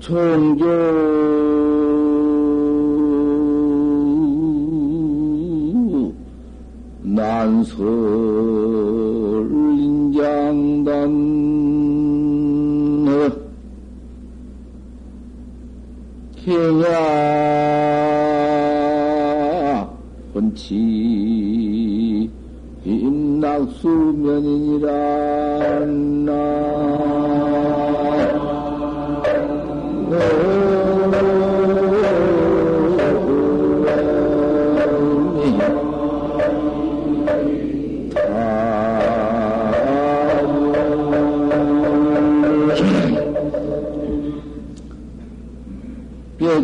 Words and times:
종교 0.00 0.66
난설 7.02 7.78
인장단 9.78 11.12
경야 16.44 17.31
수면이니라. 23.82 25.12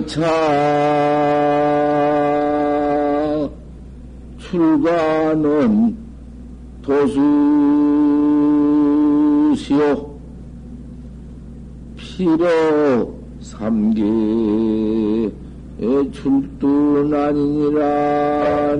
차 0.08 0.24
출가는 4.38 5.77
도수시오. 9.48 10.08
피로 11.96 13.14
삼계의 13.42 15.30
출둔 16.12 17.12
아니니라 17.12 18.72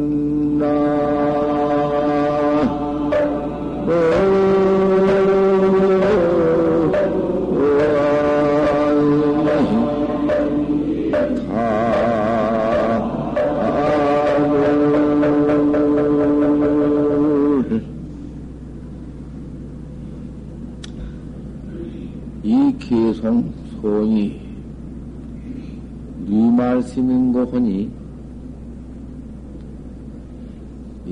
말씀인 27.39 27.44
거 27.44 27.44
하니 27.44 27.91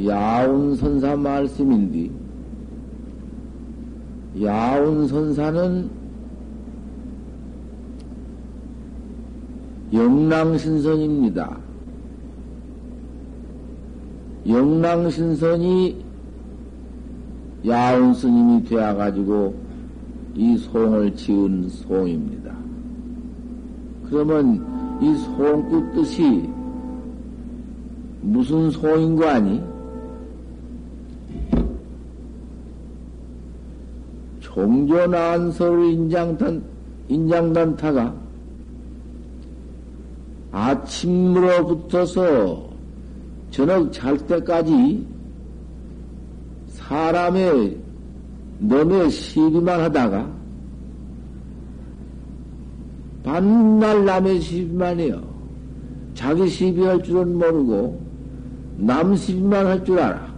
야운 0.07 0.75
선사 0.77 1.17
말씀인데 1.17 2.11
야운 4.43 5.07
선사는 5.07 5.91
영랑신선입니다. 9.93 11.59
영랑신선이 14.49 16.05
야운 17.67 18.15
스님이 18.15 18.65
되어가지고 18.65 19.55
이 20.34 20.56
송을 20.59 21.17
지은 21.17 21.69
송입니다. 21.69 22.55
그러면 24.09 24.75
이 25.37 25.39
송구 25.39 25.93
뜻이 25.93 26.49
무슨 28.23 28.71
송인 28.71 29.17
거 29.17 29.29
아니? 29.29 29.63
종조난설 34.41 35.85
인장단, 35.93 36.65
인장단타가 37.09 38.15
아침으로부터서 40.53 42.17
저녁 43.51 43.93
잘 43.93 44.17
때까지 44.17 45.07
사람의 46.69 47.79
너의 48.61 49.11
시비만 49.11 49.81
하다가 49.83 50.36
반날 53.37 54.03
남의 54.07 54.41
시비만 54.41 54.99
해요. 54.99 55.21
자기 56.15 56.49
시비할 56.49 57.03
줄은 57.03 57.37
모르고 57.37 58.01
남 58.79 59.15
시비만 59.15 59.67
할 59.67 59.85
줄 59.85 59.99
알아. 59.99 60.35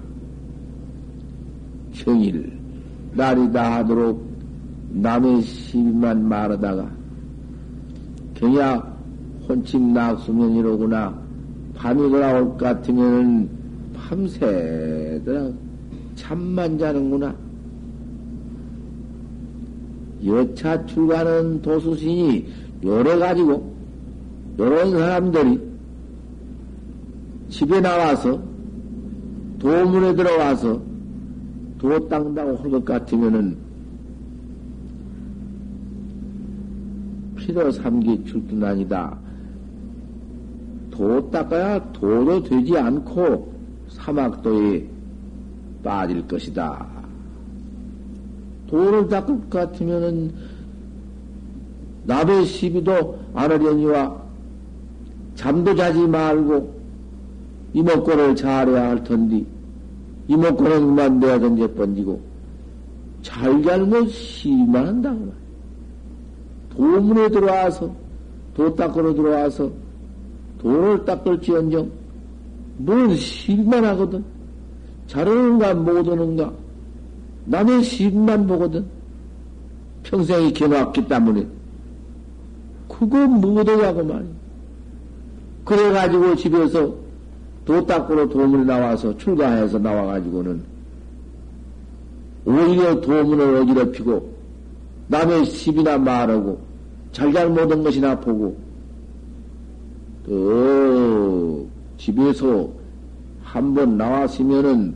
평일 1.95 2.59
날이 3.13 3.53
다 3.53 3.77
하도록 3.77 4.21
남의 4.91 5.43
시비만 5.43 6.29
말하다가 6.29 6.91
경야 8.35 8.97
혼침 9.49 9.93
낙수면이로구나 9.93 11.17
밤이 11.77 12.11
돌아올 12.11 12.49
것 12.49 12.59
같으면은 12.59 13.49
밤새도록 13.95 15.55
잠만 16.17 16.77
자는구나. 16.77 17.33
여차 20.27 20.85
출가는 20.87 21.63
도수신이 21.63 22.58
요래 22.85 23.17
가지고 23.19 23.75
요런 24.59 24.91
사람들이 24.93 25.61
집에 27.49 27.81
나와서 27.81 28.41
도문에 29.59 30.15
들어와서 30.15 30.81
도 31.79 32.09
땅다고 32.09 32.57
할 32.57 32.71
것 32.71 32.85
같으면은 32.85 33.57
피로 37.37 37.71
삼기 37.71 38.25
출근 38.25 38.63
아니다. 38.63 39.17
도 40.91 41.31
닦아야 41.31 41.93
도도 41.93 42.43
되지 42.43 42.77
않고 42.77 43.53
사막도에 43.89 44.87
빠질 45.83 46.27
것이다. 46.29 46.87
도를 48.67 49.09
닦을 49.09 49.41
것 49.43 49.49
같으면은 49.51 50.35
남의 52.09 52.47
시비도 52.47 53.19
안 53.35 53.53
하려니와 53.53 54.17
잠도 55.35 55.75
자지 55.77 56.01
말고 56.01 56.75
이목구를 57.75 58.35
잘해야 58.35 58.89
할 58.89 59.05
텐데 59.05 59.45
이목구는 60.27 60.87
그만 60.87 61.21
내야 61.21 61.39
던져 61.39 61.71
번지고 61.75 62.19
잘잘못 63.21 64.09
시비만 64.09 64.87
한다고 64.87 65.19
말이야. 65.19 65.35
도문에 66.71 67.29
들어와서 67.29 67.95
도 68.55 68.75
닦으러 68.75 69.13
들어와서 69.13 69.71
도를 70.61 71.05
닦을지언정 71.05 71.91
뭘 72.79 73.15
시비만 73.17 73.85
하거든. 73.85 74.25
잘하는가 75.09 75.75
못 75.75 76.09
오는가 76.09 76.51
남의 77.45 77.83
시비만 77.83 78.47
보거든. 78.47 78.87
평생이 80.05 80.55
개막기 80.55 81.07
때문에 81.07 81.58
그거 82.99 83.27
못하냐고 83.27 84.05
말이야. 84.05 84.31
그래가지고 85.65 86.35
집에서 86.37 86.95
도 87.65 87.87
닦으러 87.87 88.29
도문에 88.29 88.65
나와서 88.65 89.17
출가해서 89.19 89.79
나와가지고는 89.79 90.63
오히려 92.47 93.01
도문을 93.01 93.57
어지럽히고 93.57 94.33
남의 95.09 95.45
시비나 95.45 95.99
말하고 95.99 96.59
잘잘못한 97.13 97.83
것이나 97.83 98.19
보고 98.19 98.57
또 100.27 101.69
집에서 101.99 102.71
한번 103.43 103.99
나왔으면은 103.99 104.95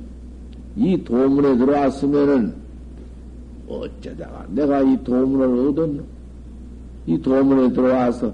이 0.77 1.05
도문에 1.05 1.59
들어왔으면은 1.59 2.55
어쩌다가 3.69 4.47
내가 4.49 4.81
이 4.81 5.05
도문을 5.05 5.69
얻었노? 5.69 6.22
이 7.07 7.21
도문에 7.21 7.73
들어와서 7.73 8.33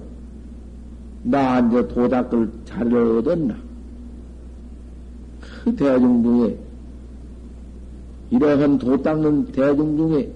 나한테 1.22 1.88
도닦을 1.88 2.50
자리를 2.64 3.18
얻었나? 3.18 3.56
그 5.64 5.74
대중 5.74 6.22
중에 6.22 6.58
이러한 8.30 8.78
도 8.78 9.00
닦는 9.02 9.46
대중 9.52 9.96
중에 9.96 10.30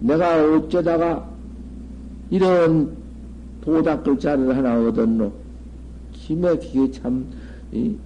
내가 0.00 0.44
어쩌다가 0.44 1.28
이런 2.30 2.96
도 3.60 3.82
닦을 3.82 4.18
자리를 4.18 4.56
하나 4.56 4.80
얻었노? 4.80 5.32
기막히게 6.12 6.92
참 6.92 7.26
이, 7.72 7.96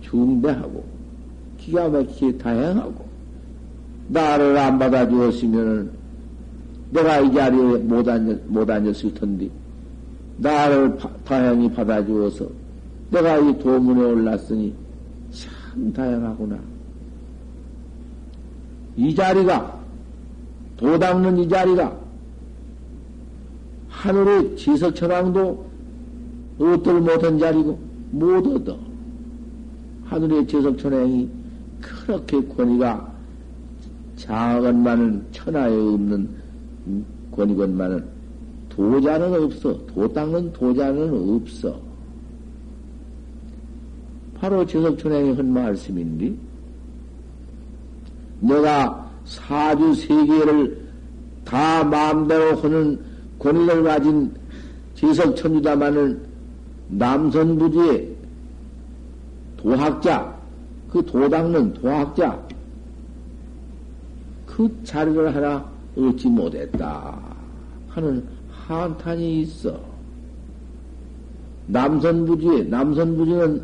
중대하고 0.00 0.84
기가 1.58 1.88
막히게 1.88 2.38
다양하고 2.38 3.06
나를 4.08 4.56
안 4.56 4.78
받아주었으면은 4.78 5.97
내가 6.90 7.20
이 7.20 7.32
자리에 7.32 7.78
못, 7.78 8.08
앉았, 8.08 8.38
못 8.46 8.68
앉았을 8.68 9.14
텐데, 9.14 9.48
나를 10.38 10.96
파, 10.96 11.10
다행히 11.24 11.70
받아주어서 11.72 12.48
내가 13.10 13.38
이 13.38 13.58
도문에 13.58 14.00
올랐으니 14.00 14.74
참 15.30 15.92
다양하구나. 15.92 16.58
이 18.96 19.14
자리가, 19.14 19.78
도 20.76 20.98
닦는 20.98 21.38
이 21.38 21.48
자리가, 21.48 21.96
하늘의 23.88 24.56
지석천왕도 24.56 25.66
얻들 26.58 27.00
못한 27.00 27.38
자리고, 27.38 27.78
못 28.10 28.46
얻어. 28.46 28.78
하늘의 30.06 30.46
지석천왕이 30.46 31.28
그렇게 31.80 32.42
권위가 32.46 33.12
작은만은 34.16 35.24
천하에 35.32 35.70
없는 35.70 36.28
권위건만은 37.32 38.04
도자는 38.68 39.44
없어. 39.44 39.86
도 39.86 40.12
닦는 40.12 40.52
도자는 40.52 41.36
없어. 41.36 41.80
바로 44.34 44.64
지석천왕이 44.64 45.34
한 45.34 45.52
말씀인데, 45.52 46.34
내가 48.40 49.10
사주 49.24 49.94
세계를 49.94 50.88
다 51.44 51.82
마음대로 51.82 52.56
하는 52.56 53.00
권위를 53.38 53.82
가진 53.82 54.32
지석천주다마는 54.94 56.20
남선부지의 56.88 58.16
도학자, 59.56 60.36
그 60.90 61.04
도닦는 61.04 61.74
도학자, 61.74 62.40
그 64.46 64.68
자리를 64.84 65.34
하나 65.34 65.77
얻지 65.98 66.28
못했다 66.28 67.18
하는 67.88 68.24
한탄이 68.50 69.42
있어. 69.42 69.80
남선부지에, 71.66 72.64
남선부지는 72.64 73.62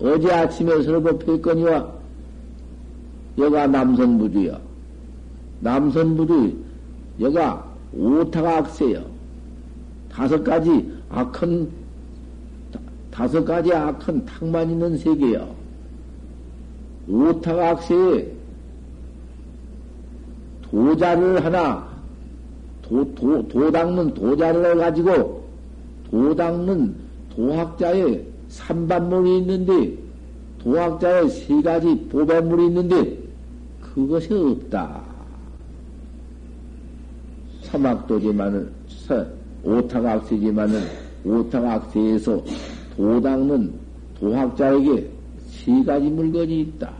어제 0.00 0.32
아침에 0.32 0.82
설법했거니와 0.82 1.92
여가 3.38 3.66
남선부지야. 3.66 4.58
남선부지, 5.60 6.64
여가 7.20 7.68
오타각세요. 7.92 9.04
다섯 10.10 10.42
가지 10.42 10.92
악한, 11.10 11.68
다섯 13.10 13.44
가지 13.44 13.72
악한 13.72 14.24
탁만 14.24 14.70
있는 14.70 14.96
세계요. 14.98 15.54
오타각세에 17.08 18.33
도자를 20.74 21.44
하나, 21.44 21.86
도, 22.82 23.04
도, 23.14 23.46
도 23.46 23.70
닦는 23.70 24.12
도자를 24.12 24.76
가지고 24.76 25.44
도 26.10 26.34
닦는 26.34 26.92
도학자의 27.30 28.26
삼반물이 28.48 29.38
있는데, 29.38 29.96
도학자의 30.58 31.30
세 31.30 31.62
가지 31.62 31.96
보배물이 32.10 32.66
있는데, 32.66 33.18
그것이 33.80 34.34
없다. 34.34 35.00
사막도지만은, 37.62 38.68
오타각세지만은, 39.62 40.80
오타각세에서 41.24 42.42
도 42.96 43.20
닦는 43.20 43.72
도학자에게 44.18 45.08
세 45.46 45.84
가지 45.84 46.06
물건이 46.08 46.60
있다. 46.62 46.92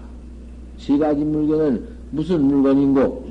세 0.78 0.96
가지 0.96 1.24
물건은 1.24 1.84
무슨 2.12 2.44
물건인고? 2.44 3.23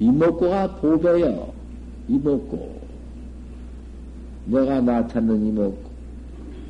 이목구가 0.00 0.76
보배요. 0.76 1.52
이목구. 2.08 2.70
내가 4.46 4.80
나타낸 4.80 5.46
이목구. 5.46 5.88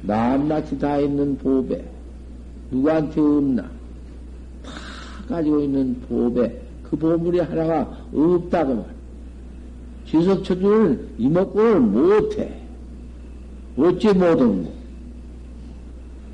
낱낱이 0.03 0.79
다 0.79 0.99
있는 0.99 1.37
보배. 1.39 1.85
누구한테 2.71 3.21
없나? 3.21 3.63
다 3.63 4.71
가지고 5.29 5.61
있는 5.61 6.01
보배. 6.09 6.61
그 6.83 6.97
보물이 6.97 7.41
하나가 7.41 7.99
없다고 8.15 8.75
말. 8.75 8.85
지석처주는 10.07 11.09
이목구를 11.19 11.81
못해. 11.81 12.55
어찌 13.77 14.09
못한 14.09 14.65
거? 14.65 14.71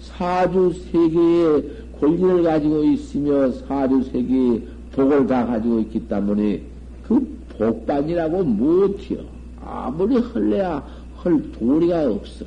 사주 0.00 0.72
세계의 0.90 1.70
권리를 2.00 2.42
가지고 2.44 2.84
있으며 2.84 3.50
사주 3.50 4.04
세계의 4.04 4.62
복을 4.92 5.26
다 5.26 5.44
가지고 5.44 5.80
있기 5.80 6.06
때문에 6.06 6.62
그 7.06 7.38
복반이라고 7.58 8.42
못해요. 8.44 9.20
아무리 9.64 10.16
헐래야 10.16 10.84
헐 11.22 11.52
도리가 11.52 12.10
없어. 12.10 12.44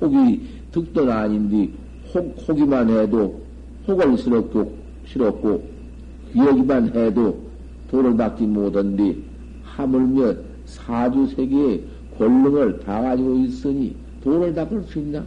혹이 0.00 0.40
득도 0.72 1.10
아닌데 1.10 1.70
혹, 2.12 2.36
혹이만 2.48 2.90
해도 2.90 3.40
혹을 3.86 4.16
싫었고, 4.18 4.72
싫었고, 5.06 5.62
여기만 6.36 6.94
해도 6.94 7.38
도를 7.90 8.16
받지 8.16 8.44
못한디 8.44 9.22
하물며 9.62 10.34
사주세계의 10.66 11.84
권능을 12.18 12.80
다 12.80 13.02
가지고 13.02 13.36
있으니 13.38 13.94
도를 14.22 14.54
닦을 14.54 14.82
수 14.84 14.98
있나? 14.98 15.24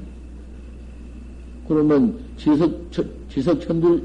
그러면 1.67 2.17
지석, 2.37 2.91
지석천들, 3.29 4.03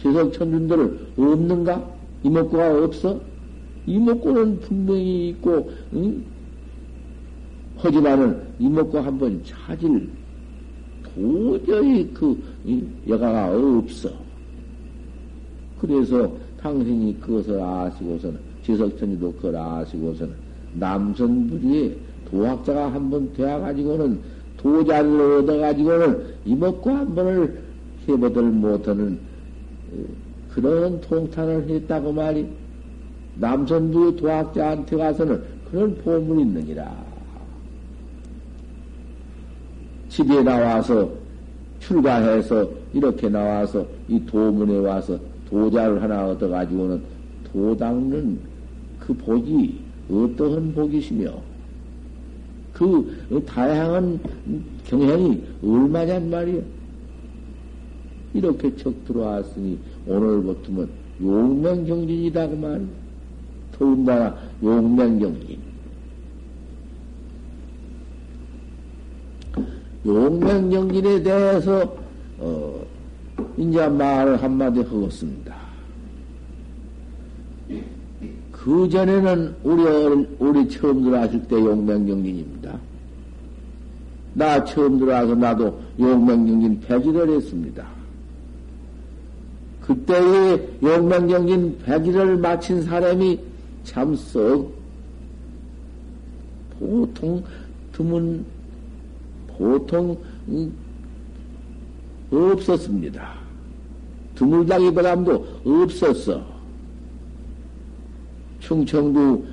지석천준들을 0.00 1.12
없는가? 1.16 1.95
이목구가 2.26 2.84
없어? 2.84 3.20
이목구는 3.86 4.58
분명히 4.60 5.28
있고, 5.28 5.70
응? 5.94 6.24
하지만은 7.76 8.42
이목구 8.58 8.98
한번 8.98 9.40
찾을 9.44 10.08
도저히 11.14 12.12
그 12.12 12.42
여가가 13.08 13.56
없어. 13.56 14.10
그래서 15.80 16.32
당신이 16.60 17.20
그것을 17.20 17.60
아시고서는, 17.60 18.40
지석천이도 18.64 19.32
그걸 19.34 19.56
아시고서는, 19.56 20.34
남선부지에 20.80 21.96
도학자가 22.28 22.92
한번 22.92 23.32
되어가지고는, 23.34 24.20
도자를 24.56 25.20
얻어가지고는 25.38 26.34
이목구 26.44 26.90
한 26.90 27.14
번을 27.14 27.62
해보들 28.08 28.42
못하는 28.42 29.18
그런 30.56 30.98
통탄을 31.02 31.68
했다고 31.68 32.12
말이 32.12 32.46
남선부 33.34 34.16
도학자한테 34.16 34.96
가서는 34.96 35.42
그런 35.70 35.94
보물이 35.98 36.40
있느니라. 36.40 36.96
집에 40.08 40.42
나와서 40.42 41.10
출가해서 41.80 42.70
이렇게 42.94 43.28
나와서 43.28 43.86
이 44.08 44.18
도문에 44.24 44.78
와서 44.78 45.18
도자를 45.50 46.02
하나 46.02 46.26
얻어가지고는 46.28 47.02
도 47.52 47.76
닦는 47.76 48.38
그 48.98 49.12
복이 49.12 49.78
어떠한 50.10 50.72
복이시며 50.72 51.34
그 52.72 53.44
다양한 53.46 54.18
경향이 54.86 55.42
얼마냔 55.62 56.30
말이야. 56.30 56.62
이렇게 58.32 58.74
척 58.76 59.04
들어왔으니 59.04 59.78
오늘부터는 60.06 60.88
용맹경진이다 61.20 62.48
그 62.48 62.54
말이야. 62.54 62.86
더군다나 63.72 64.36
용맹경진. 64.62 65.58
용맹경진에 70.04 71.22
대해서 71.22 71.96
어, 72.38 72.80
이제 73.56 73.88
말을 73.88 74.42
한마디 74.42 74.80
하겠습니다. 74.80 75.56
그 78.52 78.88
전에는 78.88 79.54
우리 79.62 79.82
우리 80.38 80.68
처음 80.68 81.02
들어왔을 81.02 81.42
때 81.44 81.56
용맹경진입니다. 81.56 82.78
나 84.34 84.64
처음 84.64 84.98
들어와서 84.98 85.34
나도 85.34 85.80
용맹경진 85.98 86.80
폐지를 86.80 87.30
했습니다. 87.30 87.95
그때의 89.86 90.68
용맹경진 90.82 91.78
폐지를 91.84 92.36
마친 92.38 92.82
사람이 92.82 93.38
참 93.84 94.14
썩 94.16 94.74
보통 96.78 97.42
드문 97.92 98.44
보통 99.46 100.16
음, 100.48 100.72
없었습니다. 102.30 103.34
드물다기보다도 104.34 105.46
없었어. 105.64 106.44
충청도 108.60 109.46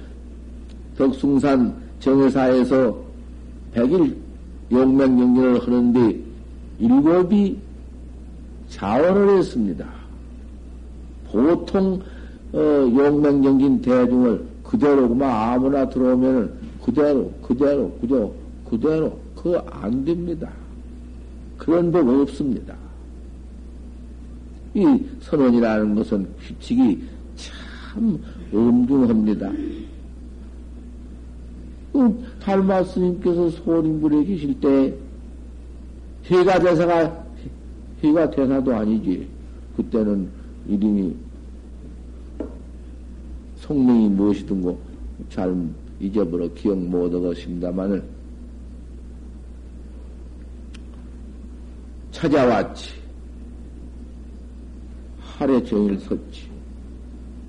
덕숭산 0.98 1.74
정회사에서 2.02 2.98
백일 3.72 4.18
용맹 4.72 5.16
경진을 5.18 5.62
하는데 5.62 6.20
일곱이 6.80 7.58
자원을 8.70 9.38
했습니다. 9.38 10.03
보통 11.34 12.00
어, 12.54 12.60
용맹정진 12.60 13.82
대중을 13.82 14.46
그대로 14.63 15.10
그만 15.10 15.30
아무나 15.30 15.90
들어오면은 15.90 16.54
그대로 16.86 17.32
그대로 17.42 17.92
그저 18.00 18.32
그대로 18.70 19.20
그거 19.36 19.58
안 19.72 20.06
됩니다. 20.06 20.52
그런 21.58 21.92
법 21.92 22.08
없습니다. 22.08 22.75
이 24.75 25.00
선언이라는 25.22 25.96
것은 25.96 26.28
규칙이 26.40 27.04
참 27.36 28.20
엄중합니다. 28.54 29.52
그 31.92 32.25
달마 32.40 32.84
스님께서 32.84 33.50
소림불에 33.52 34.24
계실 34.25 34.60
때 34.60 34.94
회가 36.30 36.60
대사가 36.60 37.25
회가 38.04 38.30
대사도 38.30 38.75
아니지. 38.75 39.28
그때는 39.78 40.30
이름이 40.68 41.16
성명이 43.63 44.10
무엇이든고 44.10 44.77
잘 45.29 45.55
잊어버려 46.00 46.53
기억 46.53 46.77
못하겠습니다만은 46.77 48.03
찾아왔지. 52.12 52.89
하루 55.20 55.63
종일 55.63 55.98
섰지. 56.00 56.50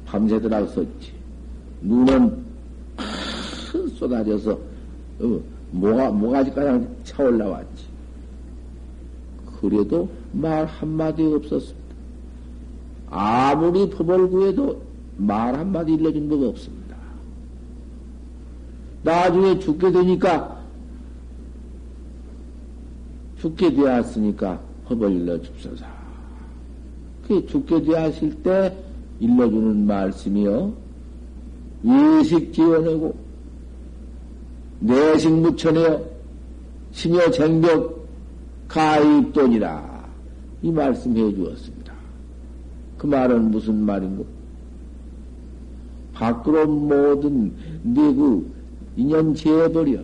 밤새도록 0.06 0.68
섰지. 0.70 1.12
눈은 1.82 2.44
큰 3.72 3.88
쏟아져서 3.88 4.52
어, 5.20 5.40
모가, 5.72 6.10
모가지까지 6.12 6.86
차올라왔지. 7.02 7.84
그래도 9.60 10.08
말 10.32 10.64
한마디 10.64 11.24
없었습니다. 11.24 11.94
아무리 13.10 13.90
법을 13.90 14.30
구해도 14.30 14.93
말 15.16 15.54
한마디 15.54 15.94
일러준 15.94 16.28
법 16.28 16.42
없습니다. 16.42 16.96
나중에 19.02 19.58
죽게 19.58 19.92
되니까, 19.92 20.60
죽게 23.38 23.74
되었으니까 23.74 24.60
법을 24.86 25.12
일러줍소서. 25.12 25.84
그 27.28 27.46
죽게 27.46 27.82
되었을 27.82 28.34
때 28.42 28.76
일러주는 29.20 29.86
말씀이요. 29.86 30.72
예식 31.84 32.52
지어내고, 32.52 33.14
내식 34.80 35.32
묻혀내어, 35.32 36.02
심여 36.92 37.30
쟁벽 37.30 38.06
가입돈이라. 38.68 39.94
이 40.62 40.70
말씀 40.70 41.14
해 41.16 41.34
주었습니다. 41.34 41.92
그 42.96 43.06
말은 43.06 43.50
무슨 43.50 43.84
말인고? 43.84 44.33
밖으로 46.14 46.66
모든 46.66 47.52
네그 47.82 48.54
인연 48.96 49.34
지어버려. 49.34 50.00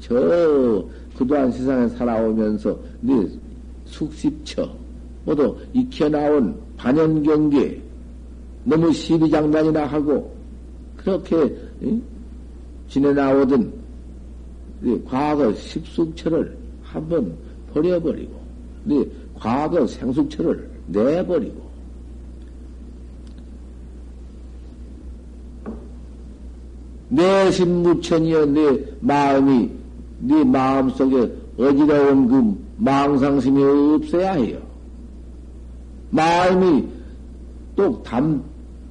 저 0.00 0.84
그동안 1.16 1.50
세상에 1.50 1.88
살아오면서 1.88 2.78
네 3.00 3.26
숙십처 3.86 4.70
모두 5.24 5.56
익혀나온 5.72 6.54
반연경계 6.76 7.82
너무 8.64 8.92
시비장난이나 8.92 9.86
하고 9.86 10.34
그렇게 10.96 11.34
응? 11.82 12.02
지내나오던 12.88 13.72
네 14.80 15.00
과거 15.04 15.52
십숙처를 15.54 16.56
한번 16.82 17.34
버려버리고 17.72 18.32
네 18.84 19.04
과거 19.34 19.86
생숙처를 19.86 20.68
내버리고 20.88 21.65
내 27.08 27.50
심 27.52 27.82
무천이여 27.82 28.46
내 28.46 28.84
마음이 29.00 29.70
네 30.20 30.44
마음 30.44 30.90
속에 30.90 31.32
어지러운 31.58 32.28
그 32.28 32.66
망상심이 32.78 33.62
없어야 33.62 34.32
해요. 34.32 34.58
마음이 36.10 36.84
또 37.76 38.02
담, 38.02 38.42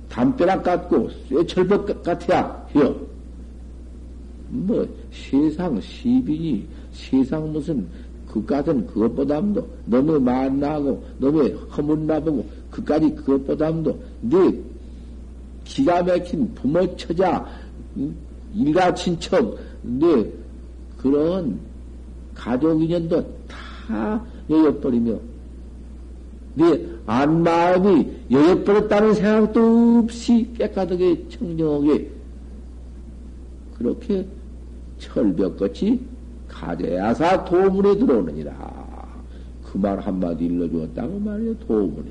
담벼락 0.10 0.64
같고 0.64 1.10
쇠철벽 1.30 2.04
같아야 2.04 2.66
해요. 2.76 2.96
뭐 4.50 4.88
세상 5.12 5.80
시비니 5.82 6.66
세상 6.94 7.52
무슨 7.52 7.86
그까진 8.32 8.86
그것보다도 8.88 9.68
너무 9.86 10.20
만나고 10.20 11.04
너무 11.20 11.48
허문나보고 11.76 12.46
그까지 12.70 13.14
그것보다도 13.16 14.00
네 14.22 14.62
기가 15.64 16.04
막힌 16.04 16.54
부모 16.54 16.96
처자 16.96 17.46
일가 18.54 18.94
친척, 18.94 19.58
네, 19.82 20.32
그런 20.98 21.60
가족 22.34 22.82
인연도 22.82 23.25
다 23.48 24.24
여옅버리며, 24.50 25.18
네, 26.56 26.88
안마음이 27.06 28.08
여옅버렸다는 28.32 29.14
생각도 29.14 30.00
없이 30.04 30.50
깨끗하게 30.58 31.28
청정하게, 31.30 32.12
그렇게 33.78 34.25
철벽같이 35.00 36.00
가져야사 36.48 37.44
도문에 37.46 37.98
들어오느니라. 37.98 38.75
그 39.64 39.78
말 39.78 40.00
한마디 40.00 40.46
일러주었다고 40.46 41.20
말이에요, 41.20 41.60
도문에. 41.60 42.10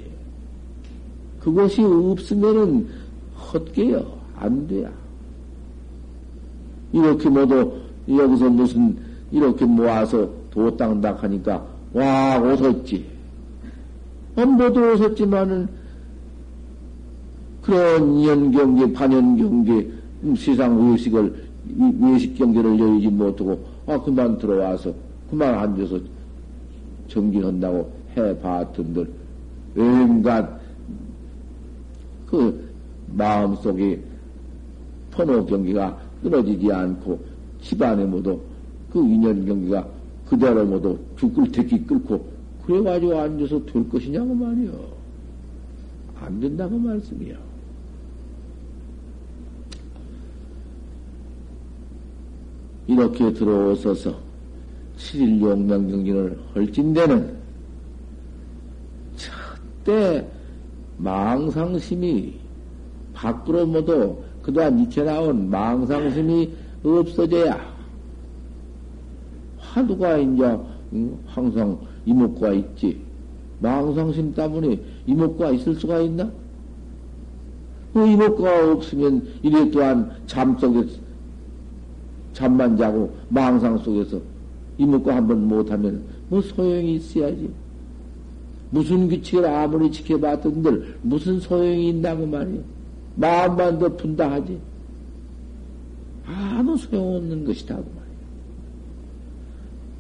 그것이 1.41 1.83
없으면은 1.83 2.87
헛개요. 3.35 4.19
안 4.37 4.67
돼요. 4.67 4.91
이렇게 6.95 7.29
모두 7.29 7.73
여기서 8.09 8.51
무슨 8.51 8.97
이렇게 9.33 9.65
모아서 9.65 10.31
도땅닥 10.51 11.25
하니까 11.25 11.67
와 11.93 12.39
웃었지. 12.39 13.05
모두 14.37 14.81
웃었지만은 14.81 15.69
그런 17.63 18.23
연경계, 18.25 18.93
반연경계, 18.93 19.91
음, 20.25 20.37
세상 20.37 20.79
의식을, 20.79 21.35
외식 22.01 22.37
경계를 22.37 22.79
열지 22.79 23.09
못하고, 23.09 23.59
아, 23.87 23.99
그만 23.99 24.37
들어와서, 24.37 24.93
그만 25.31 25.55
앉아서 25.55 25.99
정진한다고 27.09 27.91
해봤던들, 28.17 29.09
온갖, 29.77 30.61
그, 32.27 32.69
마음속에 33.15 33.99
번호 35.11 35.47
경계가 35.47 36.04
끊어지지 36.25 36.73
않고 36.73 37.21
집안에 37.61 38.05
모두 38.07 38.41
그 38.91 39.01
인연 39.01 39.45
경기가 39.45 39.87
그대로 40.27 40.65
모두 40.65 40.99
죽을 41.17 41.53
택기 41.53 41.85
끌고 41.85 42.27
그래가지고 42.67 43.21
앉아서 43.21 43.65
될 43.67 43.89
것이냐고 43.91 44.35
말이요. 44.35 44.73
안 46.19 46.41
된다고 46.41 46.79
말씀이요. 46.79 47.37
이렇게 52.87 53.33
들어오셔서 53.33 54.15
7일 54.97 55.41
용명 55.43 55.89
경진을 55.89 56.39
헐진대는 56.55 57.37
첫때 59.17 60.27
망상심이 60.99 62.35
밖으로 63.13 63.67
모두 63.67 64.23
그동안 64.45 64.79
익혀나온 64.79 65.49
망상심이 65.49 66.51
없어져야 66.85 67.59
화두가 69.59 70.19
이제 70.19 70.59
항상 71.27 71.79
이목과 72.05 72.53
있지. 72.53 73.01
망상심 73.61 74.35
때문에 74.35 74.79
이목과 75.07 75.51
있을 75.53 75.75
수가 75.75 76.01
있나? 76.01 76.31
그 77.95 78.07
이목과 78.07 78.73
없으면 78.73 79.27
이래 79.43 79.71
또한 79.71 80.11
잠 80.27 80.57
속에 80.59 80.87
잠만 82.35 82.77
자고 82.77 83.15
망상 83.31 83.79
속에서 83.79 84.21
이목과 84.77 85.17
한번 85.17 85.49
못하면 85.49 86.05
뭐 86.29 86.43
소용이 86.43 86.97
있어야지. 86.97 87.49
무슨 88.71 89.09
규칙을 89.09 89.47
아무리 89.47 89.91
지켜봤던들 89.91 90.99
무슨 91.03 91.41
소용이 91.41 91.89
있나고 91.91 92.27
말이야. 92.27 92.74
마음만 93.17 93.79
더 93.79 93.97
분다 93.97 94.31
하지. 94.31 94.59
아무 96.27 96.77
소용없는 96.77 97.45
것이다. 97.45 97.77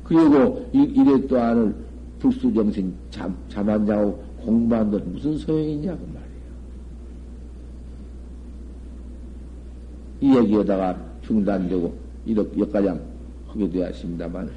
그 0.05 0.15
그리고 0.15 0.69
이래 0.73 1.27
또한을 1.27 1.75
불수정신 2.19 2.95
잠, 3.11 3.35
잠 3.49 3.69
안 3.69 3.87
자고 3.87 4.23
공부한들 4.41 5.01
무슨 5.01 5.37
소용이 5.39 5.75
있냐고 5.75 6.07
말이에요. 6.07 6.25
이 10.21 10.37
얘기에다가 10.37 10.99
중단되고 11.23 11.95
이렇게 12.27 12.61
여기까지 12.61 12.89
하게 13.49 13.71
되었습니다만 13.71 14.51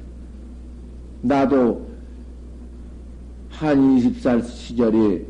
나도 1.22 1.86
한 3.50 3.76
20살 3.98 4.44
시절에 4.44 5.24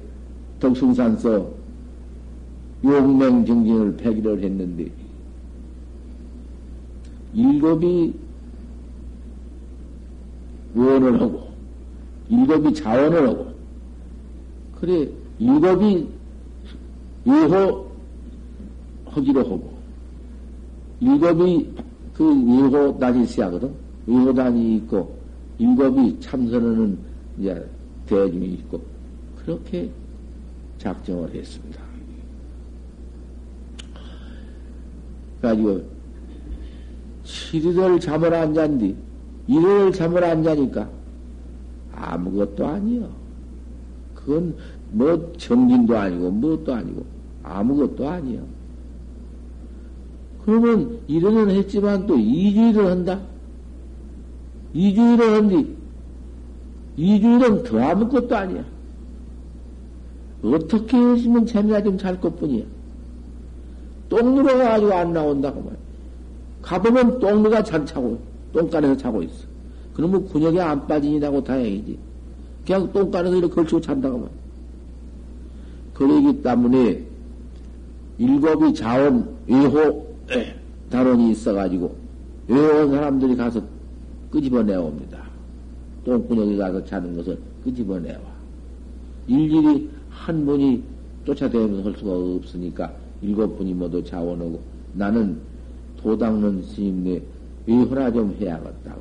덕숭산서 0.61 1.58
용맹정진을 2.85 3.97
폐기를 3.97 4.43
했는데, 4.43 4.91
일곱이 7.35 8.15
원을 10.75 11.21
하고, 11.21 11.49
일곱이 12.29 12.75
자원을 12.75 13.29
하고, 13.29 13.53
그래, 14.81 15.09
일곱이 15.39 16.09
예호 17.27 17.91
하기로 19.07 19.41
하고, 19.41 19.79
일곱이 21.01 21.71
그 22.15 22.25
예호 22.25 22.99
단이 22.99 23.25
있어야 23.25 23.47
하거든? 23.47 23.73
예호 24.09 24.33
단이 24.33 24.77
있고, 24.77 25.19
일곱이 25.59 26.19
참선하는 26.21 26.99
이제 27.39 27.69
대중이 28.07 28.47
있고, 28.55 28.81
그렇게 29.37 29.91
작정을 30.79 31.35
했습니다. 31.35 31.83
그래 33.89 33.99
가지고, 35.41 35.83
7일을 37.25 38.01
잠을 38.01 38.33
안 38.35 38.55
잔디, 38.55 38.97
1일을 39.49 39.95
잠을 39.95 40.25
안 40.25 40.43
자니까 40.43 40.89
아무것도 41.95 42.67
아니요. 42.67 43.09
그건 44.15 44.55
뭐 44.93 45.33
정진도 45.37 45.97
아니고, 45.97 46.31
무엇도 46.31 46.75
아니고, 46.75 47.05
아무것도 47.43 48.09
아니요. 48.09 48.43
그러면 50.45 50.99
일은 51.09 51.51
했지만 51.51 52.07
또 52.07 52.17
이주일을 52.17 52.87
한다? 52.87 53.21
이주일을 54.73 55.35
한디, 55.35 55.77
이주일은 56.97 57.63
더 57.65 57.81
아무것도 57.81 58.35
아니야. 58.35 58.65
어떻게 60.43 60.97
했으면 60.97 61.47
재미가 61.47 61.83
좀 61.83 61.99
잘 61.99 62.21
것뿐이야. 62.21 62.65
똥 64.09 64.35
누러가지고 64.35 64.93
안 64.93 65.13
나온다고 65.13 65.63
말. 65.63 65.77
가보면 66.63 67.19
똥누가 67.19 67.63
잔 67.63 67.85
차고, 67.85 68.19
똥간에서 68.53 68.97
자고 68.97 69.23
있어. 69.23 69.47
그러면 69.95 70.27
근육이 70.29 70.61
안 70.61 70.87
빠지니라고 70.87 71.43
다행이지. 71.45 71.99
그냥 72.67 72.93
똥간에서 72.93 73.37
이렇게 73.37 73.55
걸치고 73.55 73.81
잔다고 73.81 74.19
말. 74.19 74.29
그러기 75.95 76.43
때문에 76.43 77.03
일곱이 78.19 78.75
자원, 78.75 79.29
외호, 79.47 80.07
다론이 80.91 81.31
있어가지고, 81.33 81.95
외호한 82.49 82.91
사람들이 82.91 83.37
가서 83.37 83.63
끄집어내어 84.31 84.83
옵니다. 84.83 85.19
똥구녕에 86.05 86.57
가서 86.57 86.85
자는 86.85 87.17
것을 87.17 87.39
끄집어내와. 87.65 88.21
일일이 89.27 89.91
한 90.11 90.47
분이 90.47 90.83
쫓아다니면서 91.27 91.89
할 91.89 91.97
수가 91.99 92.13
없으니까 92.13 92.93
일곱 93.23 93.57
분이 93.57 93.75
모두 93.75 94.03
자원하고 94.03 94.61
나는 94.95 95.39
도닦는 95.99 96.63
스님네 96.63 97.23
의호나 97.67 98.13
좀 98.13 98.37
해야겠다고. 98.41 99.01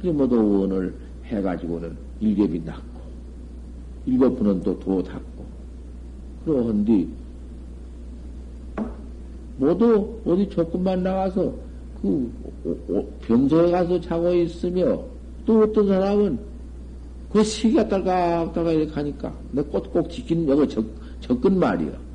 그래 0.00 0.12
모두 0.12 0.36
원을 0.36 0.94
해가지고는 1.24 1.96
일겹이 2.20 2.60
낫고 2.64 3.00
일곱 4.06 4.36
분은 4.38 4.62
또 4.62 4.78
도 4.78 5.02
닦고 5.02 5.44
그러한 6.44 6.84
뒤 6.84 7.08
모두 9.58 10.20
어디 10.24 10.48
조금만 10.48 11.02
나가서 11.02 11.52
그 12.00 12.32
병소에 13.22 13.70
가서 13.72 14.00
자고 14.00 14.32
있으며 14.32 15.02
또 15.44 15.62
어떤 15.62 15.88
사람은 15.88 16.38
그 17.32 17.42
시기가 17.42 17.88
딸깍딸깍 17.88 18.74
이렇게 18.74 18.92
가니까 18.92 19.34
내꽃꼭 19.52 20.08
지키는 20.08 20.48
여기 20.48 20.68
적, 20.68 20.84
적근 21.20 21.58
말이야. 21.58 22.07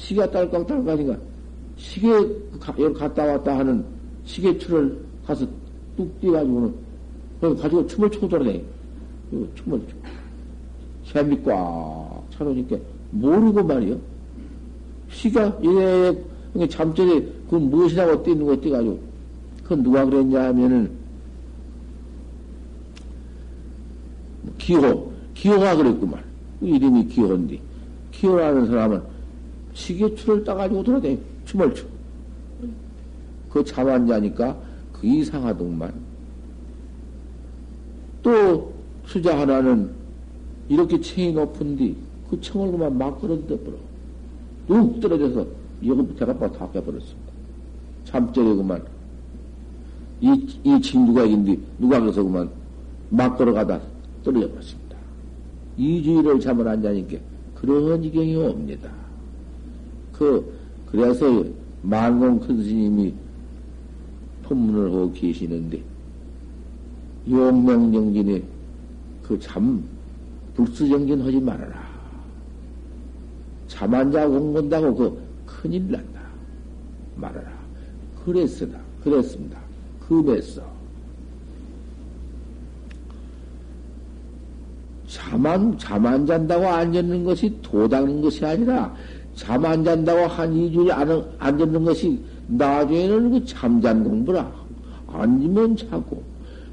시기가 0.00 0.30
딸깍 0.30 0.66
딸깍 0.66 0.86
가니까 0.86 1.16
시계 1.76 2.08
여기 2.10 2.94
갔다 2.94 3.24
왔다 3.24 3.58
하는 3.58 3.84
시계추를 4.24 4.98
가서 5.26 5.46
뚝 5.96 6.20
뛰어가지고는 6.20 6.74
가지고 7.40 7.86
춤을 7.86 8.10
추고 8.10 8.28
돌아다니. 8.28 8.64
춤을 9.30 9.80
추고. 9.86 10.00
샘이 11.04 11.42
꽉 11.42 12.22
차놓으니까 12.30 12.76
모르고 13.10 13.62
말이요. 13.64 13.98
시가 15.10 15.58
이래 15.62 16.14
잠자리 16.68 17.32
그 17.48 17.56
무엇이라고 17.56 18.22
뛰는 18.22 18.46
거 18.46 18.56
뛰가지고 18.56 19.00
그 19.64 19.74
누가 19.74 20.04
그랬냐 20.04 20.44
하면은 20.48 20.90
기호, 24.58 25.12
기호가 25.34 25.76
그랬구만. 25.76 26.22
그 26.60 26.66
이름이 26.66 27.06
기호인데, 27.06 27.58
기호라는 28.12 28.66
사람은 28.66 29.02
시계추를 29.74 30.44
따가지고 30.44 30.82
돌아다니, 30.82 31.18
춤을 31.44 31.74
춰. 31.74 31.84
그잠 33.50 33.88
안 33.88 34.06
자니까 34.06 34.56
그 34.92 35.06
이상하더만. 35.06 35.92
또 38.22 38.72
수자 39.06 39.38
하나는 39.38 39.90
이렇게 40.68 41.00
체이 41.00 41.32
높은데 41.32 41.94
그 42.28 42.40
청을 42.40 42.70
그만 42.70 42.96
막 42.96 43.20
끌어들여버려. 43.20 43.76
뚝 44.68 45.00
떨어져서 45.00 45.46
이거 45.82 46.06
제가 46.16 46.38
다 46.38 46.70
깨버렸습니다. 46.70 47.32
잠자리 48.04 48.54
그만. 48.54 48.82
이, 50.20 50.46
이 50.62 50.80
친구가 50.80 51.24
있는데 51.24 51.58
누가 51.78 51.98
그래서 51.98 52.22
그만 52.22 52.48
막 53.08 53.36
걸어가다 53.36 53.80
떨어져 54.22 54.48
버렸습니다. 54.50 54.96
이주일을 55.76 56.38
잠을 56.40 56.68
안 56.68 56.82
자니까 56.82 57.16
그런 57.54 58.02
지경이 58.02 58.36
옵니다. 58.36 58.99
그, 60.20 60.52
그래서 60.84 61.42
만공 61.80 62.38
큰 62.40 62.62
스님이 62.62 63.14
법문을 64.42 64.92
하고 64.92 65.10
계시는데, 65.14 65.82
용명정진에 67.26 68.42
그 69.22 69.38
잠, 69.40 69.82
불수정진 70.54 71.22
하지 71.22 71.40
말아라. 71.40 71.88
잠 73.66 73.94
안 73.94 74.12
자고 74.12 74.38
공본다고 74.38 74.94
그 74.94 75.22
큰일 75.46 75.90
난다. 75.90 76.20
말아라. 77.16 77.50
그랬으나, 78.22 78.78
그랬습니다. 79.02 79.58
금했어. 80.06 80.62
잠안 85.06 86.26
잔다고 86.26 86.66
앉았는 86.66 87.24
것이 87.24 87.56
도닦는 87.62 88.20
것이 88.20 88.44
아니라, 88.44 88.94
잠 89.40 89.64
안 89.64 89.82
잔다고 89.82 90.26
한 90.26 90.52
2주일 90.52 90.90
안, 90.90 91.24
앉았는 91.38 91.84
것이 91.84 92.20
나중에는 92.48 93.30
그 93.30 93.44
잠잔 93.46 94.04
공부라. 94.04 94.52
앉으면 95.08 95.76
자고, 95.76 96.22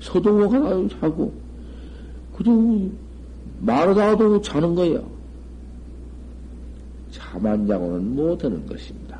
가다가 0.01 0.88
자고, 0.99 1.32
그리고 2.36 2.91
말하다가도 3.62 4.41
자는 4.41 4.75
거야. 4.75 5.01
잠안 7.12 7.65
자고는 7.67 8.15
못하는 8.15 8.65
것입니다. 8.67 9.17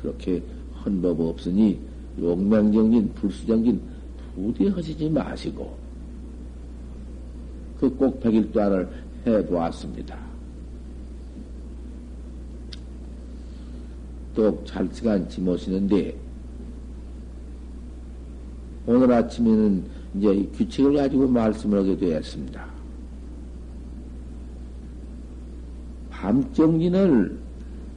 그렇게 0.00 0.42
헌 0.84 1.00
법 1.00 1.20
없으니 1.20 1.78
용맹정진, 2.20 3.12
불수정진 3.14 3.80
부디 4.34 4.66
하시지 4.68 5.08
마시고, 5.08 5.76
그 7.78 7.88
꼭 7.96 8.20
백일도 8.20 8.60
안을 8.60 8.88
해 9.26 9.46
보았습니다. 9.46 10.31
또잘 14.34 14.88
시간 14.92 15.28
지모시는데, 15.28 16.16
오늘 18.86 19.12
아침에는 19.12 19.84
이제 20.16 20.48
규칙을 20.54 20.94
가지고 20.94 21.28
말씀을 21.28 21.78
하게 21.78 21.96
되었습니다. 21.96 22.64
밤 26.10 26.52
정진을 26.52 27.38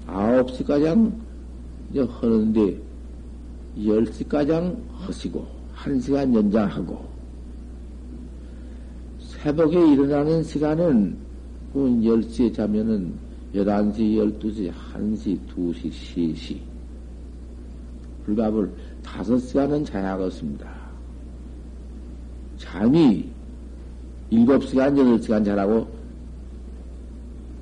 9시가량 0.08 1.12
하는데, 1.94 2.82
10시가량 3.78 4.78
하시고, 4.94 5.46
1시간 5.76 6.34
연장하고, 6.34 7.06
새벽에 9.20 9.94
일어나는 9.94 10.44
시간은 10.44 11.18
그 11.74 11.80
10시에 11.80 12.54
자면은 12.54 13.14
11시, 13.56 14.40
12시, 14.40 14.72
1시, 14.72 15.40
2시, 15.48 15.90
3시. 15.90 16.58
불갑을 18.26 18.70
5시간은 19.04 19.86
자야겠습니다. 19.86 20.70
잠이 22.58 23.30
7시간, 24.32 24.94
8시간 24.96 25.46
자라고 25.46 25.88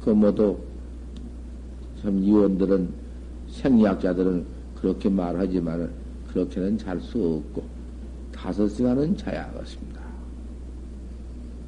그 0.03 0.09
모두 0.09 0.57
참 2.01 2.17
이원들은 2.23 2.89
생리학자들은 3.49 4.45
그렇게 4.75 5.09
말하지만 5.09 5.91
그렇게는 6.29 6.77
잘 6.77 6.99
수 7.01 7.43
없고 7.53 7.63
5시간은 8.31 9.17
자야겠습니다. 9.17 10.01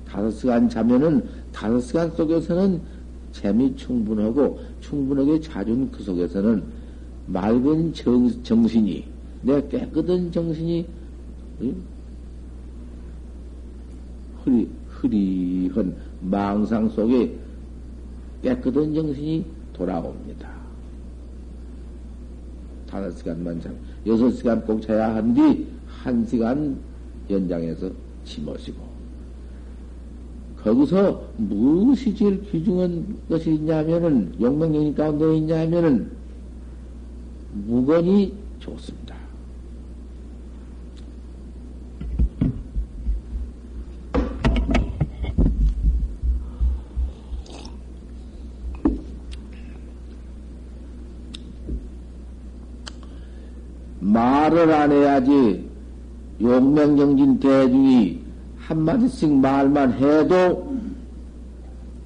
다섯 0.07 0.31
시간 0.31 0.67
자면은 0.67 1.23
다섯 1.51 1.79
시간 1.81 2.09
속에서는 2.11 2.94
재미 3.35 3.75
충분하고 3.75 4.59
충분하게 4.79 5.41
자준 5.41 5.91
그 5.91 6.01
속에서는 6.01 6.63
맑은 7.27 7.93
정, 7.93 8.43
정신이 8.43 9.05
내 9.41 9.67
깨끗한 9.67 10.31
정신이 10.31 10.85
흐리, 14.41 14.69
흐리한 14.87 15.95
망상 16.21 16.87
속에 16.87 17.35
깨끗한 18.41 18.93
정신이 18.93 19.45
돌아옵니다. 19.73 20.49
다섯 22.89 23.11
시간만 23.17 23.59
잠, 23.59 23.75
여섯 24.05 24.31
시간 24.31 24.65
꼭 24.65 24.81
자야 24.81 25.13
한 25.13 25.33
뒤, 25.33 25.67
한 25.87 26.25
시간 26.25 26.79
연장해서 27.29 27.91
치모시고. 28.23 28.84
거기서 30.65 31.21
무엇이 31.37 32.15
제일 32.15 32.41
귀중한 32.49 33.05
것이 33.29 33.53
있냐면은, 33.53 34.33
용맹경이 34.41 34.95
가운데 34.95 35.37
있냐면은, 35.37 36.09
무건이 37.53 38.33
좋습니다. 38.57 39.15
말을 53.99 54.71
안 54.71 54.91
해야지 54.91 55.69
용맹정진 56.41 57.39
대중이 57.39 58.24
한마디씩 58.67 59.31
말만 59.31 59.93
해도 59.93 60.75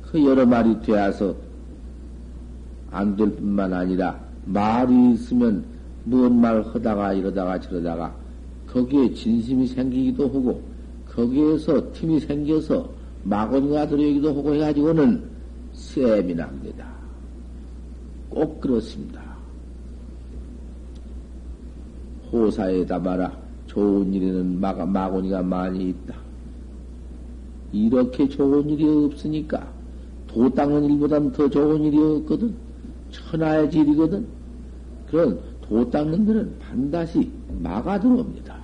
그 0.03 0.23
여러 0.25 0.45
말이 0.45 0.79
되어서 0.81 1.35
안 2.91 3.15
될 3.15 3.29
뿐만 3.35 3.71
아니라 3.73 4.19
말이 4.45 5.13
있으면 5.13 5.63
뭔말 6.03 6.61
하다가 6.63 7.13
이러다가 7.13 7.59
저러다가 7.59 8.13
거기에 8.67 9.13
진심이 9.13 9.67
생기기도 9.67 10.25
하고 10.25 10.61
거기에서 11.07 11.91
틈이 11.93 12.19
생겨서 12.21 12.89
마건가 13.23 13.87
들어오기도 13.87 14.29
하고 14.29 14.55
해가지고는 14.55 15.23
셈이 15.73 16.33
납니다. 16.35 16.87
꼭 18.29 18.59
그렇습니다. 18.59 19.21
호사에 22.31 22.85
담아라. 22.85 23.31
좋은 23.67 24.13
일에는 24.13 24.59
마, 24.59 24.73
마곤이가 24.73 25.41
많이 25.43 25.89
있다. 25.89 26.28
이렇게 27.71 28.27
좋은 28.27 28.69
일이 28.69 28.87
없으니까 28.87 29.71
도 30.27 30.49
닦는 30.49 30.83
일보다는 30.85 31.31
더 31.31 31.49
좋은 31.49 31.83
일이 31.83 31.97
없거든. 31.97 32.53
천하의 33.11 33.69
질이거든. 33.71 34.27
그런 35.09 35.39
도 35.61 35.89
닦는 35.89 36.25
데는 36.25 36.59
반드시 36.59 37.31
막아 37.61 37.99
들어옵니다. 37.99 38.57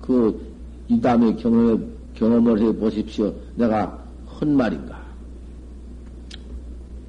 그, 0.00 0.40
이 0.88 1.00
다음에 1.00 1.34
경험해, 1.36 1.84
경험을 2.14 2.60
해 2.60 2.76
보십시오. 2.76 3.32
내가 3.56 3.86
헛 4.26 4.48
말인가. 4.48 5.00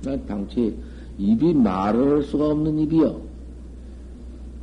난 0.03 0.25
당최 0.25 0.73
입이 1.17 1.53
말을 1.53 2.11
할 2.11 2.23
수가 2.23 2.49
없는 2.49 2.79
입이요. 2.79 3.21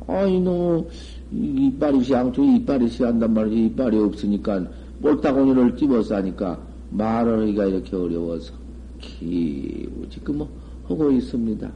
아이, 0.07 0.39
너, 0.39 0.85
이빨이 1.31 2.03
시양초 2.03 2.43
이빨이 2.43 2.89
시한단 2.89 3.33
말이지. 3.33 3.65
이빨이 3.65 3.97
없으니까, 3.99 4.65
볼따구니를 5.01 5.75
집어서 5.75 6.15
하니까, 6.15 6.59
말을 6.91 7.41
하기가 7.41 7.65
이렇게 7.65 7.95
어려워서, 7.95 8.53
기우지, 8.99 10.19
그 10.23 10.31
뭐, 10.31 10.49
하고 10.87 11.11
있습니다. 11.11 11.71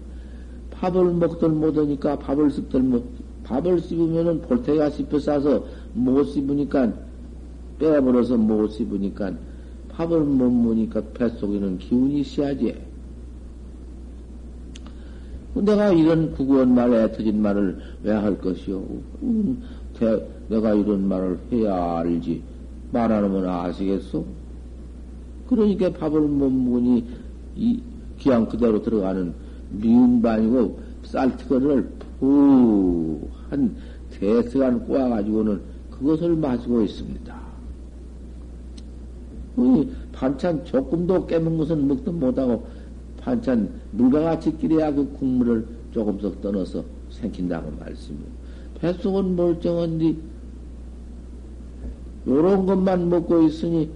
밥을 0.72 1.14
먹들 1.14 1.50
못하니까, 1.50 2.18
밥을 2.18 2.50
씹들 2.52 2.82
못, 2.82 3.06
밥을 3.44 3.80
씹으면은 3.80 4.42
볼테가 4.42 4.90
씹혀 4.90 5.20
싸서 5.20 5.66
못 5.94 6.24
씹으니까, 6.24 6.92
빼버려서 7.78 8.38
못 8.38 8.70
씹으니까, 8.70 9.34
밥을 9.90 10.22
못 10.22 10.50
먹으니까 10.50 11.02
뱃속에는 11.14 11.78
기운이 11.78 12.22
있어야지. 12.22 12.76
내가 15.56 15.92
이런 15.92 16.32
구구한 16.34 16.74
말, 16.74 16.92
애터진 16.94 17.42
말을 17.42 17.78
왜 18.04 18.12
할 18.14 18.38
것이요? 18.40 18.84
음, 19.22 19.62
대, 19.98 20.26
내가 20.50 20.74
이런 20.74 21.08
말을 21.08 21.38
해야 21.52 21.98
알지. 22.00 22.42
말 22.92 23.12
안 23.12 23.24
하면 23.24 23.48
아시겠소? 23.48 24.26
그러니까 25.48 25.92
밥을 25.92 26.22
못 26.22 26.50
먹으니, 26.50 27.06
이, 27.56 27.82
기왕 28.18 28.48
그대로 28.48 28.82
들어가는 28.82 29.34
미운 29.72 30.22
반이고, 30.22 30.80
쌀티거리를 31.04 31.90
푹, 32.20 33.30
한 33.50 33.76
대시간 34.12 34.86
꼬아가지고는 34.86 35.62
그것을 35.92 36.36
마시고 36.36 36.82
있습니다. 36.84 37.44
반찬 40.14 40.64
조금도 40.66 41.28
깨문 41.28 41.58
것은 41.58 41.88
먹도 41.88 42.12
못하고, 42.12 42.66
반찬 43.20 43.70
물과 43.94 44.22
같이 44.22 44.56
끼려야 44.58 44.94
그 44.94 45.12
국물을 45.14 45.66
조금씩 45.92 46.42
떠넣어서 46.42 46.84
생긴다고 47.10 47.72
말씀이요. 47.80 48.26
뱃속은 48.80 49.36
멀쩡한데 49.36 50.16
요런 52.28 52.66
것만 52.66 53.10
먹고 53.10 53.44
있으니 53.44 53.90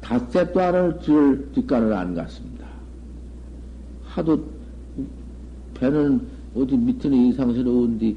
닷새도 0.00 0.60
안을 0.60 0.98
들 1.00 1.52
뒷간을 1.52 1.92
안 1.92 2.14
갔습니다. 2.14 2.66
하도 4.04 4.44
배는 5.74 6.26
어디 6.54 6.76
밑에는 6.76 7.16
이상스러운데 7.28 8.14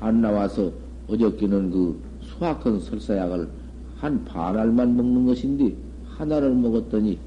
안 0.00 0.20
나와서 0.20 0.72
어저께는 1.08 1.70
그 1.70 2.00
수확한 2.20 2.80
설사약을 2.80 3.48
한 3.96 4.24
반알만 4.24 4.96
먹는 4.96 5.26
것인데 5.26 5.74
하나를 6.16 6.54
먹었더니 6.54 7.18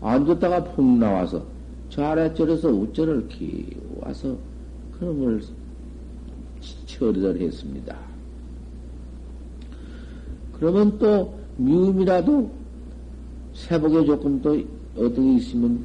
앉았다가 0.00 0.64
푹 0.64 0.84
나와서 0.84 1.44
저 1.90 2.04
아래쪽에서 2.04 2.68
우절을 2.68 3.28
키워서 3.28 4.36
그놈을 4.98 5.42
처리를 6.86 7.40
했습니다. 7.40 7.96
그러면 10.52 10.98
또 10.98 11.34
미움이라도 11.56 12.50
새벽에 13.54 14.04
조금 14.04 14.40
또 14.40 14.56
어떻게 14.96 15.34
있으면 15.34 15.84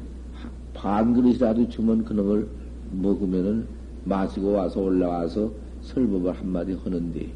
반 0.72 1.12
그릇이라도 1.12 1.68
주면 1.68 2.04
그놈을 2.04 2.46
먹으면은 2.92 3.66
마시고 4.04 4.52
와서 4.52 4.80
올라와서 4.80 5.50
설법을 5.82 6.32
한마디 6.32 6.74
하는데 6.74 7.28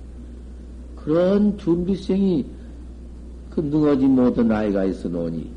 그런 0.95 1.59
준비생이 1.59 2.45
그 3.51 3.61
능하지 3.61 4.07
못한 4.07 4.47
나이가 4.49 4.85
있어 4.85 5.09
놓으니 5.09 5.51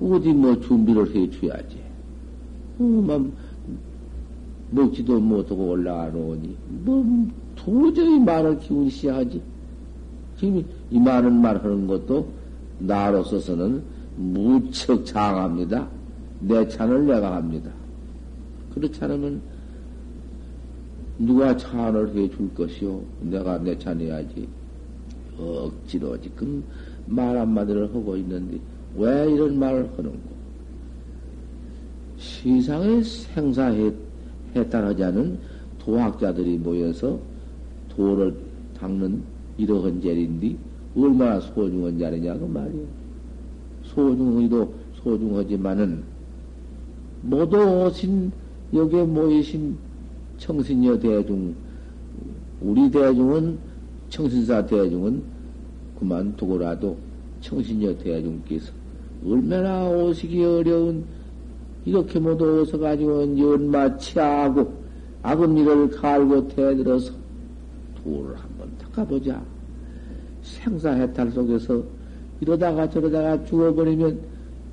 어디 0.00 0.32
뭐 0.32 0.60
준비를 0.60 1.14
해 1.14 1.30
줘야지. 1.30 1.85
어, 2.78 3.32
먹지도 4.70 5.20
못하고 5.20 5.70
올라가 5.70 6.08
놓으니, 6.10 6.56
뭐, 6.84 7.28
도저히 7.54 8.18
말을 8.18 8.58
기운이 8.58 8.90
시 8.90 9.08
하지. 9.08 9.40
지금 10.38 10.64
이 10.90 10.98
많은 10.98 11.40
말 11.40 11.56
하는 11.62 11.86
것도 11.86 12.28
나로서서는 12.78 13.82
무척 14.16 15.04
장합니다. 15.06 15.88
내 16.40 16.68
찬을 16.68 17.06
내가 17.06 17.36
합니다. 17.36 17.70
그렇지 18.74 19.02
않으면 19.02 19.40
누가 21.18 21.56
찬을 21.56 22.14
해줄 22.14 22.54
것이요? 22.54 23.00
내가 23.22 23.58
내 23.58 23.78
찬해야지. 23.78 24.46
억지로 25.38 26.20
지금 26.20 26.62
말 27.06 27.38
한마디를 27.38 27.94
하고 27.94 28.16
있는데, 28.16 28.58
왜 28.96 29.30
이런 29.30 29.58
말을 29.58 29.90
하는고? 29.96 30.35
세상에 32.18 33.02
생사해탈하지 33.02 35.04
않은 35.04 35.38
도학자들이 35.78 36.58
모여서 36.58 37.18
도를 37.88 38.34
닦는 38.78 39.22
이러한 39.58 40.00
자리인데 40.00 40.56
얼마나 40.96 41.40
소중한 41.40 41.98
자리냐 41.98 42.38
그 42.38 42.44
말이에요. 42.44 42.84
소중하기도 43.84 44.74
소중하지만은 45.02 46.02
모두 47.22 47.58
오신 47.58 48.32
여기에 48.72 49.04
모이신 49.04 49.76
청신여 50.38 50.98
대중 50.98 51.54
우리 52.60 52.90
대중은 52.90 53.58
청신사 54.08 54.66
대중은 54.66 55.22
그만 55.98 56.36
두고라도 56.36 56.96
청신여 57.40 57.98
대중께서 57.98 58.72
얼마나 59.24 59.88
오시기 59.88 60.42
어려운 60.44 61.04
이렇게 61.86 62.18
모두 62.18 62.60
어서 62.60 62.76
가지고 62.76 63.38
연마 63.38 63.96
치하고 63.96 64.70
악음일을 65.22 65.90
갈고 65.90 66.46
대들어서 66.48 67.12
돌을 68.02 68.34
한번 68.36 68.68
닦아보자. 68.78 69.40
생사해탈 70.42 71.30
속에서 71.30 71.82
이러다가 72.40 72.90
저러다가 72.90 73.42
죽어버리면, 73.44 74.18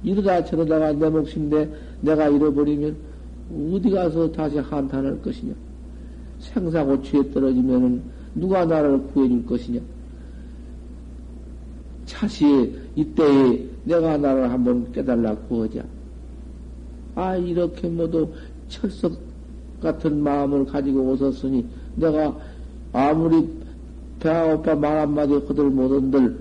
이러다 0.04 0.44
저러다가 0.44 0.92
내 0.92 1.08
몫인데 1.08 1.72
내가 2.02 2.28
잃어버리면 2.28 2.96
어디 3.72 3.90
가서 3.90 4.32
다시 4.32 4.58
한탄할 4.58 5.22
것이냐? 5.22 5.54
생사고취에 6.40 7.32
떨어지면은 7.32 8.02
누가 8.36 8.66
나를 8.66 9.02
구해줄 9.14 9.46
것이냐? 9.46 9.80
차시 12.06 12.76
이때에 12.96 13.66
내가 13.86 14.18
나를 14.18 14.52
한번 14.52 14.92
깨달라 14.92 15.36
구하자. 15.36 15.84
아, 17.16 17.36
이렇게 17.36 17.88
모두 17.88 18.30
철석 18.68 19.14
같은 19.82 20.24
마음을 20.24 20.66
가지고 20.66 21.12
오셨으니 21.12 21.66
내가 21.96 22.36
아무리 22.92 23.48
배아 24.20 24.54
오빠 24.54 24.74
말 24.76 25.00
한마디 25.00 25.34
허들 25.34 25.70
못한들 25.70 26.38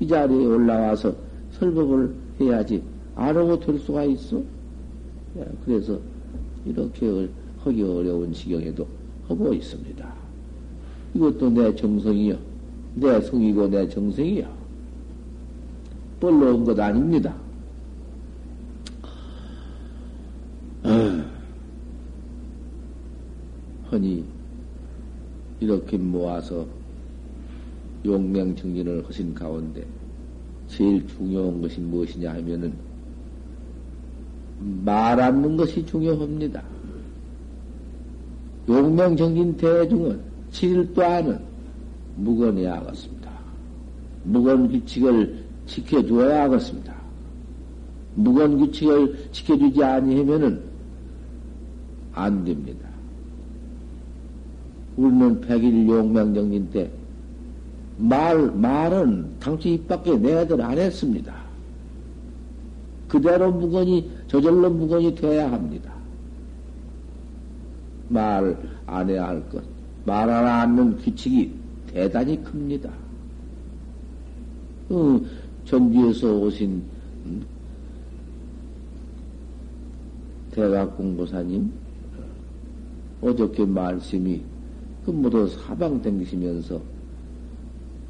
이 0.00 0.06
자리에 0.06 0.44
올라와서 0.44 1.14
설법을 1.52 2.14
해야지. 2.40 2.82
안 3.14 3.36
하고 3.36 3.58
될 3.58 3.78
수가 3.78 4.04
있어? 4.04 4.42
예, 5.36 5.46
그래서 5.64 5.98
이렇게 6.64 7.28
하기 7.64 7.82
어려운 7.82 8.32
지경에도 8.32 8.86
하고 9.28 9.52
있습니다. 9.52 10.12
이것도 11.14 11.50
내 11.50 11.74
정성이요. 11.74 12.36
내 12.94 13.20
성이고 13.20 13.68
내 13.68 13.88
정성이요. 13.88 14.46
벌러온 16.20 16.64
것 16.64 16.78
아닙니다. 16.78 17.34
허니 23.92 24.24
이렇게 25.60 25.98
모아서 25.98 26.66
용맹정진을 28.04 29.04
하신 29.06 29.34
가운데 29.34 29.86
제일 30.66 31.06
중요한 31.06 31.60
것이 31.60 31.78
무엇이냐 31.80 32.32
하면은 32.32 32.72
말하는 34.84 35.56
것이 35.56 35.84
중요합니다. 35.84 36.62
용맹 38.68 39.16
정진 39.16 39.56
대중은 39.56 40.20
질도 40.50 41.04
않은 41.04 41.38
무건해야 42.16 42.76
하겠습니다. 42.76 43.30
무건 44.24 44.68
규칙을 44.68 45.44
지켜줘야 45.66 46.44
하겠습니다. 46.44 46.94
무건 48.14 48.56
규칙을 48.58 49.30
지켜주지 49.32 49.82
아니하면은 49.82 50.62
안 52.12 52.44
됩니다. 52.44 52.91
우리는 55.02 55.40
백일 55.40 55.88
용맹정진 55.88 56.70
때 56.70 56.90
말, 57.98 58.50
말은 58.52 59.38
당초 59.40 59.68
입 59.68 59.86
밖에 59.88 60.16
내들 60.16 60.60
안 60.62 60.78
했습니다. 60.78 61.34
그대로 63.08 63.52
무건이, 63.52 64.10
저절로 64.28 64.70
무건이 64.70 65.14
돼야 65.14 65.50
합니다. 65.50 65.92
말 68.08 68.56
안 68.86 69.08
해야 69.08 69.28
할 69.28 69.48
것, 69.48 69.62
말하지 70.04 70.46
않는 70.48 70.98
규칙이 70.98 71.52
대단히 71.92 72.42
큽니다. 72.42 72.90
어, 74.90 75.20
전주에서 75.64 76.34
오신 76.36 76.82
음, 77.24 77.46
대각공보사님, 80.50 81.72
어저께 83.22 83.64
말씀이 83.64 84.42
그 85.04 85.10
모두 85.10 85.48
사방 85.48 86.00
댕기시면서 86.00 86.80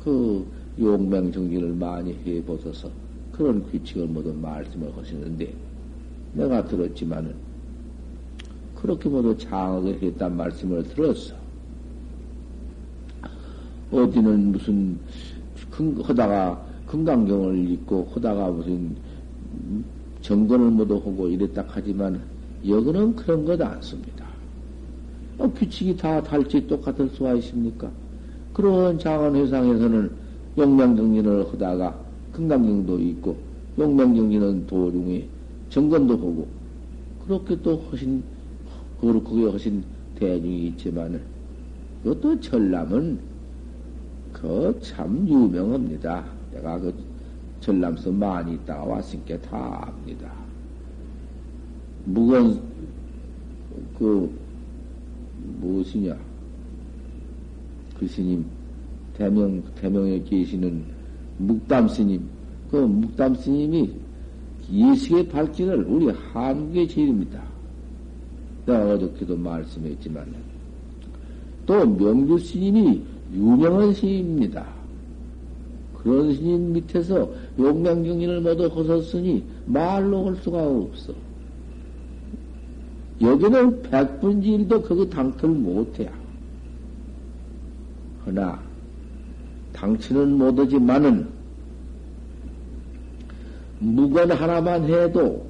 그 0.03 0.47
용맹정진을 0.79 1.73
많이 1.75 2.15
해보셔서 2.27 2.91
그런 3.33 3.63
규칙을 3.71 4.07
모두 4.07 4.33
말씀을 4.35 4.95
하시는데 4.97 5.55
내가 6.35 6.65
들었지만은 6.65 7.35
그렇게 8.75 9.09
모두 9.09 9.37
장하게 9.37 9.99
했단 10.03 10.37
말씀을 10.37 10.83
들었어. 10.83 11.35
어디는 13.91 14.53
무슨 14.53 14.99
하다가 16.03 16.67
금강경을 16.87 17.71
읽고 17.71 18.11
하다가 18.15 18.51
무슨 18.51 18.97
정건을 20.21 20.71
모두 20.71 20.97
하고 20.97 21.29
이랬다 21.29 21.65
하지만 21.69 22.21
여기는 22.67 23.17
그런 23.17 23.45
것 23.45 23.61
않습니다. 23.61 24.22
어, 25.39 25.49
규칙이 25.53 25.97
다 25.97 26.23
달지 26.23 26.67
똑같을 26.67 27.09
수가 27.11 27.35
있습니까? 27.35 27.91
그런 28.53 28.99
장원회상에서는 28.99 30.11
용명정진을 30.59 31.53
하다가 31.53 31.99
금강경도 32.33 32.99
있고 33.01 33.37
용명정진은 33.79 34.67
도중에 34.67 35.27
정건도 35.71 36.19
보고 36.19 36.47
그렇게 37.25 37.61
또 37.63 37.83
하신 37.91 38.23
그렇게 39.01 39.51
하신 39.51 39.85
대중이 40.17 40.67
있지만은 40.69 41.23
그것도 42.03 42.41
전람은 42.41 43.19
그 44.33 44.79
참 44.83 45.27
유명합니다. 45.29 46.25
내가 46.53 46.79
그 46.79 46.93
전람서 47.61 48.11
많이 48.11 48.55
있다가 48.55 48.85
왔으니까 48.85 49.41
다 49.41 49.87
압니다. 49.87 50.31
무건 52.05 52.61
그 53.99 54.42
무엇이냐 55.61 56.17
그 57.99 58.07
스님 58.07 58.45
대명 59.17 59.63
대명에 59.75 60.23
계시는 60.23 60.85
묵담 61.39 61.89
스님 61.89 62.23
그 62.71 62.77
묵담 62.77 63.35
스님이 63.35 63.91
예식의 64.73 65.29
발길을 65.29 65.85
우리 65.85 66.09
한국의 66.09 66.89
제일입니다. 66.89 67.43
내가 68.65 68.95
어저께도 68.95 69.37
말씀했지만 69.37 70.35
또 71.67 71.87
명주 71.87 72.39
스님이 72.39 73.03
유명한 73.35 73.93
스님입니다. 73.93 74.67
그런 76.03 76.35
스님 76.35 76.73
밑에서 76.73 77.31
용맹경인을 77.59 78.41
모두 78.41 78.67
허섰으니 78.67 79.45
말로 79.67 80.27
할 80.27 80.37
수가 80.37 80.67
없어. 80.67 81.13
여기는 83.23 83.83
백분지 83.83 84.53
일도 84.55 84.83
그거 84.83 85.07
당틀 85.07 85.49
못해야. 85.49 86.11
허나 88.27 88.61
당치는 89.73 90.39
못하지만은 90.39 91.29
무건 93.79 94.31
하나만 94.31 94.85
해도 94.85 95.47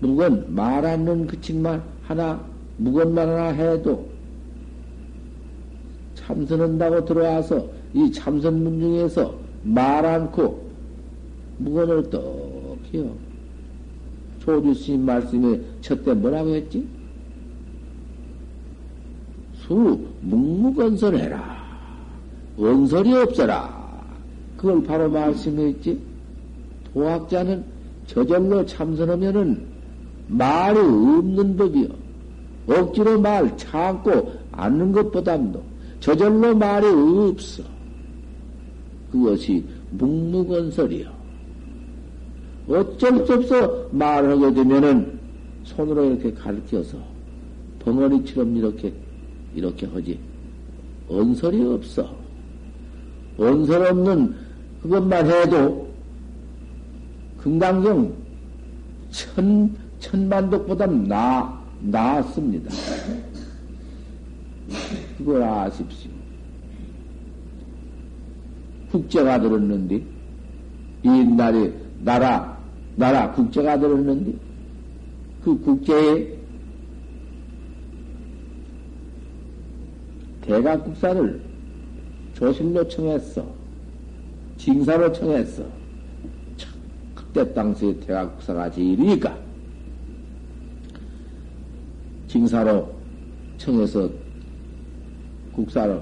무건 0.00 0.54
말 0.54 0.84
않는 0.84 1.26
그칭만 1.26 1.82
하나 2.02 2.40
무건만 2.76 3.28
하나 3.28 3.48
해도 3.48 4.08
참선한다고 6.14 7.04
들어와서 7.04 7.68
이 7.92 8.10
참선문 8.12 8.80
중에서 8.80 9.34
말 9.62 10.06
않고 10.06 10.70
무건을 11.58 12.10
떡 12.10 12.78
해요. 12.94 13.29
조주 14.40 14.74
스님 14.74 15.04
말씀에 15.04 15.60
첫때 15.80 16.14
뭐라고 16.14 16.54
했지? 16.54 16.86
수 19.62 20.00
묵묵언설해라. 20.22 21.60
언설이 22.58 23.12
없어라. 23.12 23.80
그걸 24.56 24.82
바로 24.82 25.08
말씀했지. 25.08 26.00
도학자는 26.92 27.64
저절로 28.06 28.66
참선하면은 28.66 29.64
말이 30.26 30.78
없는 30.78 31.56
법이요. 31.56 31.88
억지로 32.66 33.20
말 33.20 33.56
참고 33.56 34.32
않는 34.52 34.92
것보다도 34.92 35.62
저절로 36.00 36.54
말이 36.56 36.86
없어. 36.86 37.62
그것이 39.12 39.64
묵묵언설이요. 39.92 41.19
어쩔 42.70 43.26
수 43.26 43.34
없어 43.34 43.88
말하게 43.90 44.54
되면은 44.54 45.18
손으로 45.64 46.04
이렇게 46.04 46.32
가르쳐서 46.32 46.98
벙어리처럼 47.80 48.56
이렇게 48.56 48.92
이렇게 49.54 49.86
하지. 49.86 50.18
언설이 51.08 51.62
없어. 51.66 52.14
언설 53.36 53.86
없는 53.86 54.36
그것만 54.82 55.26
해도 55.26 55.88
금강경 57.38 58.14
천, 59.10 59.76
천만독보다 59.98 60.86
나, 60.86 61.60
나았습니다. 61.80 62.70
그걸 65.18 65.42
아십시오. 65.42 66.10
국제가 68.90 69.40
들었는데, 69.40 70.02
옛날에 71.04 71.72
나라, 72.02 72.49
나라 73.00 73.32
국제가 73.32 73.78
들었는데, 73.78 74.32
그 75.42 75.58
국제에 75.58 76.38
대각국사를 80.42 81.42
조실로 82.34 82.86
청했어. 82.86 83.44
징사로 84.58 85.10
청했어. 85.12 85.80
때 87.32 87.52
땅세 87.52 87.98
대각국사가 88.00 88.70
제일이니까 88.70 89.38
징사로 92.26 92.92
청해서 93.56 94.10
국사를 95.52 96.00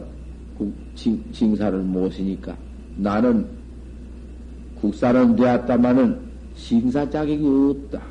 국, 0.57 0.75
징, 0.95 1.23
징사를 1.33 1.79
모시니까 1.81 2.57
나는 2.97 3.47
국사는 4.81 5.37
되었다마는 5.37 6.28
징사 6.59 7.09
자격이 7.09 7.47
없다. 7.47 8.03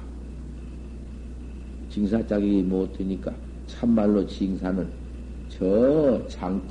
징사 1.89 2.25
자격이 2.25 2.63
못 2.63 2.91
되니까 2.97 3.31
참말로 3.67 4.25
징사는 4.25 4.87
저 5.49 6.25
장, 6.27 6.61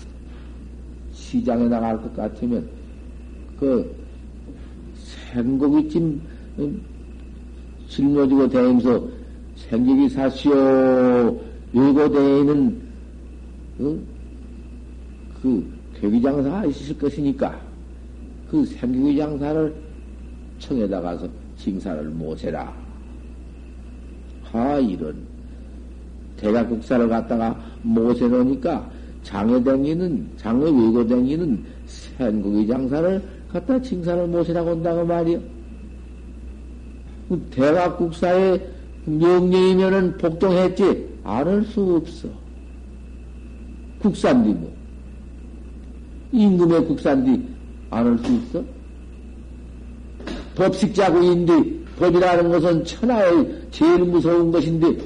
시장에 1.12 1.68
나갈 1.68 2.00
것 2.00 2.14
같으면 2.16 2.68
그 3.60 3.94
생고기찜 4.94 6.20
음, 6.58 6.82
짊어지고 7.88 8.48
다니면서 8.48 9.08
생기기 9.56 10.08
사시오 10.08 10.52
외고 11.72 12.10
다니는 12.10 12.82
어? 13.80 13.98
그 15.42 15.72
괴기장사가 16.00 16.66
있을 16.66 16.98
것이니까 16.98 17.60
그 18.50 18.64
생기기 18.64 19.16
장사를 19.16 19.74
청에다 20.58 21.00
가서 21.00 21.45
징사를 21.66 22.04
모세라. 22.10 22.72
하 24.44 24.78
이런 24.78 25.16
대각국사를 26.36 27.08
갖다가 27.08 27.60
모세놓으니까 27.82 28.88
장애댕이는 29.24 30.28
장애 30.36 30.64
외고댕이는 30.64 31.64
생고기 31.86 32.68
장사를 32.68 33.20
갖다 33.50 33.82
징사를 33.82 34.28
모시라고 34.28 34.70
한다고 34.70 35.04
말이요. 35.04 35.40
대각국사의 37.50 38.64
명령이면은 39.06 40.18
복종했지 40.18 41.08
않을 41.24 41.64
수 41.64 41.96
없어. 41.96 42.28
국산디 43.98 44.50
뭐. 44.50 44.72
임금의 46.30 46.84
국산디 46.84 47.42
않을 47.90 48.18
수 48.18 48.32
있어? 48.34 48.75
법식자구인데 50.56 51.52
법이라는 51.98 52.50
것은 52.50 52.84
천하의 52.84 53.62
제일 53.70 53.98
무서운 54.00 54.50
것인데 54.50 54.96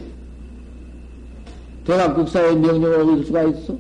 대각국사의 1.85 2.57
명령을 2.57 3.01
어길 3.01 3.25
수가 3.25 3.43
있어? 3.45 3.77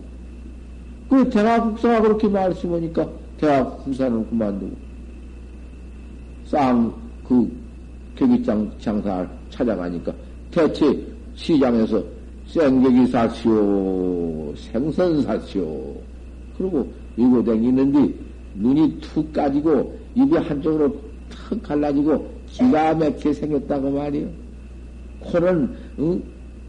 그 1.08 1.28
대각국사가 1.30 2.00
그렇게 2.02 2.28
말씀하니까 2.28 3.08
대학국사는 3.38 4.28
그만두고 4.28 4.76
쌍그 6.46 7.50
계기장 8.16 8.70
장사를 8.78 9.28
찾아가니까 9.50 10.12
대체 10.50 11.06
시장에서 11.34 12.02
생계기 12.46 13.06
사시오 13.06 14.52
생선 14.56 15.22
사시오 15.22 15.94
그리고 16.58 16.86
이거 17.16 17.42
댕기는데 17.42 18.12
눈이 18.54 19.00
툭 19.00 19.32
까지고 19.32 19.96
입이 20.16 20.36
한쪽으로 20.36 21.09
턱 21.30 21.62
갈라지고 21.62 22.30
기가 22.46 22.94
막히게 22.94 23.32
생겼다고 23.32 23.90
말이요. 23.90 24.28
코는 25.20 25.74
응? 25.98 26.22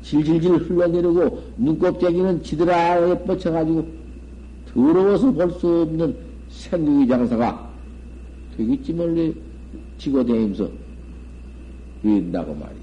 질질질 0.03 0.51
흘러내리고 0.55 1.43
눈곱대기는 1.57 2.41
지드라하게 2.43 3.23
뻗쳐가지고 3.23 3.87
더러워서 4.73 5.31
볼 5.31 5.51
수 5.59 5.67
없는 5.81 6.15
생기기 6.49 7.07
장사가 7.07 7.71
되겠지 8.57 8.93
멀리 8.93 9.33
지고 9.97 10.25
다니면서 10.25 10.69
위인다고 12.03 12.53
말이야. 12.55 12.81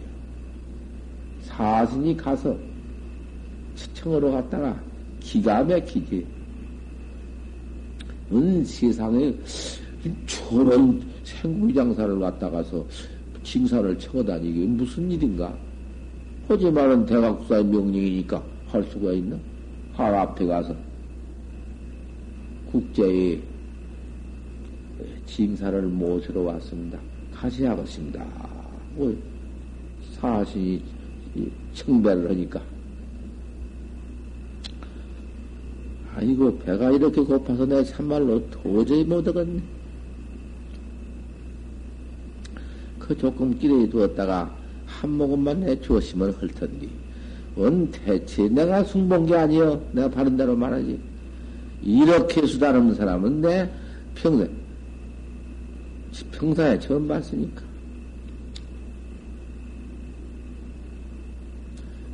사신이 1.42 2.16
가서 2.16 2.56
청으로 3.94 4.32
갔다가 4.32 4.80
기가 5.20 5.62
막히지. 5.64 6.24
은 8.32 8.64
세상에 8.64 9.34
저런 10.26 11.00
생구기 11.40 11.74
장사를 11.74 12.18
갔다가서 12.18 12.84
징사를 13.42 13.98
쳐다니기 13.98 14.66
무슨 14.66 15.10
일인가? 15.10 15.56
하지만은 16.48 17.06
대각사의 17.06 17.64
명령이니까 17.64 18.42
할 18.66 18.82
수가 18.84 19.12
있나? 19.12 19.38
할 19.92 20.14
앞에 20.14 20.46
가서 20.46 20.74
국제의 22.70 23.40
징사를 25.26 25.82
모시러 25.82 26.42
왔습니다. 26.42 26.98
가시 27.32 27.64
하겠습니다. 27.64 28.24
뭐 28.94 29.16
사신이 30.12 30.82
청배를 31.74 32.30
하니까. 32.30 32.60
아이고, 36.16 36.58
배가 36.58 36.90
이렇게 36.90 37.22
고파서 37.22 37.64
내가 37.64 37.84
참말로 37.84 38.42
도저히 38.50 39.04
못하겠네. 39.04 39.77
그 43.08 43.16
조금 43.16 43.58
길에 43.58 43.88
두었다가 43.88 44.54
한 44.84 45.10
모금만 45.10 45.60
내주었으면 45.60 46.34
할 46.34 46.48
텐데. 46.48 46.86
원 47.56 47.90
대체 47.90 48.48
내가 48.48 48.84
숭본 48.84 49.26
게 49.26 49.34
아니여. 49.34 49.82
내가 49.92 50.10
바른 50.10 50.36
대로 50.36 50.54
말하지. 50.54 51.00
이렇게 51.82 52.46
수다르는 52.46 52.94
사람은 52.94 53.40
내 53.40 53.70
평생, 54.14 54.50
평사에 56.32 56.78
처음 56.78 57.08
봤으니까. 57.08 57.62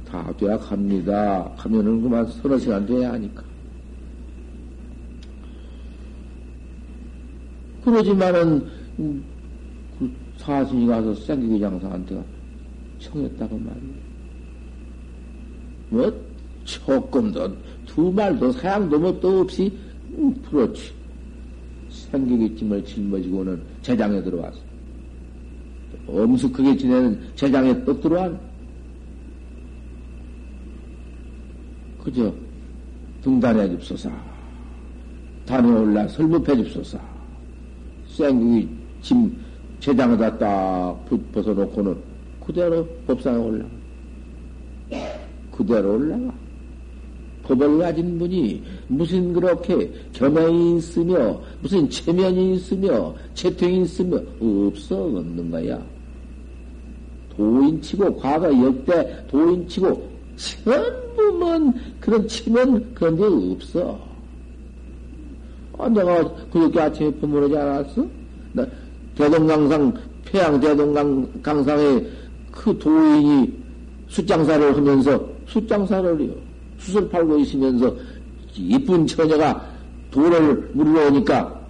다 0.07 0.33
돼야 0.39 0.57
갑니다. 0.57 1.51
가면은 1.57 2.03
그만 2.03 2.27
서너 2.27 2.57
시간 2.59 2.87
돼야 2.87 3.13
하니까. 3.15 3.43
그러지만은, 7.85 8.67
사신이 10.45 10.87
가서 10.87 11.15
생기기 11.15 11.59
장사한테 11.59 12.23
청했다고 12.99 13.59
말이야. 13.59 13.95
뭐, 15.89 16.25
조금도, 16.65 17.57
두 17.87 18.13
말도, 18.13 18.53
사양도 18.53 18.99
뭐또 18.99 19.41
없이, 19.41 19.73
음, 20.19 20.35
그렇지. 20.43 20.93
생기기 21.89 22.57
찜을 22.57 22.85
짊어지고는 22.85 23.63
재장에 23.81 24.23
들어왔어. 24.23 24.59
엄숙하게 26.07 26.77
지내는 26.77 27.21
재장에 27.35 27.85
떡 27.85 28.01
들어왔. 28.01 28.33
그저 32.03 32.35
등단해 33.23 33.71
줍소서. 33.71 34.11
단에 35.47 35.69
올라 35.69 36.07
설법해 36.09 36.57
줍소서. 36.57 36.99
생기기 38.09 38.69
짐 39.01 39.45
재장에다 39.85 40.39
딱 40.39 41.05
벗어놓고는 41.33 41.95
그대로 42.47 42.87
법상에 43.07 43.37
올라가. 43.37 43.69
그대로 45.53 45.95
올라가. 45.97 46.33
법을 47.43 47.79
가진 47.79 48.19
분이 48.19 48.63
무슨 48.89 49.35
그렇게 49.35 49.93
겸양이 50.15 50.79
있으며, 50.79 51.39
무슨 51.61 51.91
체면이 51.91 52.55
있으며, 52.55 53.15
채통이 53.35 53.83
있으며, 53.83 54.23
없어, 54.41 55.05
없는 55.05 55.51
거야. 55.51 55.79
도인치고, 57.37 58.17
과거 58.17 58.49
역대 58.65 59.27
도인치고, 59.27 60.11
전부만 60.37 61.75
그런 62.01 62.27
치면 62.27 62.95
그런 62.95 63.17
게 63.17 63.25
없어. 63.53 64.01
아, 65.77 65.89
내가 65.91 66.35
그렇게 66.51 66.81
아침에 66.81 67.11
부모하지 67.11 67.57
않았어? 67.59 68.07
나 68.55 68.67
대동강상, 69.17 69.93
폐양 70.25 70.61
대동강상에 70.61 72.03
그 72.51 72.77
도인이 72.79 73.53
숫장사를 74.09 74.77
하면서 74.77 75.25
숫장사를 75.47 76.21
해요. 76.21 76.33
숯을 76.79 77.09
팔고 77.09 77.39
있으면서 77.39 77.95
이쁜 78.57 79.07
처녀가 79.07 79.61
돈을 80.11 80.71
물으러 80.75 81.09
오니까 81.09 81.61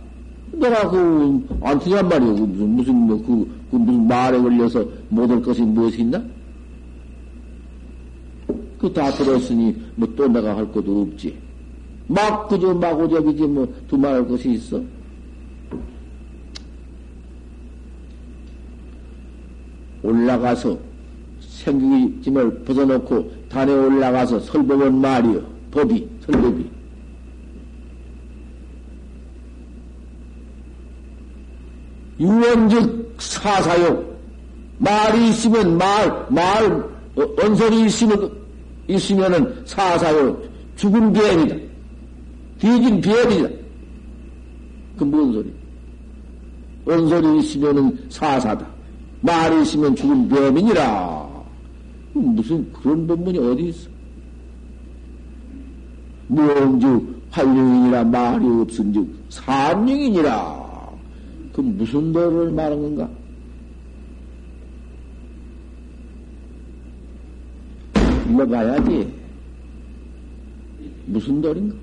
내가 0.52 0.88
그, 0.88 1.46
안 1.62 1.78
틀란 1.78 2.08
말이요. 2.08 2.34
그 2.34 2.40
무슨, 2.42 2.68
무슨, 2.70 2.94
뭐, 2.94 3.16
그, 3.26 3.50
그 3.70 3.76
무슨 3.76 4.06
말에 4.06 4.38
걸려서 4.40 4.84
못할 5.08 5.40
것이 5.42 5.62
무엇이 5.62 6.02
있나? 6.02 6.22
그 8.78 8.92
다 8.92 9.10
들었으니, 9.10 9.74
뭐 9.96 10.08
또 10.14 10.28
내가 10.28 10.56
할 10.56 10.70
것도 10.70 11.02
없지. 11.02 11.34
막, 12.06 12.48
그저 12.48 12.74
마고잡이지, 12.74 13.42
뭐, 13.46 13.66
두말할 13.88 14.28
것이 14.28 14.52
있어? 14.52 14.80
올라가서 20.04 20.78
생기짐을 21.40 22.64
벗어놓고 22.64 23.32
단에 23.48 23.72
올라가서 23.72 24.38
설법은 24.40 25.00
말이요. 25.00 25.40
법이, 25.70 26.06
설법이. 26.26 26.70
유원즉 32.20 33.16
사사욕, 33.18 34.18
말이 34.78 35.30
있으면 35.30 35.76
말, 35.78 36.26
말, 36.28 36.64
어, 37.16 37.42
언설이 37.42 37.86
있으면, 37.86 38.30
있으면은 38.86 39.62
사사요. 39.64 40.40
죽은 40.76 41.12
비행이다. 41.12 41.56
뒤진 42.58 43.00
비행이다. 43.00 43.48
그 44.98 45.04
무슨 45.04 45.32
소리? 45.32 45.52
언설이 46.86 47.38
있으면은 47.38 48.06
사사다. 48.10 48.73
말이 49.24 49.62
있으면 49.62 49.96
죽은 49.96 50.28
뱀이니라. 50.28 51.44
무슨 52.12 52.70
그런 52.72 53.06
법문이 53.06 53.38
어디 53.38 53.68
있어? 53.68 53.88
무언즉 56.28 57.22
활용이니라 57.30 58.04
말이 58.04 58.46
없은즉 58.46 59.08
산령이니라. 59.30 60.92
그 61.54 61.60
무슨 61.62 62.12
도를 62.12 62.52
말한 62.52 62.80
건가? 62.82 63.08
읽어봐야지. 68.28 69.08
무슨 71.06 71.40
돌인가? 71.40 71.74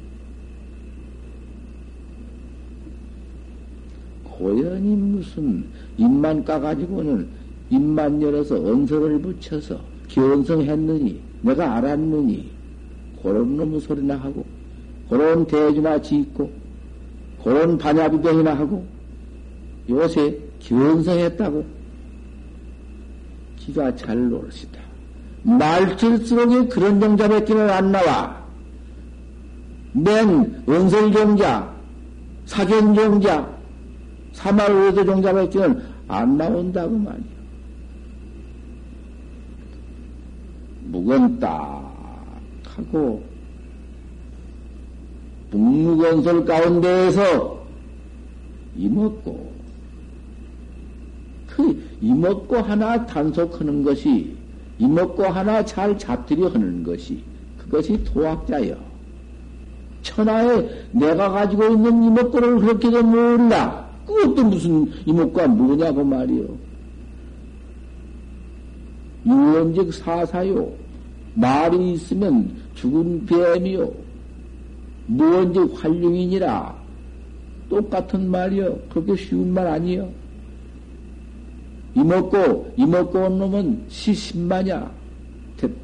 고연히 4.23 4.95
무슨 4.95 5.65
입만 6.01 6.43
까가지고는 6.43 7.27
입만 7.69 8.21
열어서 8.21 8.55
언설을 8.55 9.21
붙여서 9.21 9.79
견성했느니 10.07 11.21
내가 11.41 11.75
알았느니 11.75 12.49
그런 13.21 13.55
놈의 13.55 13.81
소리나 13.81 14.15
하고 14.17 14.45
그런 15.09 15.45
대주나 15.45 16.01
짓고 16.01 16.51
그런 17.43 17.77
반야비병이나 17.77 18.53
하고 18.55 18.83
요새 19.89 20.37
견성했다고 20.59 21.65
기가 23.57 23.95
잘 23.95 24.29
노릇이다. 24.29 24.81
말질수록에 25.43 26.67
그런 26.67 26.99
종자밖에는 26.99 27.69
안 27.69 27.91
나와. 27.91 28.41
맨 29.93 30.63
은설종자, 30.67 31.71
사견종자, 32.45 33.47
사말의도 34.33 35.05
종자밖에는 35.05 35.90
안 36.11 36.35
나온다고 36.37 36.97
말이야. 36.97 37.23
묵은 40.87 41.39
딱 41.39 41.95
하고 42.65 43.23
북무건설 45.51 46.43
가운데에서 46.43 47.65
이먹고 48.75 49.53
그 51.47 51.81
이먹고 52.01 52.57
하나 52.57 53.05
단속하는 53.05 53.83
것이 53.83 54.35
이먹고 54.79 55.23
하나 55.23 55.63
잘 55.63 55.97
잡들여 55.97 56.49
하는 56.49 56.83
것이 56.83 57.23
그것이 57.57 58.03
도학자여. 58.03 58.75
천하에 60.01 60.67
내가 60.91 61.29
가지고 61.29 61.67
있는 61.67 62.03
이먹고를 62.03 62.59
그렇게도 62.59 63.01
몰라. 63.03 63.90
그것도 64.11 64.43
무슨 64.43 64.91
이먹고가 65.05 65.47
뭐냐고 65.47 66.03
말이요. 66.03 66.45
유언직 69.25 69.93
사사요. 69.93 70.69
말이 71.33 71.93
있으면 71.93 72.51
죽은 72.75 73.25
뱀이요. 73.25 73.91
무언직 75.07 75.61
활용이니라. 75.75 76.81
똑같은 77.69 78.29
말이요. 78.29 78.77
그렇게 78.89 79.15
쉬운 79.15 79.53
말 79.53 79.65
아니요. 79.67 80.09
이먹고, 81.95 82.73
이먹고 82.77 83.19
온 83.19 83.39
놈은 83.39 83.85
시신마냐? 83.87 84.91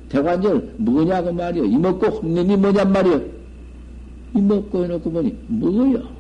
대, 0.10 0.22
관절 0.22 0.74
뭐냐, 0.78 1.22
그 1.22 1.30
말이요. 1.30 1.66
이먹고 1.66 2.08
혼님이 2.08 2.58
뭐냔 2.58 2.92
말이요. 2.92 3.22
이먹고 4.36 4.84
해놓고 4.84 5.12
보니, 5.12 5.36
뭐야? 5.48 6.16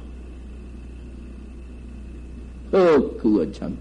어, 2.71 3.17
그거 3.17 3.49
참. 3.51 3.77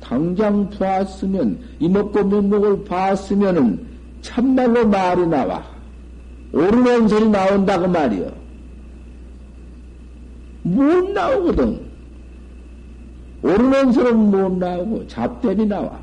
당장 0.00 0.68
보았으면, 0.70 1.58
이먹고 1.80 2.24
면목을 2.24 2.84
봤으면은, 2.84 3.86
참말로 4.20 4.86
말이 4.86 5.26
나와. 5.26 5.64
옳은 6.52 7.08
소리 7.08 7.28
나온다고 7.28 7.88
말이요. 7.88 8.30
못 10.64 11.10
나오거든. 11.12 11.80
옳은 13.42 13.92
소리는 13.92 14.30
못 14.30 14.58
나오고, 14.58 15.06
잡대이 15.08 15.66
나와. 15.66 15.98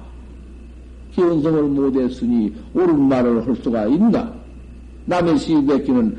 기원성을 1.14 1.64
못했으니, 1.64 2.54
옳은 2.74 3.00
말을 3.00 3.48
할 3.48 3.56
수가 3.58 3.88
있나? 3.88 4.34
남의 5.06 5.38
시백기는 5.38 6.18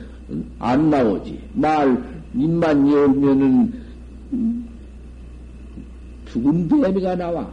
안 0.59 0.91
나오지. 0.91 1.41
말, 1.55 2.03
입만 2.35 2.91
열면은, 2.91 3.90
죽은 6.27 6.69
뱀이가 6.69 7.17
나와. 7.17 7.51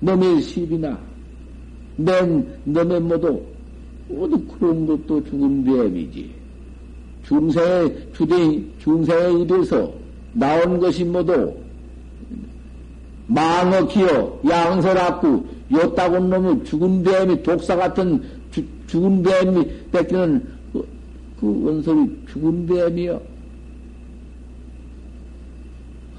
너의 0.00 0.42
시비나, 0.42 0.98
맨, 1.96 2.46
너의 2.64 3.00
모두, 3.00 3.40
어디 4.10 4.36
그런 4.58 4.86
것도 4.86 5.24
죽은 5.24 5.64
뱀이지. 5.64 6.30
중생의, 7.26 8.08
주대, 8.14 8.34
중생의 8.80 9.42
입에서 9.42 9.92
나온 10.32 10.80
것이 10.80 11.04
모두 11.04 11.54
망어 13.26 13.86
기어, 13.86 14.40
양설악구, 14.46 15.44
요따군 15.72 16.28
놈의 16.28 16.64
죽은 16.64 17.02
뱀이, 17.02 17.42
독사 17.42 17.76
같은 17.76 18.22
주, 18.50 18.62
죽은 18.88 19.22
뱀이 19.22 19.66
뺏기는 19.90 20.46
그, 20.72 20.86
그 21.40 21.64
원소리 21.64 22.10
죽은 22.30 22.66
뱀이여. 22.66 23.31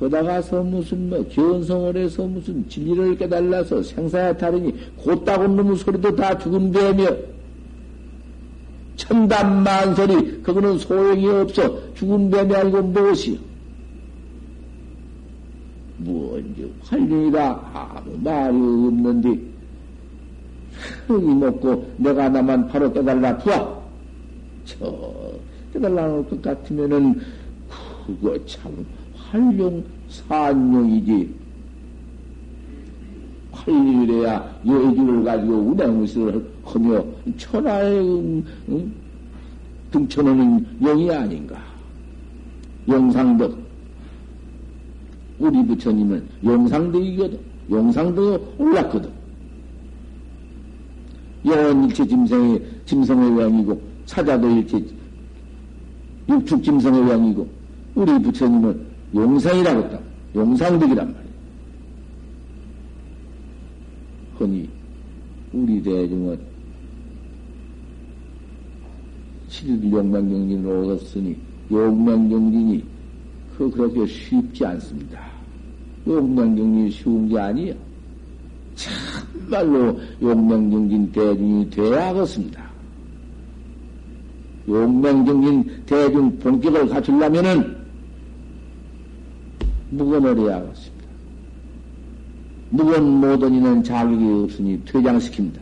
거다가서 0.03 0.63
무슨 0.63 1.09
뭐 1.09 1.25
견성을 1.29 1.95
해서 1.95 2.23
무슨 2.27 2.67
진리를 2.67 3.17
깨달라서 3.17 3.83
생사에 3.83 4.35
다르니 4.35 4.73
곧다군 4.97 5.55
놈의 5.55 5.77
소리도 5.77 6.15
다 6.15 6.37
죽은 6.37 6.71
뱀이여. 6.71 7.17
천담만 8.97 9.95
소리 9.95 10.41
그거는 10.41 10.77
소용이 10.77 11.27
없어 11.27 11.93
죽은 11.95 12.29
뱀이 12.29 12.53
아니고 12.53 12.81
무엇이요? 12.83 13.37
무언지 15.97 16.71
활용이다 16.83 17.61
아무 17.73 18.17
말이 18.17 18.55
없는데 18.55 19.39
흙이 21.07 21.25
먹고 21.35 21.91
내가 21.97 22.29
나만 22.29 22.67
바로 22.67 22.91
깨달라 22.91 23.35
부하 23.37 23.81
저 24.65 25.13
깨달라 25.71 26.07
놓을 26.07 26.29
것 26.29 26.41
같으면은 26.41 27.19
그거 28.05 28.37
참 28.45 28.85
활용 29.33 29.83
산용이지 30.09 31.33
활용이래야 33.51 34.59
여주를 34.65 35.23
가지고 35.23 35.53
운행무술을 35.55 36.53
하며 36.63 37.03
천하의 37.37 37.99
음, 37.99 38.45
음, 38.69 38.93
등쳐놓는 39.89 40.79
영이 40.81 41.11
아닌가 41.11 41.59
영상덕 42.87 43.57
우리 45.39 45.65
부처님은 45.65 46.23
용상덕이거든. 46.43 47.39
용상덕 47.71 48.55
올랐거든. 48.59 49.09
영원 51.45 51.85
일체 51.85 52.05
짐승의, 52.05 52.61
짐승의 52.85 53.37
외양이고, 53.37 53.81
사자도 54.05 54.49
일체 54.49 54.85
육축 56.29 56.63
짐승의 56.63 57.05
외양이고, 57.05 57.47
우리 57.95 58.21
부처님은 58.21 58.92
용상이라고 59.13 59.83
했다. 59.83 59.99
용상덕이란 60.35 61.05
말이야. 61.05 61.33
흔히, 64.37 64.69
우리 65.51 65.81
대중은 65.81 66.39
칠용명경진으로 69.47 70.87
얻었으니, 70.87 71.37
용명경진이 71.71 72.83
그 73.57 73.69
그렇게 73.69 74.05
쉽지 74.07 74.65
않습니다. 74.65 75.21
용명경진이 76.07 76.89
쉬운 76.89 77.29
게 77.29 77.39
아니에요. 77.39 77.75
참말로 78.75 79.99
용명경진 80.21 81.11
대중이 81.11 81.69
돼야겠습니다. 81.69 82.63
용명경진 84.67 85.83
대중 85.85 86.39
본격을 86.39 86.89
갖추려면은 86.89 87.82
무건을 89.97 90.37
해야겠습니다. 90.37 91.03
무건 92.69 93.19
모든 93.19 93.53
이는 93.53 93.83
자격이 93.83 94.43
없으니 94.43 94.83
퇴장시킵니다. 94.85 95.59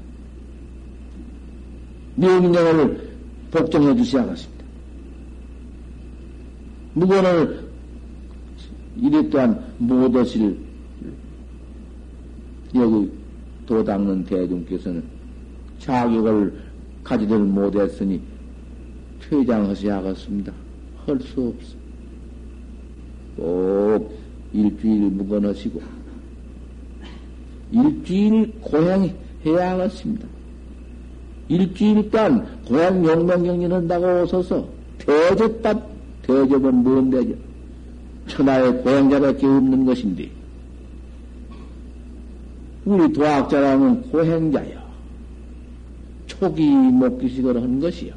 명령을 2.15 3.09
복종해 3.51 3.95
주셔야겠습니다. 3.95 4.65
무건을 6.93 7.69
이래 8.97 9.29
또한 9.29 9.61
못하실 9.77 10.57
여기 12.75 13.11
도닦는 13.65 14.23
대중께서는 14.25 15.03
자격을 15.79 16.53
가지들 17.03 17.39
못했으니 17.39 18.21
퇴장하셔야겠습니다. 19.21 20.53
할 21.05 21.19
수 21.19 21.47
없어. 21.47 21.75
꼭 23.35 24.20
일주일 24.53 25.01
묵어넣으시고 25.11 25.81
일주일 27.71 28.51
고향해야 28.61 29.71
하겠습니다. 29.71 30.27
일주일 31.47 32.09
간 32.09 32.45
고향 32.65 33.03
용맹경전 33.03 33.71
한다고 33.71 34.23
오셔서 34.23 34.67
대접받, 34.97 35.81
대접은 36.21 36.75
뭔 36.75 37.09
대접? 37.09 37.35
천하의 38.27 38.83
고향자밖에 38.83 39.45
없는 39.45 39.85
것인데, 39.85 40.29
우리 42.85 43.11
도학자라면 43.11 44.03
고행자여. 44.11 44.81
초기 46.27 46.69
목기식을 46.69 47.61
한 47.61 47.79
것이요. 47.79 48.13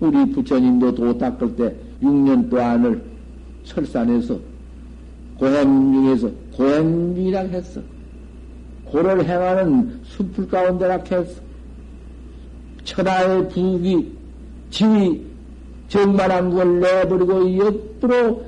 우리 0.00 0.30
부처님도 0.32 0.94
도 0.94 1.18
닦을 1.18 1.56
때 1.56 1.74
6년 2.02 2.48
동안을 2.50 3.02
설산에서 3.64 4.38
고행 5.42 5.92
중에서 5.92 6.30
고행 6.54 7.16
중이라 7.16 7.40
했어. 7.40 7.80
고를 8.84 9.24
행하는 9.24 10.00
숲풀 10.04 10.46
가운데라 10.46 11.02
했어. 11.10 11.40
천하의 12.84 13.48
부귀, 13.48 14.12
지위, 14.70 15.20
정만한 15.88 16.48
걸 16.50 16.78
내버리고 16.78 17.56
옆으로 17.56 18.44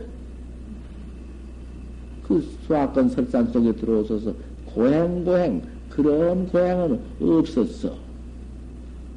그 2.28 2.48
수학권 2.64 3.08
설산 3.08 3.50
속에 3.50 3.72
들어오셔서 3.72 4.32
고행, 4.66 5.24
고행, 5.24 5.62
그런 5.90 6.46
고행은 6.46 7.00
없었어. 7.20 7.92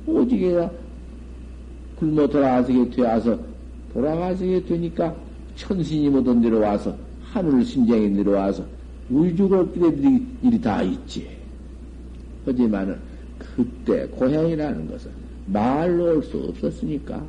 오직에야 0.08 0.72
굶어 2.00 2.26
돌아가시게 2.26 2.90
되어서 2.90 3.38
돌아가시게 3.94 4.66
되니까 4.66 5.14
천신이 5.56 6.10
모든 6.10 6.42
데로 6.42 6.60
와서 6.60 7.07
하늘 7.38 7.64
심장에 7.64 8.08
내려와서 8.08 8.66
우주를 9.12 9.72
끼래들이 9.72 10.26
일이 10.42 10.60
다 10.60 10.82
있지. 10.82 11.28
하지만은 12.46 12.98
그때 13.38 14.06
고향이라는 14.08 14.90
것은 14.90 15.12
말로 15.46 16.16
할수 16.16 16.38
없었으니까 16.50 17.24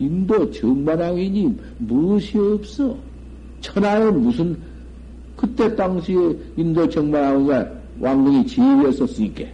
인도 0.00 0.50
정반왕이니 0.50 1.56
무엇이 1.78 2.36
없어. 2.36 2.96
천하에 3.60 4.10
무슨 4.10 4.56
그때 5.36 5.74
당시에 5.76 6.16
인도 6.56 6.88
정반왕이가 6.88 7.70
왕궁이 8.00 8.46
지휘했었으니까. 8.46 9.44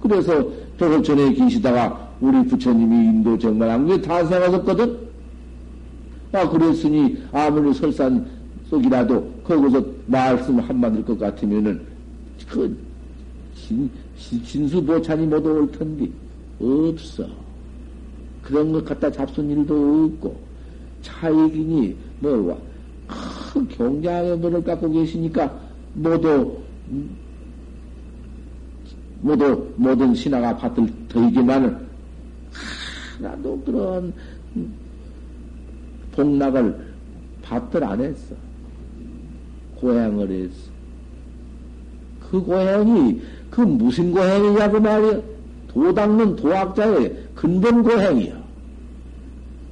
그래서 0.00 0.48
도를 0.78 1.02
전에 1.02 1.32
계시다가 1.34 2.08
우리 2.20 2.42
부처님이 2.46 2.96
인도 3.06 3.36
정반왕궁에 3.36 4.00
탄생하셨거든. 4.02 5.09
아 6.32 6.48
그랬으니 6.48 7.16
아무리 7.32 7.74
설산 7.74 8.24
속이라도 8.68 9.32
거기서 9.44 9.84
말씀 10.06 10.58
한마디일 10.60 11.04
것 11.04 11.18
같으면은 11.18 11.80
그 12.48 12.76
진, 13.54 13.90
진수 14.44 14.82
보찬이 14.84 15.26
못 15.26 15.44
올 15.44 15.70
텐데 15.72 16.08
없어. 16.60 17.26
그런 18.42 18.72
것 18.72 18.84
갖다 18.84 19.10
잡순 19.10 19.50
일도 19.50 20.12
없고 20.14 20.40
차익이니 21.02 21.96
뭐큰 22.20 23.68
경장의 23.68 24.36
뭐를 24.38 24.62
갖고 24.62 24.90
계시니까 24.90 25.52
모두 25.94 26.58
모두 29.20 29.68
모든 29.76 30.14
신하가 30.14 30.56
받을 30.56 30.86
터이지만은 31.08 31.76
하나도 33.18 33.62
그런 33.64 34.12
복락을 36.20 36.76
받들 37.42 37.82
안 37.82 38.00
했어. 38.00 38.34
고향을 39.76 40.30
했어. 40.30 40.70
그 42.30 42.40
고향이 42.42 43.20
그 43.50 43.62
무슨 43.62 44.12
고향이냐고 44.12 44.80
말이야. 44.80 45.20
도 45.68 45.94
닦는 45.94 46.36
도학자의 46.36 47.16
근본 47.34 47.82
고향이야. 47.82 48.40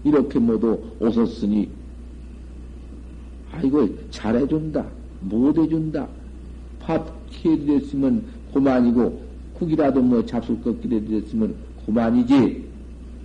이렇게 0.05 0.39
모두 0.39 0.81
오셨으니, 1.01 1.69
아이고, 3.53 3.89
잘해준다. 4.11 4.87
못해준다. 5.21 6.07
밥 6.81 7.13
키워드렸으면 7.31 8.23
고만이고, 8.53 9.23
국이라도 9.55 10.01
뭐 10.01 10.25
잡술 10.25 10.63
것 10.63 10.81
기대드렸으면 10.81 11.55
고만이지. 11.85 12.65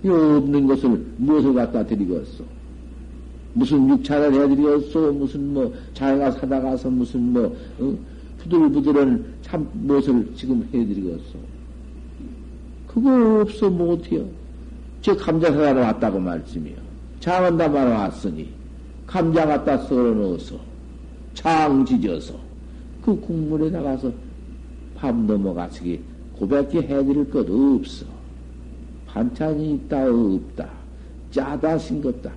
이 0.04 0.08
없는 0.08 0.66
것을 0.66 1.06
무엇을 1.16 1.54
갖다 1.54 1.86
드리겠어? 1.86 2.53
무슨 3.54 3.88
육차를 3.88 4.34
해드리겠어? 4.34 5.12
무슨 5.12 5.54
뭐, 5.54 5.72
자기가 5.94 6.32
사다 6.32 6.60
가서 6.60 6.90
무슨 6.90 7.32
뭐, 7.32 7.56
어? 7.78 7.94
부들부들한 8.38 9.24
참 9.42 9.68
무엇을 9.72 10.32
지금 10.36 10.68
해드리겠어? 10.74 11.38
그거 12.86 13.40
없어 13.40 13.70
못해요. 13.70 14.24
저 15.00 15.16
감자 15.16 15.50
사러 15.52 15.80
왔다고 15.80 16.18
말씀이요. 16.18 16.76
장한다 17.20 17.68
말아 17.68 17.90
왔으니 17.90 18.48
감자 19.06 19.46
갖다 19.46 19.78
썰어 19.78 20.14
넣어서 20.14 20.56
장 21.32 21.84
지져서 21.84 22.34
그 23.02 23.18
국물에 23.20 23.70
나가서 23.70 24.12
밥 24.94 25.14
넘어가시기 25.14 26.00
고백기 26.38 26.78
해드릴 26.78 27.30
것 27.30 27.46
없어. 27.48 28.06
반찬이 29.06 29.74
있다 29.74 30.06
없다. 30.08 30.68
짜다 31.30 31.78
싱겁다. 31.78 32.30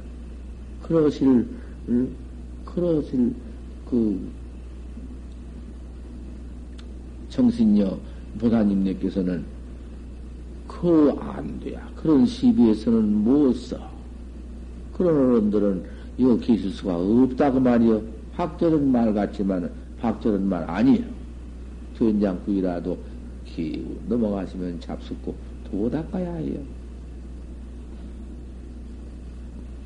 그러실 0.88 1.48
그러실 2.66 3.34
그 3.90 4.30
정신녀 7.30 7.98
보사님네께서는 8.40 9.46
그 10.68 11.12
안 11.20 11.60
돼야. 11.60 11.88
그런 11.96 12.26
시비에서는 12.26 13.24
못 13.24 13.54
써. 13.54 13.78
그런 14.94 15.16
어른들은 15.16 15.84
이거 16.18 16.38
계실 16.38 16.72
수가 16.72 16.96
없다고 16.98 17.60
말이요. 17.60 18.02
확절은 18.34 18.92
말 18.92 19.14
같지만 19.14 19.70
확절은 20.00 20.48
말 20.48 20.64
아니에요. 20.70 21.06
전장구이라도 21.98 22.98
기우 23.46 23.84
넘어가시면 24.08 24.80
잡숫고 24.80 25.36
도 25.70 25.90
닦아야 25.90 26.36
해요. 26.36 26.60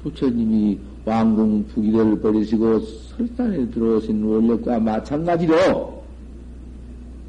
부처님이 0.03 0.79
왕궁 1.05 1.65
부기를 1.67 2.19
버리시고 2.19 2.79
설산에 2.79 3.69
들어오신 3.71 4.23
원력과 4.23 4.79
마찬가지로 4.79 6.01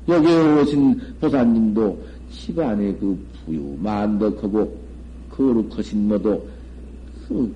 여기에 0.08 0.60
오신 0.60 1.00
보사님도 1.20 1.98
집안에 2.30 2.92
그 2.94 3.18
부유 3.44 3.76
만덕하고 3.78 4.76
거룩하신 5.30 6.08
뭐도 6.08 6.48
그 7.28 7.54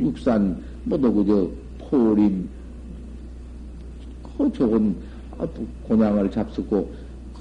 육산 0.00 0.62
뭐도 0.84 1.12
그저 1.12 1.50
포림 1.78 2.48
그 4.36 4.52
좋은 4.52 4.96
고향을 5.84 6.30
잡수고 6.30 6.90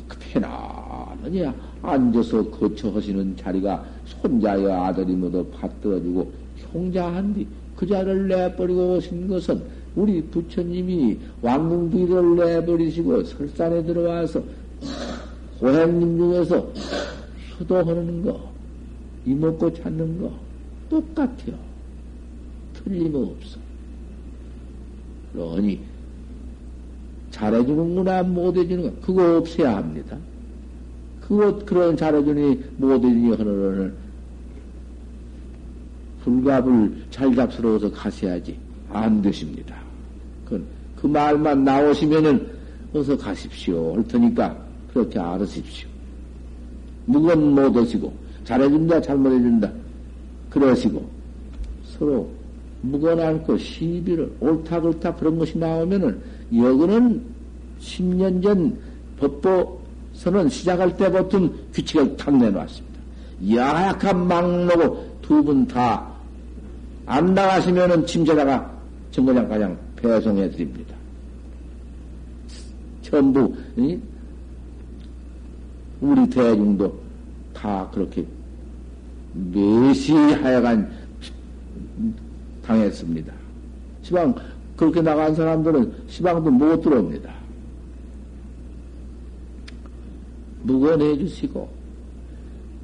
그 0.07 0.17
편안하게 0.19 1.51
앉아서 1.81 2.43
거처하시는 2.51 3.37
자리가 3.37 3.83
손자여 4.05 4.83
아들이 4.83 5.13
뭐도 5.13 5.49
받들어주고 5.51 6.44
형자한 6.75 7.33
뒤 7.33 7.47
그 7.75 7.85
자를 7.85 8.27
내버리고 8.27 8.95
오신 8.95 9.27
것은 9.27 9.61
우리 9.95 10.21
부처님이 10.21 11.17
왕궁비를 11.41 12.35
내버리시고 12.35 13.23
설산에 13.23 13.83
들어와서 13.83 14.41
고향님 15.59 16.17
중에서 16.17 16.71
수도하는 17.57 18.23
거, 18.23 18.51
이먹고 19.25 19.73
찾는 19.73 20.21
거 20.21 20.31
똑같아요. 20.89 21.57
틀림없어. 22.73 23.59
그러니 25.33 25.79
잘해주는구나 27.31 28.23
못해주는 28.23 28.83
거 28.83 29.05
그거 29.05 29.37
없애야 29.37 29.77
합니다. 29.77 30.17
그것 31.21 31.65
그런 31.65 31.97
잘해주니 31.97 32.63
못해주니 32.77 33.31
하는 33.31 34.04
불갑을 36.25 37.05
잘 37.11 37.33
잡스러워서 37.35 37.91
가셔야지 37.91 38.57
안 38.89 39.21
되십니다. 39.21 39.75
그, 40.45 40.63
그 40.99 41.05
말만 41.05 41.63
나오시면은 41.63 42.49
어서 42.93 43.15
가십시오. 43.15 43.93
할 43.93 44.07
테니까 44.07 44.57
그렇게 44.91 45.19
알으십시오. 45.19 45.87
무건 47.05 47.53
못 47.53 47.75
하시고, 47.75 48.11
잘해준다, 48.43 49.01
잘못해준다. 49.01 49.71
그러시고, 50.49 51.07
서로 51.83 52.27
그 53.45 53.57
시비를 53.57 54.31
옳다 54.39 54.81
그렇다 54.81 55.15
그런 55.15 55.37
것이 55.37 55.57
나오면은 55.57 56.19
여기는 56.55 57.21
10년 57.81 58.41
전 58.41 58.77
법보서는 59.19 60.49
시작할 60.49 60.95
때부터 60.97 61.49
규칙을 61.73 62.15
탁 62.17 62.35
내놓았습니다. 62.35 62.95
야약한 63.55 64.27
막로고 64.27 65.17
두 65.21 65.43
분 65.43 65.67
다 65.67 66.14
안 67.05 67.33
나가시면은 67.33 68.05
침체다가 68.05 68.71
정거장 69.11 69.47
가장 69.47 69.77
배송해 69.95 70.49
드립니다. 70.51 70.95
전부 73.01 73.55
우리 76.01 76.29
대중도 76.29 76.99
다 77.53 77.89
그렇게 77.93 78.25
매시하여간 79.33 80.91
당했습니다. 82.63 83.33
시방 84.01 84.35
그렇게 84.75 85.01
나간 85.01 85.33
사람들은 85.33 85.93
시방도 86.07 86.51
못 86.51 86.81
들어옵니다. 86.81 87.33
무건해 90.63 91.17
주시고 91.17 91.69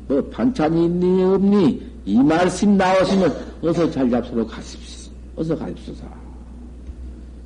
뭐 0.07 0.21
반찬이 0.29 0.85
있니 0.85 1.23
없니 1.23 1.90
이 2.05 2.17
말씀 2.17 2.77
나오시면 2.77 3.35
어서 3.61 3.89
잘 3.91 4.09
잡수러 4.09 4.45
가십시오. 4.45 5.11
어서 5.35 5.55
가십시오. 5.57 5.93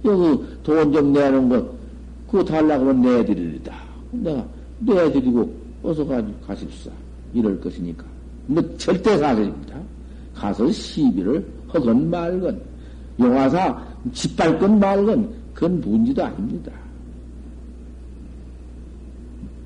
여기 0.06 0.44
돈 0.64 0.94
좀 0.94 1.14
내는 1.14 1.50
거 1.50 1.76
그거 2.28 2.44
달라고 2.44 2.90
하면 2.90 3.02
내드리리다. 3.02 3.76
내가 4.12 4.46
내드리고 4.80 5.52
어서 5.84 6.06
가, 6.06 6.24
가십시오. 6.48 6.92
이럴 7.34 7.60
것이니까. 7.60 8.06
뭐 8.48 8.78
절대 8.78 9.18
사실입니다. 9.18 9.80
가서 10.34 10.72
시비를 10.72 11.46
허건 11.74 12.10
말건 12.10 12.62
용화사 13.20 13.84
짓밟건 14.14 14.80
말건 14.80 15.34
그건 15.54 15.82
문제도 15.82 16.24
아닙니다. 16.24 16.72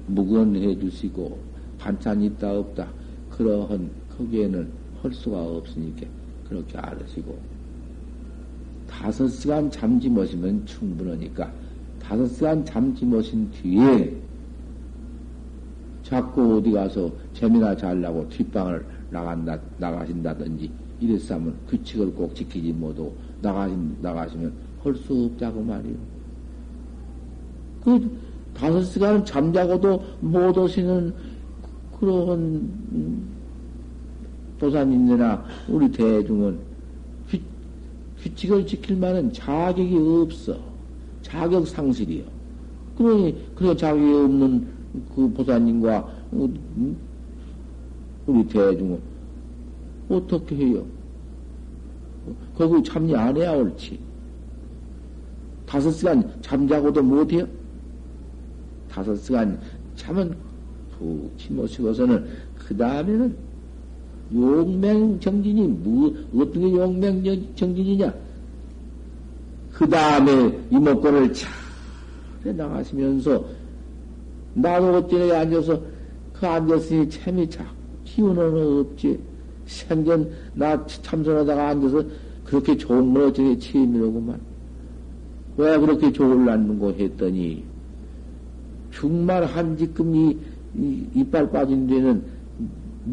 무건해 0.08 0.78
주시고 0.80 1.38
반찬이 1.78 2.28
있다 2.28 2.52
없다 2.60 2.88
그러한 3.32 3.90
거기에는 4.18 4.79
할 5.02 5.14
수가 5.14 5.42
없으니까 5.42 6.08
그렇게 6.48 6.78
알으시고 6.78 7.38
다섯 8.90 9.28
시간 9.28 9.70
잠지 9.70 10.10
못이면 10.10 10.66
충분하니까 10.66 11.52
다섯 12.02 12.28
시간 12.28 12.66
잠지 12.66 13.06
못인 13.06 13.50
뒤에 13.52 14.18
자꾸 16.04 16.58
어디 16.58 16.72
가서 16.72 17.12
재미나 17.34 17.76
잘라고 17.78 18.28
뒷방을 18.30 18.84
나간다, 19.12 19.60
나가신다든지 19.78 20.72
이랬어 21.00 21.36
하면 21.36 21.56
규칙을 21.70 22.14
꼭 22.14 22.34
지키지 22.36 22.74
못하고 22.74 23.16
나가신, 23.42 23.98
나가시면 24.02 24.70
할 24.84 24.96
수 24.96 25.26
없다고 25.34 25.62
말이요. 25.62 25.96
그 27.84 28.20
다섯 28.54 28.82
시간 28.84 29.24
잠자고도 29.24 30.04
못 30.22 30.58
오시는 30.58 31.14
그런 32.00 32.70
도사님들이나 34.60 35.44
우리 35.70 35.92
대중은 35.92 36.60
규, 37.30 37.38
규칙을 38.22 38.68
지킬 38.68 38.98
만한 38.98 39.32
자격이 39.32 39.96
없어. 39.96 40.58
자격 41.22 41.68
상실이요. 41.68 42.24
그러니, 42.98 43.36
그래 43.56 43.76
자격이 43.76 44.14
없는 44.14 44.68
그 45.16 45.32
보사님과 45.32 46.10
우리 48.26 48.48
대중은 48.48 49.00
어떻게 50.10 50.56
해요? 50.56 50.86
거기 52.56 52.84
참여 52.84 53.18
안 53.18 53.38
해야 53.38 53.54
옳지. 53.54 54.00
다섯 55.66 55.92
시간 55.92 56.30
잠자고도 56.42 57.02
못해요? 57.02 57.48
다섯 58.90 59.16
시간 59.16 59.60
잠은 59.96 60.36
푹 60.98 61.32
치모시고서는 61.38 62.28
그 62.58 62.76
다음에는 62.76 63.49
용맹 64.34 65.20
정진이 65.20 65.68
뭐 65.68 66.14
어떤 66.36 66.62
게 66.62 66.74
용맹 66.74 67.24
정진이냐? 67.56 68.14
그 69.74 69.90
다음에 69.90 70.60
이목구를 70.72 71.34
잘 71.34 71.50
나가시면서 72.56 73.44
나도 74.54 74.98
어찌에 74.98 75.36
앉아서 75.36 75.82
그 76.34 76.46
앉았으니 76.46 77.10
참이 77.10 77.50
자 77.50 77.66
기운은 78.06 78.80
없지. 78.80 79.20
생전 79.66 80.30
나 80.54 80.86
참선하다가 80.86 81.70
앉아서 81.70 82.04
그렇게 82.44 82.76
좋은 82.76 83.14
걸 83.14 83.24
어쩌게 83.24 83.58
취임이로구만. 83.58 84.40
왜 85.58 85.78
그렇게 85.78 86.12
좋을랐는고 86.12 86.94
했더니 86.94 87.64
정말 88.94 89.46
한 89.46 89.78
지금 89.78 90.16
이, 90.16 90.38
이 90.76 91.06
이빨 91.16 91.50
빠진 91.52 91.86
데는 91.86 92.24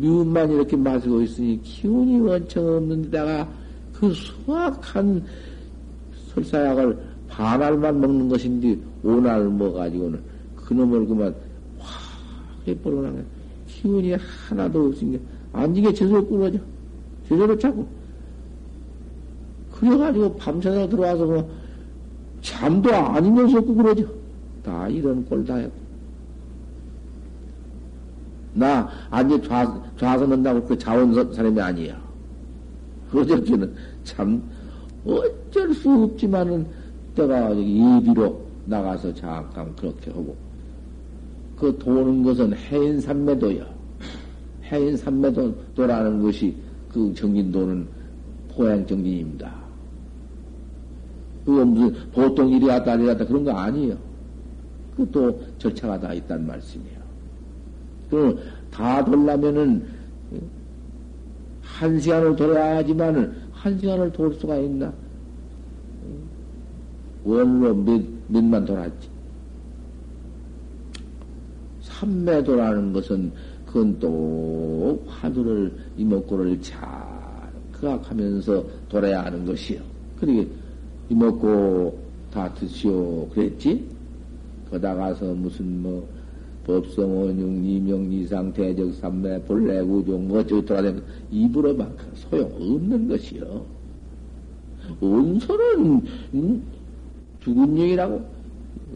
미운만 0.00 0.50
이렇게 0.50 0.76
마시고 0.76 1.22
있으니 1.22 1.60
기운이 1.62 2.20
원청 2.20 2.66
없는 2.66 3.02
데다가 3.02 3.48
그 3.92 4.12
수확한 4.12 5.24
설사약을 6.34 6.98
반알만 7.28 8.00
먹는 8.00 8.28
것인데 8.28 8.78
오날 9.02 9.44
먹어가지고는 9.48 10.20
그놈을 10.56 11.06
그만 11.06 11.34
확 11.78 12.02
해버려나가 12.66 13.18
기운이 13.68 14.12
하나도 14.12 14.86
없으니까 14.86 15.22
앉이게 15.52 15.92
제대로 15.94 16.26
끊어져. 16.26 16.58
제대로 17.28 17.58
자고. 17.58 17.86
그래가지고 19.72 20.36
밤새다 20.36 20.88
들어와서 20.88 21.24
뭐 21.26 21.50
잠도 22.42 22.94
아니면서 22.94 23.60
구부러져. 23.60 24.04
다 24.62 24.88
이런 24.88 25.24
꼴다 25.24 25.56
했고 25.56 25.85
나 28.56 28.88
앉아 29.10 29.42
좌, 29.42 29.82
좌서 29.98 30.26
는다고 30.26 30.64
그 30.64 30.78
자원 30.78 31.12
사람이 31.32 31.60
아니야. 31.60 32.00
어저께는 33.12 33.74
참 34.02 34.42
어쩔 35.04 35.74
수 35.74 35.90
없지만은 35.90 36.66
때가 37.14 37.54
예비로 37.54 38.40
나가서 38.64 39.14
잠깐 39.14 39.74
그렇게 39.76 40.10
하고 40.10 40.34
그 41.56 41.76
도는 41.78 42.22
것은 42.22 42.54
해인 42.56 43.00
삼매도요. 43.00 43.64
해인 44.64 44.96
삼매도라는 44.96 46.22
것이 46.22 46.56
그 46.92 47.12
정진도는 47.14 47.86
포양 48.52 48.86
정진입니다. 48.86 49.54
그거 51.44 51.64
무슨 51.64 51.94
보통 52.10 52.48
이리 52.48 52.66
왔다 52.66 52.96
왔다 52.96 53.24
그런 53.24 53.44
거 53.44 53.52
아니에요. 53.52 53.96
그것도 54.96 55.40
절차가 55.58 56.00
다 56.00 56.14
있단 56.14 56.46
말씀이에요. 56.46 56.95
그럼 58.10 58.38
다 58.70 59.04
돌려면은 59.04 59.86
한 61.62 62.00
시간을 62.00 62.36
돌아야지만은 62.36 63.34
한 63.52 63.78
시간을 63.78 64.12
돌 64.12 64.32
수가 64.34 64.56
있나? 64.56 64.92
원로 67.24 67.74
몇, 67.74 68.00
몇만 68.28 68.64
돌았지. 68.64 69.08
삼매도라는 71.80 72.92
것은 72.92 73.32
그건 73.66 73.98
또 73.98 75.02
화두를 75.08 75.72
이목구를 75.96 76.60
잘 76.62 76.78
그악하면서 77.72 78.64
돌아야 78.88 79.24
하는 79.24 79.44
것이요. 79.44 79.80
그러게 80.18 80.48
이목구 81.08 81.98
다 82.32 82.52
드시오 82.54 83.28
그랬지? 83.28 83.86
거다 84.70 84.94
가서 84.94 85.26
무슨 85.34 85.82
뭐 85.82 86.08
법성, 86.66 87.22
원흉, 87.22 87.64
이명, 87.64 88.10
이상, 88.10 88.52
대적, 88.52 88.92
삼매, 88.94 89.40
본래, 89.42 89.78
우종, 89.78 90.26
뭐, 90.26 90.40
어쩌고 90.40 90.64
돌아다니는 90.64 91.02
입으로만 91.30 91.88
소용없는 92.14 93.08
것이요. 93.08 93.64
원소는, 95.00 96.02
음, 96.34 96.62
죽은 97.40 97.78
얘기라고? 97.78 98.14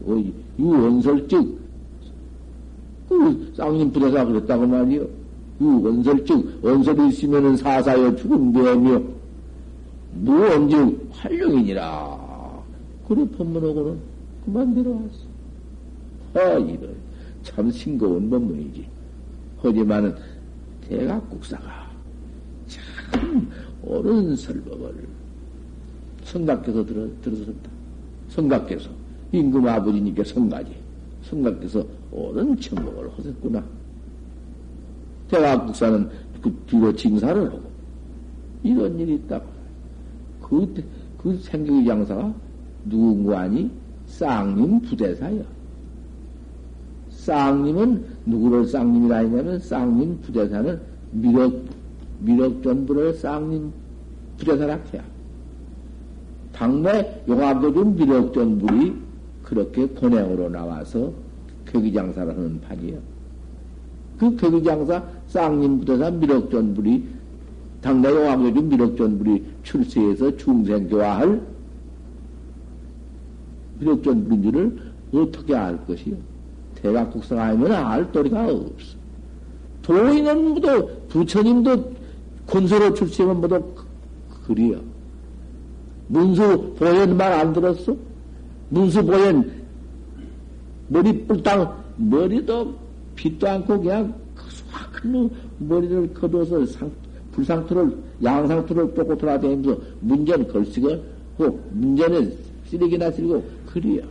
어, 0.05 0.15
이 0.17 0.61
원설즉, 0.61 1.59
그, 3.07 3.53
쌍님 3.55 3.91
부대사 3.91 4.25
그랬다고 4.25 4.67
말이요. 4.67 5.07
이 5.61 5.63
원설즉, 5.63 6.59
원설이 6.61 7.07
있으면은 7.07 7.55
사사여 7.55 8.17
죽은 8.17 8.51
배며, 8.51 9.01
무언즉 10.15 11.07
활용이니라. 11.13 12.19
그래, 13.07 13.25
법문하고는 13.37 13.97
그만 14.43 14.73
들어왔어. 14.73 15.31
아, 16.33 16.57
이런. 16.57 17.10
참 17.43 17.71
싱거운 17.71 18.29
법문이지. 18.29 18.87
하지만은 19.61 20.15
대각국사가 20.87 21.89
참 22.67 23.49
옳은 23.83 24.35
설법을 24.35 25.07
성각께서 26.23 26.85
들어, 26.85 27.07
들었었다. 27.21 27.69
성각께서 28.29 28.89
임금 29.31 29.67
아버지니까 29.67 30.23
성가지. 30.23 30.75
성각께서 31.23 31.85
옳은 32.11 32.59
천목을 32.59 33.09
하셨구나. 33.17 33.63
대각국사는 35.29 36.09
그 36.41 36.53
뒤로 36.67 36.93
징사를 36.95 37.47
하고 37.47 37.71
이런 38.63 38.99
일이 38.99 39.15
있다고. 39.15 39.45
그, 40.41 40.83
그 41.17 41.37
생격의 41.37 41.85
장사가 41.85 42.33
누군가 42.85 43.41
아니? 43.41 43.69
쌍님 44.07 44.81
부대사야. 44.81 45.41
쌍님은 47.21 48.03
누구를 48.25 48.65
쌍님이라 48.65 49.17
했냐면 49.17 49.59
쌍님 49.59 50.21
부대사는 50.21 50.79
미륵, 51.11 51.65
미륵전부를 52.21 53.13
쌍님 53.13 53.71
부대사라 54.37 54.79
해야. 54.91 55.03
당내 56.51 57.23
용암도준 57.27 57.95
미륵전불이 57.95 58.95
그렇게 59.43 59.87
권행으로 59.89 60.49
나와서 60.49 61.13
격기장사를 61.67 62.35
하는 62.35 62.59
판이에요. 62.61 62.97
그 64.17 64.35
격기장사 64.35 65.03
쌍님 65.27 65.79
부대사 65.79 66.09
미륵전불이 66.09 67.05
당내 67.81 68.09
용암도준 68.09 68.69
미륵전불이 68.69 69.45
출세해서 69.61 70.37
중생교화할 70.37 71.39
미륵전불인 73.79 74.41
줄을 74.41 74.77
어떻게 75.13 75.55
알 75.55 75.85
것이요? 75.85 76.30
대각국상 76.81 77.39
아니면 77.39 77.71
알 77.73 78.11
도리가 78.11 78.47
없어. 78.47 78.97
도인은 79.81 80.49
모두 80.49 80.89
부처님도 81.09 81.91
권소로 82.47 82.93
출세면 82.93 83.41
모두 83.41 83.63
그리요. 84.45 84.79
문수 86.07 86.75
보현 86.77 87.15
말 87.17 87.31
안 87.33 87.53
들었어? 87.53 87.95
문수 88.69 89.03
보현 89.05 89.51
머리 90.89 91.25
뿔땅 91.25 91.73
머리도 91.97 92.73
빛도 93.15 93.47
않고 93.47 93.79
그냥 93.79 94.13
확큰 94.69 95.29
머리를 95.59 96.13
걷어서 96.13 96.65
상, 96.65 96.91
불상투를 97.31 97.97
양상투를 98.23 98.91
뽑고 98.93 99.17
돌아다니면서 99.17 99.79
문전 100.01 100.47
걸쓰고 100.47 101.59
문전에 101.71 102.29
쓰레기나 102.67 103.11
쓰고 103.11 103.43
그리요. 103.71 104.03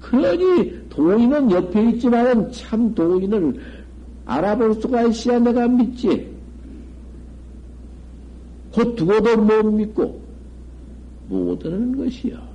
그러니 0.00 0.88
도인은 0.88 1.50
옆에 1.50 1.90
있지만은 1.90 2.50
참 2.52 2.94
도인을 2.94 3.60
알아볼 4.24 4.74
수가 4.74 5.02
있어야 5.02 5.38
내가 5.38 5.68
믿지. 5.68 6.30
곧 8.72 8.94
두고도 8.94 9.36
못 9.36 9.62
믿고 9.72 10.20
못 11.28 11.64
하는 11.64 11.96
것이야. 11.96 12.50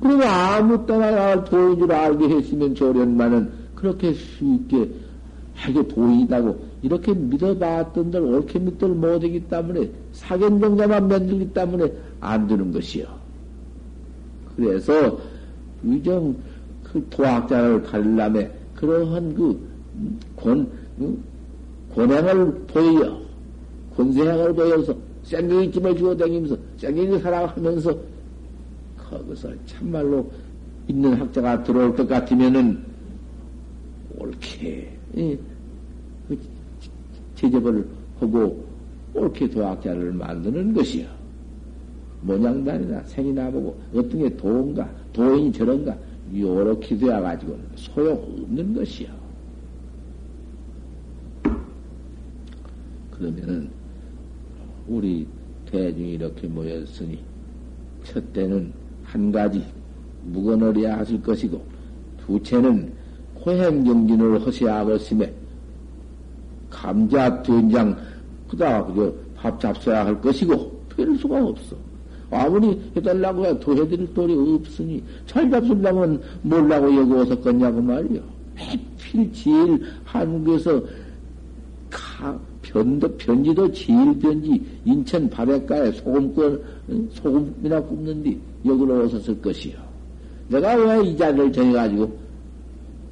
그리고 0.00 0.22
아무 0.24 0.84
때나 0.86 1.44
도인 1.44 1.78
줄 1.78 1.90
알게 1.90 2.28
했으면 2.28 2.74
조련만은 2.74 3.50
그렇게 3.74 4.12
쉽게 4.12 4.90
하게 5.54 5.86
도인이다고 5.88 6.58
이렇게 6.82 7.14
믿어봤던들 7.14 8.20
옳게 8.20 8.58
믿들 8.58 8.88
못하기 8.88 9.48
때문에 9.48 9.90
사견정자만 10.12 11.08
만들기 11.08 11.52
때문에 11.52 11.92
안 12.20 12.46
되는 12.46 12.72
것이요. 12.72 13.06
그래서 14.56 15.18
위정 15.82 16.34
그 16.82 17.04
도학자를 17.10 17.82
가리려면 17.82 18.50
그러한 18.74 19.34
그 19.34 19.58
권, 20.34 20.68
권행을 21.94 22.52
보여, 22.66 23.20
권세행을 23.96 24.54
보여서 24.54 24.94
생경이찜을 25.24 25.96
주고 25.96 26.16
다니면서 26.16 26.56
생경이 26.78 27.18
살아가면서 27.20 27.96
거기서 28.96 29.50
참말로 29.66 30.30
있는 30.88 31.14
학자가 31.14 31.62
들어올 31.62 31.94
것 31.94 32.06
같으면은 32.06 32.82
옳게 34.18 34.92
예, 35.16 35.38
그 36.28 36.38
제접을 37.34 37.86
하고 38.20 38.64
옳게 39.14 39.48
도학자를 39.50 40.12
만드는 40.12 40.74
것이요. 40.74 41.15
모양단이나 42.26 43.02
생이 43.04 43.32
나 43.32 43.50
보고 43.50 43.78
어떤 43.94 44.18
게 44.20 44.36
도인가 44.36 44.88
도인이 45.12 45.52
저런가 45.52 45.96
요렇게 46.34 46.98
되어가지고는 46.98 47.64
소용없는 47.76 48.74
것이요. 48.74 49.08
그러면은 53.12 53.70
우리 54.88 55.26
대중이 55.70 56.14
이렇게 56.14 56.46
모였으니 56.48 57.18
첫째는 58.04 58.72
한 59.04 59.32
가지 59.32 59.62
무건어리야 60.24 60.98
하실 60.98 61.22
것이고 61.22 61.64
두째는 62.26 62.92
고행정진을 63.34 64.40
허셔야 64.40 64.80
하겠음에 64.80 65.32
감자 66.68 67.42
된장 67.42 67.96
그다 68.48 68.84
그저 68.84 69.14
밥 69.36 69.60
잡숴야 69.60 69.92
할 69.92 70.20
것이고 70.20 70.84
별 70.88 71.16
수가 71.16 71.44
없어. 71.44 71.85
아무리 72.30 72.80
해달라고 72.96 73.46
해, 73.46 73.58
도 73.60 73.76
해드릴 73.76 74.12
돈이 74.14 74.54
없으니, 74.54 75.02
잘 75.26 75.50
잡수려면 75.50 76.20
뭘라고 76.42 76.94
여기 76.96 77.12
껐냐고 77.36 77.82
말이요. 77.82 78.20
해필 78.58 79.32
제일 79.32 79.80
한국에서 80.04 80.82
가, 81.90 82.38
변도, 82.62 83.08
변지도 83.16 83.70
제일 83.72 84.18
변지, 84.18 84.60
인천 84.84 85.28
바닷가에 85.30 85.92
소금권, 85.92 86.60
소금이나 87.12 87.80
굽는디, 87.80 88.38
여기로 88.64 89.08
쓸 89.08 89.40
것이요. 89.40 89.74
내가 90.48 90.74
왜 90.74 91.04
이 91.04 91.16
자리를 91.16 91.52
정해가지고 91.52 92.26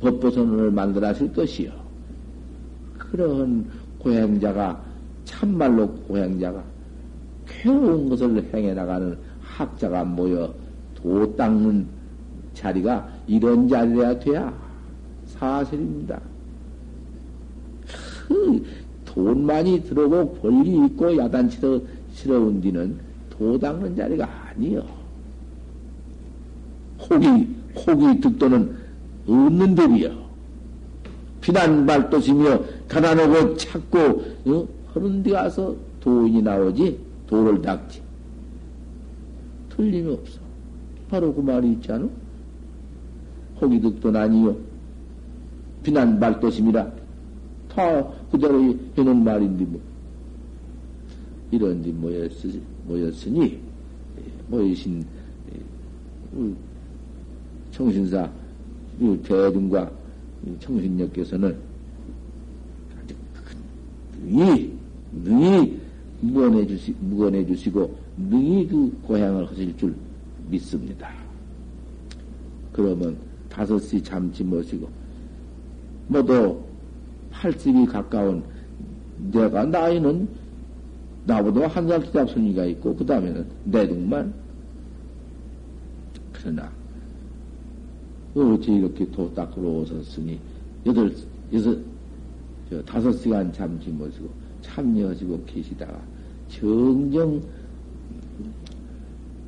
법보선언을 0.01 0.71
만들어 0.71 1.12
쓸 1.15 1.33
것이요. 1.33 1.71
그런 2.99 3.65
고행자가, 3.99 4.83
참말로 5.25 5.89
고행자가, 6.09 6.62
괴로운 7.47 8.09
것을 8.09 8.45
행해 8.53 8.74
나가는 8.74 9.16
학자가 9.40 10.05
모여 10.05 10.53
도 10.95 11.34
닦는 11.36 11.86
자리가 12.55 13.09
이런 13.26 13.68
자리야 13.68 14.18
돼야 14.18 14.53
사실입니다. 15.26 16.20
돈 19.05 19.47
많이 19.47 19.82
들어오고 19.84 20.34
권리 20.40 20.86
있고 20.86 21.16
야단치러스러운 21.16 22.61
뒤는 22.61 22.99
도 23.30 23.59
닦는 23.59 23.97
자리가 23.97 24.28
아니요. 24.49 24.84
혹이, 26.99 27.49
혹이 27.76 28.20
득도는 28.20 28.76
없는 29.26 29.74
데이요. 29.74 30.24
비난발도시며 31.40 32.61
가난하고 32.88 33.57
찾고 33.57 33.99
어? 34.47 34.68
하는 34.95 35.22
데 35.22 35.30
가서 35.32 35.76
돈이 36.01 36.40
나오지 36.42 36.99
도를 37.27 37.61
닦지. 37.62 38.03
틀림이 39.70 40.12
없어. 40.12 40.41
바로 41.09 41.35
그 41.35 41.41
말이 41.41 41.72
있지 41.72 41.91
않아? 41.93 42.09
호기 43.61 43.81
득도 43.81 44.16
아니요. 44.16 44.57
비난 45.83 46.18
말도심이라. 46.18 46.93
다 47.68 48.09
그대로 48.31 48.75
해놓은 48.97 49.25
말인데, 49.25 49.64
뭐. 49.64 49.81
이런 51.51 51.83
데 51.83 51.93
모였으, 51.93 52.61
모였으니, 52.87 53.61
예, 54.18 54.22
모이신, 54.49 55.05
예, 55.53 56.55
청신사, 57.70 58.29
대중과 59.22 59.91
청신역께서는 60.61 61.57
아주 62.97 63.14
능히, 64.25 64.72
능히 65.25 65.81
무언해 66.25 66.66
주시, 66.66 66.95
무언해 67.01 67.45
주시고, 67.47 67.95
능히 68.16 68.66
그 68.66 68.99
고향을 69.03 69.49
하실 69.49 69.77
줄 69.77 69.95
믿습니다. 70.49 71.11
그러면 72.72 73.16
다섯 73.49 73.79
시 73.79 74.03
잠지 74.03 74.43
모시고, 74.43 74.89
모두 76.09 76.61
80이 77.33 77.87
가까운 77.91 78.43
내가 79.33 79.64
나이는 79.64 80.29
나보다 81.27 81.66
한 81.68 81.89
살 81.89 82.01
기잡순이가 82.03 82.64
있고, 82.66 82.95
그 82.97 83.05
다음에는 83.05 83.47
내둥만. 83.64 84.33
그러나, 86.33 86.70
어찌 88.35 88.72
이렇게 88.75 89.11
도 89.11 89.33
닦으러 89.35 89.68
오셨으니, 89.68 90.39
여덟, 90.85 91.14
여섯, 91.53 91.79
저 92.68 92.83
다섯 92.83 93.12
시간 93.12 93.53
잠지 93.53 93.91
모시고, 93.91 94.29
참여하시고 94.62 95.45
계시다가, 95.47 96.01
정정 96.49 97.42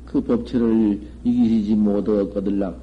그 0.05 0.21
법체를 0.21 1.01
이기시지 1.23 1.75
못하거들랑 1.75 2.79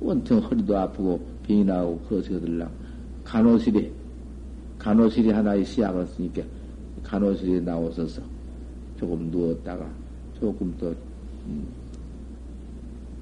원통 0.00 0.38
허리도 0.38 0.76
아프고 0.76 1.20
병이 1.44 1.64
나고 1.64 1.98
그러시거들랑 2.08 2.70
간호실에 3.24 3.90
간호실이 4.78 5.32
시약을 5.64 6.06
쓰니까 6.06 6.42
간호실에 7.02 7.60
나오셔서 7.60 8.22
조금 8.98 9.30
누웠다가 9.30 9.88
조금 10.38 10.74
또, 10.78 10.94
음, 11.46 11.66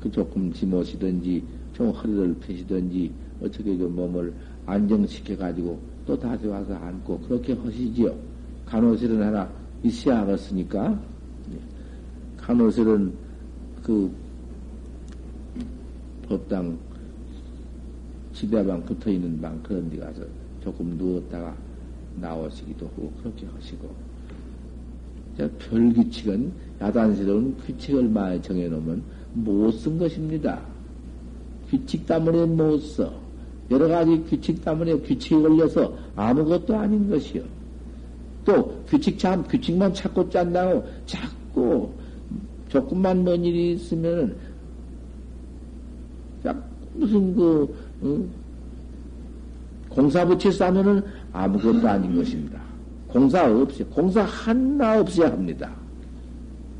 그 0.00 0.10
조금 0.10 0.52
지모시든지 0.52 1.44
좀 1.72 1.90
허리를 1.90 2.34
펴시든지 2.34 3.12
어떻게 3.40 3.76
그 3.76 3.84
몸을 3.84 4.34
안정시켜 4.66 5.36
가지고 5.36 5.80
또 6.06 6.18
다시 6.18 6.46
와서 6.46 6.74
앉고 6.74 7.20
그렇게 7.20 7.52
하시지요. 7.54 8.14
간호실은 8.66 9.22
하나 9.22 9.50
있어야 9.84 10.20
하겠으니까, 10.20 10.98
간호설은 12.38 13.12
그 13.82 14.10
법당 16.28 16.76
지대방 18.32 18.84
붙어 18.84 19.10
있는 19.10 19.40
방 19.40 19.62
그런 19.62 19.88
데 19.88 19.98
가서 19.98 20.22
조금 20.62 20.96
누웠다가 20.98 21.54
나오시기도 22.20 22.86
하고 22.86 23.12
그렇게 23.22 23.46
하시고 23.46 23.94
별 25.36 25.92
규칙은 25.92 26.52
야단스러운 26.80 27.56
규칙을 27.58 28.08
많이 28.08 28.40
정해놓으면 28.40 29.02
못 29.34 29.78
쓴 29.78 29.98
것입니다. 29.98 30.60
규칙 31.68 32.06
때문에 32.06 32.46
못 32.46 32.78
써. 32.78 33.12
여러 33.70 33.88
가지 33.88 34.22
규칙 34.28 34.64
때문에 34.64 34.96
규칙이 34.98 35.42
걸려서 35.42 35.96
아무것도 36.14 36.76
아닌 36.76 37.10
것이요. 37.10 37.42
또 38.44 38.82
규칙 38.86 39.18
참 39.18 39.42
규칙만 39.44 39.94
찾고 39.94 40.28
짠다고 40.30 40.84
자꾸 41.06 41.90
조금만 42.68 43.24
뭔 43.24 43.44
일이 43.44 43.72
있으면은 43.72 44.36
무슨 46.94 47.34
그 47.34 47.74
응? 48.02 48.28
공사 49.88 50.24
붙여 50.24 50.50
싸면은 50.50 51.02
아무것도 51.32 51.88
아닌 51.88 52.16
것입니다. 52.16 52.60
공사 53.08 53.48
없이 53.48 53.84
공사 53.84 54.22
하나 54.22 55.00
없어야 55.00 55.30
합니다. 55.30 55.70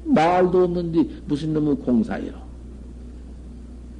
말도 0.05 0.65
없는데 0.65 1.09
무슨 1.27 1.55
놈의 1.55 1.77
공사요? 1.77 2.33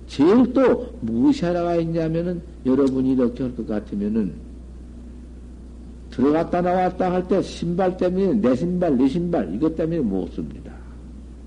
제일 0.07 0.53
또 0.53 0.93
무엇이 1.01 1.45
하나가 1.45 1.77
있냐면은 1.77 2.43
여러분이 2.67 3.13
이렇게 3.13 3.43
할 3.45 3.55
것 3.57 3.67
같으면은 3.67 4.35
들어갔다 6.15 6.63
나왔다 6.63 7.13
할 7.13 7.27
때 7.27 7.43
신발 7.43 7.97
때문에 7.97 8.35
내 8.35 8.55
신발, 8.55 8.97
내 8.97 9.09
신발 9.09 9.53
이것 9.53 9.75
때문에 9.75 9.99
못 9.99 10.33
씁니다. 10.33 10.73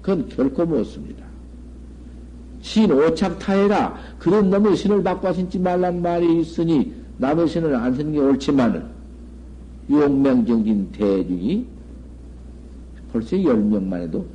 그건 0.01 0.27
결코 0.27 0.65
못 0.65 0.83
씁니다. 0.83 1.25
신 2.61 2.91
오착 2.91 3.39
타해라 3.39 3.97
그런 4.19 4.49
놈의 4.49 4.75
신을 4.75 5.01
바꿔 5.03 5.31
신지 5.31 5.57
말란 5.57 6.01
말이 6.01 6.41
있으니 6.41 6.93
남의 7.17 7.47
신을 7.47 7.73
안 7.75 7.93
쓰는 7.95 8.11
게 8.11 8.19
옳지만은 8.19 8.83
용맹정진 9.89 10.91
대중이 10.91 11.65
벌써 13.13 13.41
열 13.41 13.55
명만 13.57 14.01
해도 14.01 14.25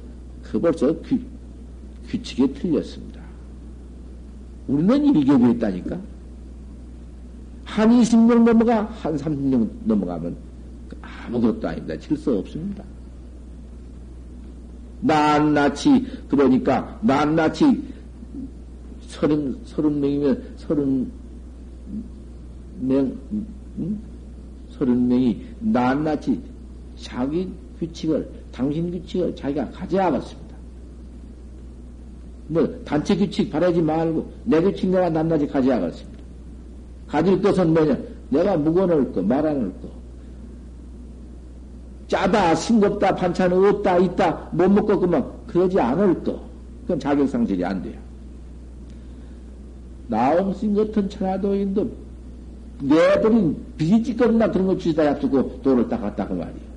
그 0.42 0.58
벌써 0.58 0.96
규, 1.00 1.18
규칙에 2.08 2.46
틀렸습니다. 2.54 3.20
우리는 4.66 5.14
일ገብ이 5.14 5.44
했다니까. 5.44 6.11
한 7.72 7.88
20명 7.88 8.42
넘어가, 8.42 8.82
한 8.82 9.16
30명 9.16 9.66
넘어가면 9.84 10.36
아무것도 11.00 11.66
아닙니다. 11.66 11.98
질서 11.98 12.38
없습니다. 12.38 12.84
낱낱이, 15.00 16.06
그러니까, 16.28 17.00
낱낱이 17.00 17.82
서른, 19.06 19.58
서른 19.64 20.00
명이면 20.00 20.54
서른 20.58 21.10
명, 22.80 23.16
응? 23.78 23.98
서른 24.70 25.08
명이 25.08 25.42
낱낱이 25.60 26.40
자기 27.00 27.50
규칙을, 27.78 28.28
당신 28.52 28.90
규칙을 28.90 29.34
자기가 29.34 29.70
가져야겠습니다. 29.70 30.56
뭐, 32.48 32.82
단체 32.84 33.16
규칙 33.16 33.50
바라지 33.50 33.80
말고, 33.80 34.30
내 34.44 34.60
규칙 34.60 34.90
내가 34.90 35.08
낱낱이 35.08 35.46
가져야겠습니다. 35.46 36.11
가질 37.12 37.42
것은 37.42 37.74
뭐냐? 37.74 37.94
내가 38.30 38.56
묵어놓을 38.56 39.12
거, 39.12 39.20
말아놓을 39.20 39.70
거. 39.82 39.88
짜다, 42.08 42.54
싱겁다, 42.54 43.14
반찬 43.14 43.52
없다, 43.52 43.98
있다, 43.98 44.48
못 44.52 44.70
먹고 44.70 44.98
그만, 44.98 45.22
그러지 45.46 45.78
않을 45.78 46.24
거. 46.24 46.40
그건 46.82 46.98
자격상실이 46.98 47.62
안 47.66 47.82
돼요. 47.82 48.00
나옹신 50.08 50.74
같은 50.74 51.08
천하도인도 51.08 51.90
내버린 52.80 53.56
비지거나 53.76 54.50
그런 54.50 54.66
거 54.66 54.76
주시다 54.76 55.06
약두고 55.06 55.60
돌을 55.62 55.88
닦았다 55.88 56.28
그 56.28 56.32
말이에요. 56.32 56.72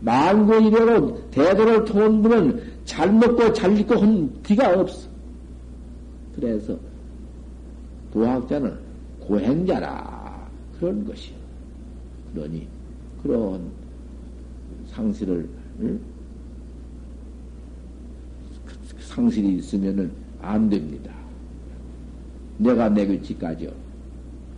만고 0.00 0.54
이래로 0.54 1.30
대도를 1.30 1.84
통한 1.84 2.22
분은 2.22 2.62
잘 2.84 3.12
먹고 3.12 3.52
잘 3.52 3.78
입고 3.78 3.96
한 3.96 4.30
기가 4.42 4.80
없어. 4.80 5.08
그래서 6.34 6.76
도학자는 8.12 8.78
고행자라 9.20 10.48
그런 10.78 11.04
것이요. 11.06 11.36
그러니 12.34 12.66
그런 13.22 13.70
상실을 14.88 15.48
응? 15.80 16.00
상실이 19.00 19.56
있으면은 19.56 20.10
안 20.40 20.68
됩니다. 20.68 21.12
내가 22.58 22.88
내 22.88 23.06
규칙까지요. 23.06 23.70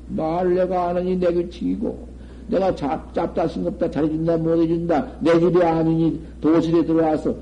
말 0.08 0.54
내가 0.54 0.88
아느니 0.88 1.16
내 1.16 1.32
규칙이고, 1.32 2.08
내가 2.48 2.74
잡, 2.74 3.12
잡다, 3.14 3.48
싱겁다, 3.48 3.90
잘해준다, 3.90 4.36
못해준다, 4.36 5.18
내 5.20 5.38
집이 5.40 5.62
아니니 5.62 6.20
도실에 6.40 6.84
들어와서, 6.84 7.30
어, 7.30 7.36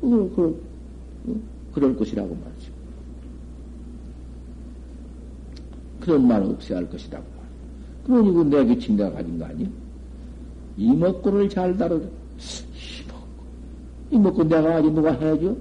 그, 0.00 0.62
어, 1.26 1.34
그럴 1.72 1.94
것이라고 1.96 2.28
말이죠. 2.28 2.72
그런 6.00 6.26
말 6.26 6.42
없어야 6.42 6.78
할 6.78 6.84
말이죠. 6.86 7.22
그러니 8.06 8.44
내 8.50 8.64
규칙 8.64 8.92
내가 8.94 9.12
가진 9.12 9.38
거 9.38 9.44
아니야? 9.44 9.68
이먹고를 10.76 11.48
잘 11.48 11.76
다루자. 11.76 12.06
이먹고. 13.02 13.26
이먹고 14.10 14.44
내가 14.44 14.62
가진 14.74 14.94
누가 14.94 15.12
해줘? 15.12 15.54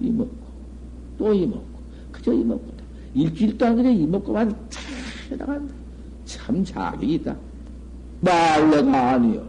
이먹고. 0.00 0.36
또 1.18 1.32
이먹고. 1.32 1.64
그저 2.12 2.32
이먹고. 2.32 2.74
일주일 3.14 3.56
동안에 3.56 3.94
이먹고만 3.94 4.54
잘 4.68 4.84
해나간다. 5.30 5.74
참 6.24 6.64
자격이다. 6.64 7.36
말 8.20 8.70
내가 8.70 9.12
아니요. 9.12 9.42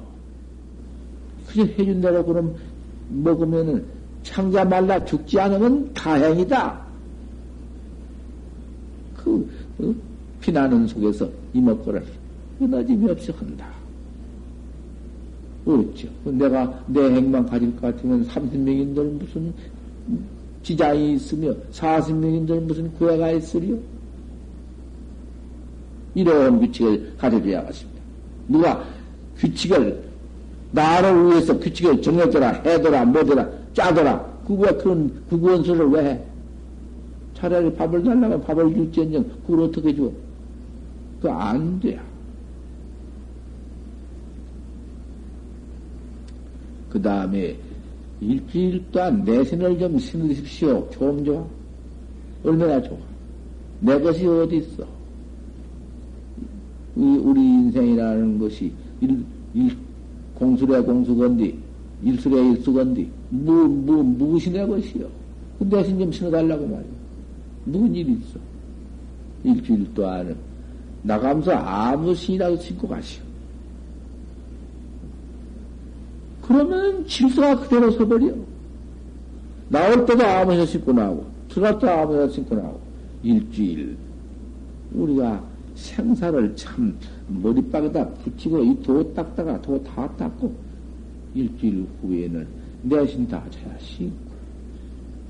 그저 1.47 1.63
해준다고 1.63 2.25
그럼 2.25 2.55
먹으면은 3.09 3.85
창자 4.23 4.65
말라 4.65 5.03
죽지 5.03 5.39
않으면 5.39 5.93
다행이다. 5.93 6.84
그, 9.25 9.49
어? 9.79 9.93
피나는 10.39 10.87
속에서 10.87 11.27
이먹고를 11.53 12.03
끊어짐이 12.59 13.09
없이 13.09 13.31
한다. 13.31 13.67
어쩌? 15.65 16.07
내가 16.25 16.83
내 16.85 17.01
행만 17.01 17.47
가질 17.47 17.75
것 17.75 17.95
같으면 17.95 18.25
30명인들 18.27 19.03
무슨 19.17 19.51
지장이 20.61 21.15
있으며 21.15 21.51
40명인들 21.71 22.61
무슨 22.61 22.93
구애가 22.93 23.31
있으리요? 23.31 23.77
이런 26.13 26.59
규칙을 26.59 27.13
가져줘야겠습니다. 27.17 28.01
누가 28.47 28.83
규칙을 29.37 30.03
나를 30.71 31.25
위해서 31.25 31.57
규칙을 31.57 32.01
정해더라, 32.01 32.49
해더라, 32.63 33.05
뭐더라, 33.05 33.49
짜더라. 33.73 34.23
그거 34.47 34.77
그런 34.77 35.11
구구원수를 35.29 35.89
왜 35.89 36.05
해? 36.05 36.21
차라리 37.45 37.71
밥을 37.75 38.03
달라면 38.03 38.41
밥을 38.41 38.73
줄지언정 38.73 39.23
그걸 39.45 39.65
어떻게 39.65 39.95
줘? 39.95 40.11
그거 41.21 41.31
안 41.31 41.79
돼. 41.79 41.99
그 46.89 46.99
다음에 46.99 47.55
일주일 48.19 48.83
동안 48.91 49.23
내신을 49.23 49.77
좀 49.77 49.99
신으십시오. 49.99 50.89
좀 50.89 51.23
좋아. 51.23 51.45
얼마나 52.43 52.81
좋아. 52.81 52.97
내 53.79 53.99
것이 53.99 54.25
어디 54.25 54.57
있어? 54.57 54.83
우리 56.95 57.41
인생이라는 57.41 58.39
것이 58.39 58.71
일, 59.01 59.23
일, 59.53 59.77
공수래 60.33 60.79
공수건디, 60.79 61.59
일수래 62.01 62.41
일수건디, 62.49 63.07
무, 63.29 63.67
무, 63.67 64.39
내 64.39 64.65
것이요? 64.65 65.07
그 65.59 65.69
대신 65.69 65.99
좀 65.99 66.11
신어달라고 66.11 66.65
말이야. 66.65 66.94
무슨 67.65 67.95
일이 67.95 68.13
있어? 68.13 68.39
일주일 69.43 69.93
동안은 69.93 70.35
나가면서 71.03 71.51
아무 71.53 72.13
신이라도 72.15 72.57
신고 72.57 72.87
가시오. 72.87 73.23
그러면 76.41 77.05
질서가 77.07 77.59
그대로 77.59 77.91
서버려. 77.91 78.33
나올 79.69 80.05
때도 80.05 80.23
아무나 80.23 80.65
씻고 80.65 80.93
나오고, 80.93 81.25
들어갔다 81.49 82.01
아무나 82.01 82.27
씻고 82.29 82.55
나오고, 82.55 82.79
일주일. 83.23 83.97
우리가 84.93 85.43
생사를 85.75 86.55
참 86.55 86.95
머리박에다 87.27 88.07
붙이고 88.09 88.63
이 88.63 88.75
도 88.83 89.11
닦다가 89.13 89.59
도 89.61 89.81
다 89.83 90.07
닦고, 90.15 90.53
일주일 91.33 91.85
후에는 92.01 92.47
내 92.83 93.05
신 93.07 93.27
다 93.27 93.43
자야 93.49 93.75
씻고, 93.79 94.11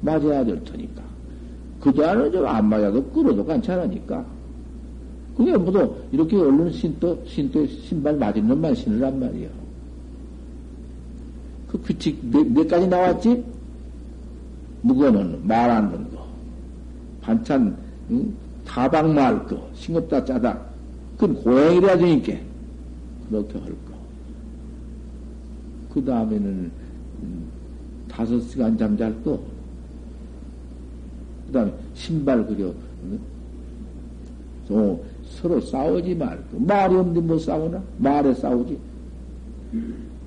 맞아야 0.02 0.44
될 0.44 0.62
테니까. 0.66 1.02
그동안은 1.86 2.32
좀안 2.32 2.68
맞아도 2.68 3.04
끌어도 3.12 3.46
괜찮으니까. 3.46 4.26
그게 5.38 5.56
뭐도 5.56 6.04
이렇게 6.12 6.36
얼른 6.36 6.72
신도, 6.72 7.24
신도, 7.28 7.68
신발 7.68 8.16
맞은 8.16 8.48
놈만 8.48 8.74
신으란 8.74 9.20
말이야. 9.20 9.48
그 11.68 11.82
규칙 11.84 12.18
몇, 12.32 12.48
몇 12.48 12.68
가지 12.68 12.88
나왔지? 12.88 13.44
묵어는 14.82 15.48
말 15.48 15.70
안 15.70 15.92
듣는 15.92 16.10
거. 16.12 16.26
반찬, 17.22 17.78
응? 18.10 18.34
타박 18.66 19.14
말 19.14 19.46
거. 19.46 19.70
싱겁다 19.76 20.26
짜다. 20.26 20.60
그건 21.18 21.36
고양이라 21.44 21.98
되니까. 21.98 22.34
그렇게 23.30 23.60
할 23.60 23.70
거. 23.70 23.94
그 25.94 26.04
다음에는, 26.04 26.72
음, 27.22 27.46
다섯 28.08 28.40
시간 28.42 28.76
잠잘 28.78 29.22
거. 29.24 29.40
그 31.56 31.60
다음에 31.60 31.74
신발 31.94 32.46
그려. 32.46 32.66
응? 33.06 33.20
어, 34.68 35.00
서로 35.30 35.62
싸우지 35.62 36.14
말고. 36.16 36.60
말이 36.60 36.94
없는데 36.96 37.22
뭐 37.22 37.40
싸우나? 37.40 37.82
말에 37.98 38.34
싸우지. 38.34 38.78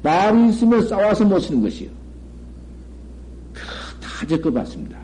말이 0.03 0.49
있으면 0.49 0.89
싸워서 0.89 1.27
못 1.27 1.39
쓰는 1.41 1.61
것이요. 1.61 1.91
다 4.01 4.27
겪어봤습니다. 4.27 4.99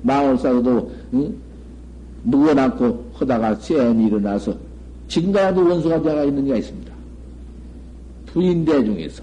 마을 0.00 0.38
싸워도, 0.38 0.90
응? 1.12 1.36
묵어놨고 2.22 3.10
하다가 3.12 3.56
쌤이 3.56 4.06
일어나서 4.06 4.56
지금까지도 5.08 5.68
원수가 5.68 6.00
되가 6.00 6.24
있는 6.24 6.46
게 6.46 6.56
있습니다. 6.56 6.92
부인대 8.26 8.84
중에서. 8.84 9.22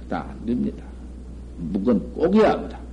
그다 0.00 0.26
안 0.28 0.46
됩니다. 0.46 0.82
묵은 1.58 2.14
꼭이야 2.14 2.50
합니다. 2.50 2.85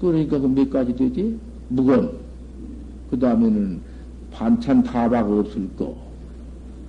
그러니까 0.00 0.38
그 0.38 0.46
몇 0.48 0.70
가지 0.70 0.94
되지? 0.96 1.38
묵은. 1.68 2.10
그 3.10 3.18
다음에는 3.18 3.80
반찬 4.32 4.82
타박 4.82 5.30
없을 5.30 5.68
거. 5.76 5.94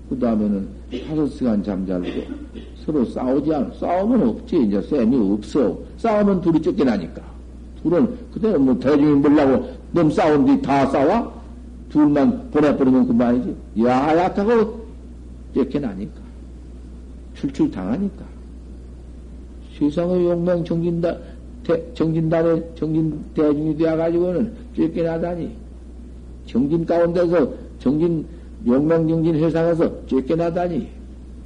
그 0.10 0.18
다음에는 0.20 0.68
다섯 1.08 1.28
시간 1.28 1.64
잠잘 1.64 2.02
거. 2.02 2.10
서로 2.86 3.06
싸우지 3.06 3.54
않아. 3.54 3.72
싸우면 3.80 4.28
없지. 4.30 4.64
이제 4.64 4.82
쌤이 4.82 5.34
없어. 5.34 5.78
싸우면 5.98 6.42
둘이 6.42 6.62
쫓겨나니까. 6.62 7.22
둘은, 7.84 8.16
그때 8.34 8.56
뭐 8.58 8.78
대중이 8.78 9.14
몰라고 9.16 9.70
넌 9.92 10.10
싸운 10.12 10.46
뒤 10.46 10.62
다 10.62 10.86
싸워? 10.88 11.42
둘만 11.90 12.50
보내버리면 12.52 13.08
그만이지. 13.08 13.56
야 13.84 14.16
약하고 14.18 14.86
쫓겨나니까. 15.54 16.22
출출 17.36 17.72
당하니까. 17.72 18.24
세상의 19.80 20.26
용맹 20.26 20.64
정진다, 20.64 21.18
정진단에 21.94 22.76
정진 22.76 23.24
대중이 23.34 23.78
되어가지고는 23.78 24.54
쫓겨나다니. 24.76 25.56
정진 26.48 26.86
가운데서 26.86 27.54
정진, 27.80 28.26
용맹정진 28.66 29.36
회상에서 29.36 30.06
쫓겨나다니. 30.08 30.88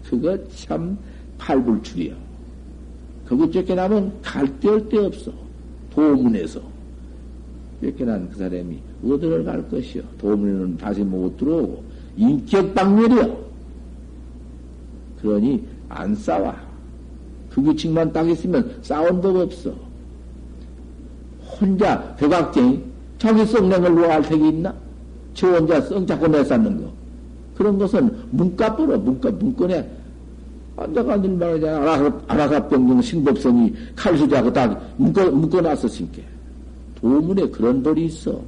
그거 0.10 0.38
참 0.50 0.98
팔불출이야. 1.38 2.14
거기 3.28 3.52
쫓겨나면 3.52 4.14
갈데 4.22 4.98
없어. 4.98 5.32
도문에서. 5.94 6.62
쫓겨난 7.82 8.30
그 8.30 8.38
사람이 8.38 8.80
어디를 9.04 9.44
갈 9.44 9.68
것이요. 9.70 10.04
도문에는 10.18 10.78
다시 10.78 11.02
못 11.02 11.36
들어오고, 11.38 11.84
인격방멸이요. 12.18 13.46
그러니 15.22 15.64
안 15.90 16.16
싸워. 16.16 16.54
그 17.50 17.62
규칙만 17.62 18.12
딱 18.14 18.30
있으면 18.30 18.78
싸운 18.82 19.22
법 19.22 19.36
없어. 19.38 19.85
혼자 21.60 22.16
백악쟁이 22.16 22.82
자기 23.18 23.46
썩냉을 23.46 23.96
놓아할 23.96 24.22
택이 24.24 24.50
있나? 24.50 24.74
저 25.34 25.48
혼자 25.48 25.82
썩 25.82 26.06
잡고 26.06 26.28
내쌓는 26.28 26.82
거. 26.82 26.92
그런 27.56 27.78
것은 27.78 28.14
문과벌어, 28.32 28.98
문과, 28.98 29.32
문건에 29.32 29.90
앉아가 30.78 31.22
늘 31.22 31.30
말하잖아. 31.32 31.78
아라사, 31.78 32.22
아라사병정 32.28 33.02
신법성이 33.02 33.74
칼수자고 33.96 34.52
다 34.52 34.78
묶어, 34.98 35.32
묶어놨었으니까. 35.32 36.22
도문에 36.96 37.48
그런 37.50 37.82
벌이 37.82 38.06
있어. 38.06 38.42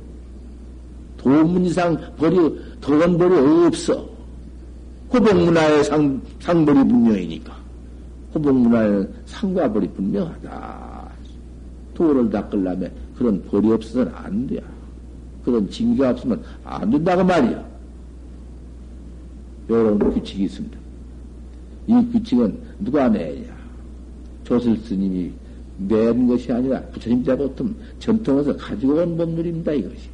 도문 1.18 1.66
이상 1.66 1.98
벌이, 2.18 2.38
더한 2.82 3.18
벌이 3.18 3.66
없어. 3.66 4.06
호복문화의 5.14 5.84
상, 5.86 6.22
상벌이 6.40 6.80
분명이니까. 6.80 7.56
호복문화의 8.36 9.08
상과벌이 9.26 9.88
분명하다. 9.90 10.87
도를 11.98 12.30
닦으려면 12.30 12.92
그런 13.18 13.42
벌이 13.46 13.72
없어서는 13.72 14.12
안 14.14 14.46
돼. 14.46 14.62
그런 15.44 15.68
징계가 15.68 16.12
없으면 16.12 16.44
안 16.64 16.92
된다고 16.92 17.24
말이야. 17.24 17.66
이런 19.68 19.98
규칙이 19.98 20.44
있습니다. 20.44 20.78
이 21.88 21.94
규칙은 22.12 22.56
누가 22.82 23.10
내냐? 23.10 23.48
조실 24.44 24.78
스님이 24.78 25.32
낸 25.88 26.28
것이 26.28 26.52
아니라 26.52 26.80
부처님 26.92 27.24
때부터 27.24 27.66
전통에서 27.98 28.56
가지고 28.56 28.94
온 28.94 29.18
법률입니다, 29.18 29.72
이것이. 29.74 30.10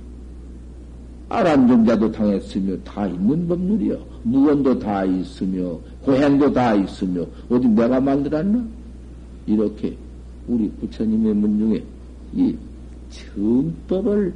아란존자도 1.28 2.12
당했으며 2.14 2.78
다 2.86 3.08
있는 3.08 3.46
법률이요. 3.48 4.00
무언도 4.24 4.80
다 4.80 5.04
있으며 5.04 5.78
고행도 6.02 6.54
다 6.54 6.76
있으며 6.76 7.26
어디 7.50 7.68
내가 7.68 8.00
만들었나? 8.00 8.66
이렇게 9.46 9.98
우리 10.48 10.70
부처님의 10.72 11.34
문 11.34 11.58
중에 11.58 11.84
이 12.34 12.58
정법을 13.10 14.34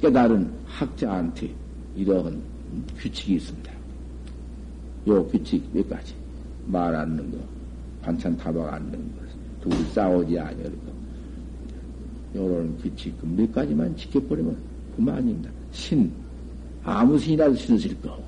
깨달은 0.00 0.50
학자한테 0.66 1.50
이러한 1.96 2.40
규칙이 2.98 3.34
있습니다. 3.34 3.72
요 5.08 5.26
규칙 5.26 5.62
몇 5.72 5.88
가지. 5.88 6.14
말 6.66 6.94
않는 6.94 7.30
거, 7.30 7.38
반찬 8.02 8.36
타박 8.36 8.72
않는 8.74 8.92
거, 8.92 9.22
둘이 9.62 9.84
싸우지 9.92 10.38
아니할 10.38 10.70
거. 10.70 10.92
요런 12.34 12.76
규칙 12.78 13.14
몇 13.22 13.52
가지만 13.52 13.94
지켜버리면 13.96 14.56
그만입니다. 14.96 15.50
신, 15.72 16.10
아무 16.84 17.18
신이라도 17.18 17.54
신으실 17.54 18.00
거. 18.00 18.18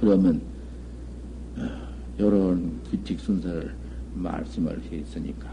그러면, 0.00 0.40
요런 2.18 2.80
규칙 2.90 3.20
순서를 3.20 3.72
말씀을 4.14 4.80
했으니까, 4.90 5.48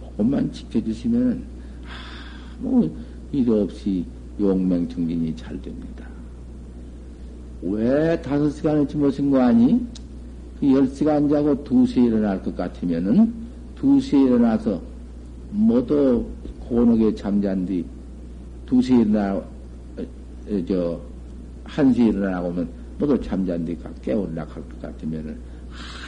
그것만 0.00 0.52
지켜주시면, 0.52 1.42
아무 2.60 2.90
일 3.32 3.50
없이 3.50 4.04
용맹정진이 4.40 5.34
잘 5.36 5.60
됩니다. 5.60 6.06
왜 7.62 8.20
다섯 8.22 8.50
시간을 8.50 8.86
주무신 8.86 9.30
거 9.30 9.40
아니? 9.40 9.80
그 10.60 10.70
열 10.72 10.86
시간 10.88 11.28
자고 11.28 11.62
두 11.64 11.84
시에 11.84 12.04
일어날 12.04 12.42
것 12.42 12.56
같으면은 12.56 13.32
두 13.74 14.00
시에 14.00 14.22
일어나서 14.22 14.80
모두 15.50 16.24
고노게 16.60 17.14
잠잔 17.14 17.66
뒤 17.66 17.84
두 18.66 18.80
시에 18.80 19.02
일어나, 19.02 19.40
저, 20.66 21.00
한 21.64 21.92
시에 21.92 22.08
일어나고 22.08 22.52
면 22.52 22.68
모두 22.98 23.20
잠잔 23.20 23.64
뒤 23.64 23.76
깨어올라 24.02 24.42
할것 24.42 24.80
같으면은 24.80 25.36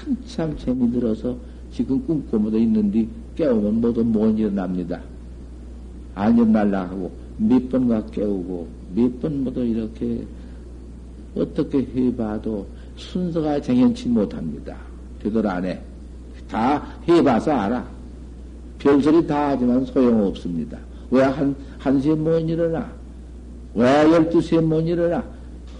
한참 0.05 0.57
재미 0.57 0.91
들어서 0.93 1.37
지금 1.72 2.03
모두 2.30 2.59
있는데 2.59 3.07
깨우면 3.34 3.80
모두 3.80 4.05
못 4.05 4.39
일어납니다. 4.39 5.01
안 6.14 6.37
일어날라 6.37 6.89
하고 6.89 7.11
몇 7.39 7.68
번가 7.68 8.05
깨우고 8.07 8.66
몇 8.95 9.20
번 9.20 9.45
모두 9.45 9.62
이렇게 9.64 10.24
어떻게 11.37 11.78
해봐도 11.95 12.66
순서가 12.97 13.61
정연치 13.61 14.09
못합니다. 14.09 14.76
되돌 15.22 15.47
안 15.47 15.64
해. 15.64 15.78
다 16.49 16.82
해봐서 17.07 17.51
알아. 17.53 17.87
별소리 18.78 19.26
다 19.26 19.49
하지만 19.51 19.84
소용없습니다. 19.84 20.78
왜 21.11 21.22
한, 21.24 21.55
한시에 21.78 22.14
못 22.14 22.39
일어나? 22.39 22.91
왜 23.74 23.84
열두 23.84 24.41
시에 24.41 24.61
못 24.61 24.80
일어나? 24.80 25.22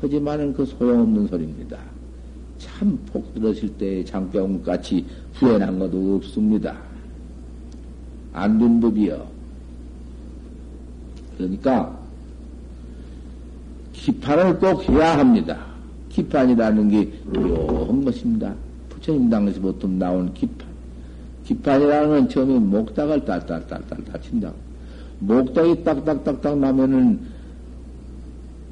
하지만은 0.01 0.53
그 0.53 0.65
소용없는 0.65 1.27
소리입니다. 1.29 1.79
참 2.59 2.99
폭 3.13 3.35
들으실 3.35 3.69
때 3.77 4.05
장병 4.05 4.63
같이 4.63 5.05
후회난 5.35 5.79
것도 5.79 6.17
없습니다. 6.17 6.77
안 8.33 8.59
된 8.59 8.81
법이요. 8.81 9.27
그러니까 11.37 11.99
기판을 13.93 14.59
꼭 14.59 14.89
해야 14.89 15.19
합니다. 15.19 15.59
기판이라는 16.11 16.89
게 16.89 17.13
묘한 17.27 18.05
것입니다. 18.05 18.55
부처님 18.89 19.29
당시 19.29 19.59
보통 19.61 19.99
나온 19.99 20.33
기판. 20.35 20.67
기판이라는 21.45 22.09
건 22.09 22.29
처음에 22.29 22.59
목닥을 22.59 23.25
딸딸딸딸 23.25 24.05
다친다. 24.13 24.53
목닥이 25.21 25.83
딱딱딱딱 25.85 26.59
나면은 26.59 27.21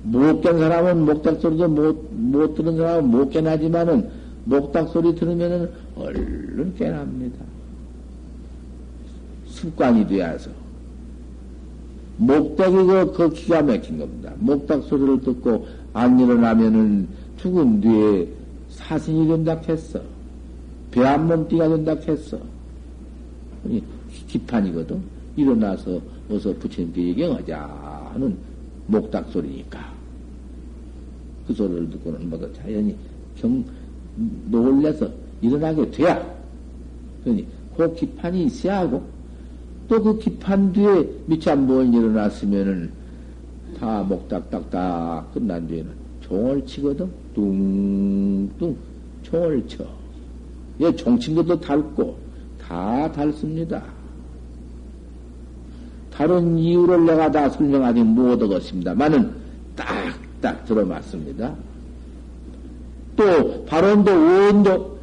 못 0.04 0.40
깬 0.42 0.58
사람은 0.58 1.06
목닥 1.06 1.40
소리도 1.40 1.68
못, 1.68 2.08
못 2.12 2.54
들은 2.54 2.76
사람은 2.76 3.10
못 3.10 3.30
깨나지만은 3.30 4.08
목닥 4.44 4.90
소리 4.90 5.14
들으면은 5.14 5.70
얼른 5.96 6.74
깨납니다. 6.76 7.38
습관이 9.46 10.06
되어서. 10.06 10.50
목닥이 12.18 12.74
그, 12.74 13.12
그 13.12 13.30
기가 13.30 13.62
막힌 13.62 13.98
겁니다. 13.98 14.32
목닥 14.38 14.82
소리를 14.84 15.22
듣고 15.22 15.66
안 15.94 16.20
일어나면은 16.20 17.08
죽은 17.38 17.80
뒤에 17.80 18.28
사신이 18.68 19.26
된다 19.26 19.58
했어. 19.66 20.00
배안 20.90 21.26
몸띠가 21.26 21.68
된다 21.68 21.96
했어. 22.06 22.38
기판이거든. 24.28 25.00
일어나서 25.36 26.00
어서 26.30 26.52
부처님께 26.54 27.08
얘기하자 27.08 28.10
하는 28.12 28.36
목닥 28.86 29.30
소리니까. 29.30 29.93
그 31.46 31.54
소리를 31.54 31.90
듣고는 31.90 32.28
뭐다 32.30 32.46
자연히 32.54 32.96
경, 33.36 33.64
놀래서 34.50 35.08
일어나게 35.40 35.90
돼야. 35.90 36.34
그러니 37.22 37.46
그 37.76 37.94
기판이 37.94 38.44
있어야 38.44 38.80
하고 38.80 39.02
또 39.88 40.02
그 40.02 40.18
기판 40.18 40.72
뒤에 40.72 41.08
미참 41.26 41.66
뭘 41.66 41.92
일어났으면은 41.92 42.90
다 43.78 44.02
목닥닥닥 44.02 45.34
끝난 45.34 45.66
뒤에는 45.66 45.90
종을 46.22 46.64
치거든. 46.64 47.10
뚱뚱 47.34 48.76
총을 49.22 49.66
쳐. 49.66 49.84
예, 50.80 50.94
종친 50.94 51.34
것도 51.34 51.60
닳고 51.60 52.16
다 52.60 53.10
닳습니다. 53.12 53.82
다른 56.10 56.56
이유를 56.58 57.04
내가 57.06 57.30
다 57.30 57.48
설명하지 57.50 58.02
못하겠습니다만은 58.02 59.32
딱 59.76 59.86
딱 60.44 60.62
들어맞습니다. 60.66 61.54
또 63.16 63.64
발언도 63.64 64.10
원도 64.10 64.98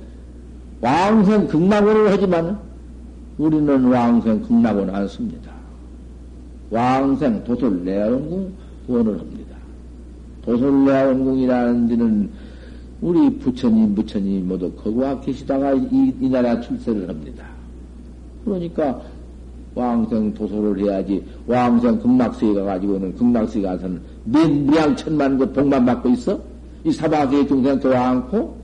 왕생 0.81 1.47
극락원을 1.47 2.11
하지만 2.11 2.59
우리는 3.39 3.85
왕생 3.85 4.43
극락원 4.43 4.91
않습니다. 4.91 5.51
왕생 6.69 7.43
도솔 7.43 7.83
내원궁 7.83 8.53
원을 8.87 9.19
합니다. 9.19 9.55
도솔 10.45 10.85
내원궁이라는 10.85 11.87
데는 11.87 12.29
우리 13.01 13.35
부처님, 13.39 13.95
부처님 13.95 14.47
모두 14.47 14.71
거기와 14.73 15.19
계시다가 15.21 15.73
이, 15.73 16.13
이 16.21 16.29
나라 16.29 16.61
출세를 16.61 17.09
합니다. 17.09 17.45
그러니까 18.45 19.01
왕생 19.73 20.35
도소를 20.35 20.83
해야지 20.83 21.23
왕생 21.47 21.97
극락세에 21.99 22.53
가가지고는 22.53 23.15
극락세에 23.15 23.63
가서는 23.63 24.10
몇 24.25 24.49
무양천만 24.51 25.37
그 25.37 25.51
복만 25.51 25.85
받고 25.85 26.09
있어? 26.09 26.39
이 26.83 26.91
사바세의 26.91 27.47
중생 27.47 27.79
교화 27.79 28.09
않고 28.09 28.57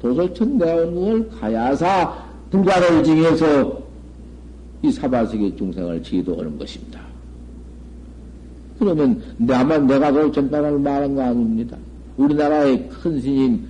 도솔천 0.00 0.58
내원궁을 0.58 1.30
가야사 1.30 2.24
불가를 2.50 3.02
징해서 3.02 3.82
이 4.82 4.92
사바세계 4.92 5.56
중생을 5.56 6.02
지도하는 6.02 6.58
것입니다. 6.58 7.00
그러면 8.78 9.22
나만 9.38 9.86
내가 9.86 10.12
도전단을 10.12 10.78
말한 10.78 11.14
거 11.14 11.22
아닙니다. 11.22 11.76
우리나라의 12.18 12.88
큰 12.90 13.20
스님, 13.20 13.66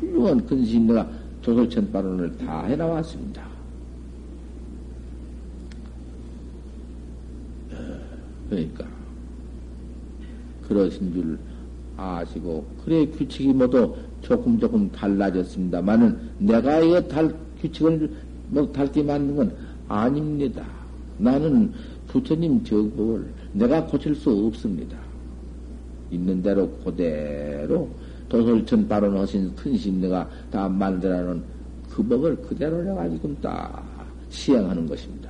훌륭한 0.00 0.46
큰 0.46 0.64
스님 0.64 0.86
내가 0.86 1.06
조솔천 1.42 1.92
발언을 1.92 2.38
다 2.38 2.64
해나왔습니다. 2.64 3.42
그러니까 8.48 8.95
그러신 10.68 11.12
줄 11.12 11.38
아시고 11.96 12.64
그래 12.84 13.06
규칙이 13.06 13.52
모두 13.52 13.94
조금 14.20 14.58
조금 14.58 14.90
달라졌습니다만은 14.90 16.18
내가 16.38 16.80
이거 16.80 17.00
달 17.02 17.34
규칙을 17.60 18.10
뭐 18.48 18.70
달게 18.72 19.02
만든 19.02 19.36
건 19.36 19.56
아닙니다. 19.88 20.64
나는 21.18 21.72
부처님 22.08 22.62
저걸 22.64 23.26
내가 23.52 23.84
고칠 23.86 24.14
수 24.14 24.30
없습니다. 24.30 24.96
있는 26.10 26.42
대로 26.42 26.68
그대로 26.84 27.88
도솔천 28.28 28.88
발언 28.88 29.16
하신 29.16 29.54
큰 29.54 29.76
신내가 29.76 30.28
다 30.50 30.68
만들어놓은 30.68 31.42
그 31.90 32.02
법을 32.02 32.36
그대로 32.42 32.82
내가 32.82 33.08
지금 33.08 33.36
딱 33.40 33.84
시행하는 34.28 34.86
것입니다. 34.86 35.25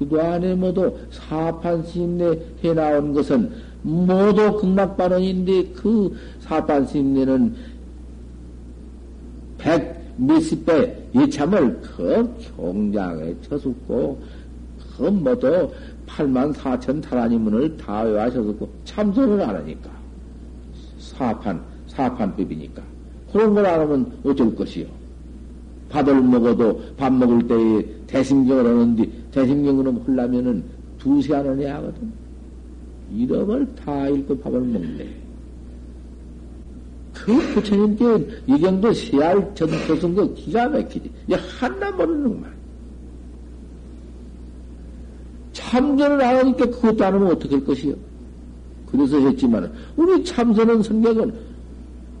그도 0.00 0.18
안에 0.18 0.54
모두 0.54 0.96
사판 1.10 1.82
스님네 1.82 2.40
해나온 2.64 3.12
것은 3.12 3.52
모두 3.82 4.56
극락발언인데 4.56 5.74
그 5.74 6.16
사판 6.40 6.86
스님네는 6.86 7.54
백 9.58 10.00
몇십 10.16 10.64
배 10.64 10.96
예참을 11.14 11.80
그 11.82 12.34
경장에 12.56 13.34
쳐숙고 13.42 14.18
그 14.96 15.02
모두 15.02 15.70
8만 16.06 16.54
4천 16.54 17.02
타라니문을 17.02 17.76
다 17.76 18.00
외하셔서 18.00 18.54
참선을 18.86 19.42
안 19.42 19.56
하니까 19.56 19.90
사판 20.98 21.60
사판법이니까 21.88 22.82
그런 23.32 23.54
걸 23.54 23.66
안 23.66 23.80
하면 23.80 24.12
어쩔 24.24 24.54
것이요. 24.54 24.86
밥을 25.90 26.22
먹어도 26.22 26.80
밥 26.96 27.12
먹을 27.12 27.46
때에 27.46 27.84
대심경을 28.06 28.64
하는데 28.64 29.19
대심경을 29.32 30.02
하려면은 30.06 30.64
두세 30.98 31.34
안을 31.34 31.58
해야 31.58 31.76
하거든. 31.76 32.12
이름을 33.12 33.74
다 33.74 34.08
읽고 34.08 34.38
밥을 34.38 34.60
먹네. 34.60 35.20
그 37.12 37.36
부처님께 37.54 38.28
이 38.46 38.60
정도 38.60 38.92
세알 38.92 39.54
전도승 39.54 40.14
거 40.14 40.32
기가 40.34 40.68
막히지. 40.68 41.10
이 41.28 41.34
하나 41.34 41.90
모르는 41.90 42.40
말. 42.40 42.50
참선을 45.52 46.22
안 46.22 46.36
하니까 46.36 46.66
그것도 46.66 47.04
안 47.04 47.14
하면 47.14 47.32
어떻게 47.32 47.56
할 47.56 47.64
것이요? 47.64 47.94
그래서 48.90 49.18
했지만, 49.18 49.70
우리 49.96 50.24
참선은 50.24 50.82
성격은 50.82 51.32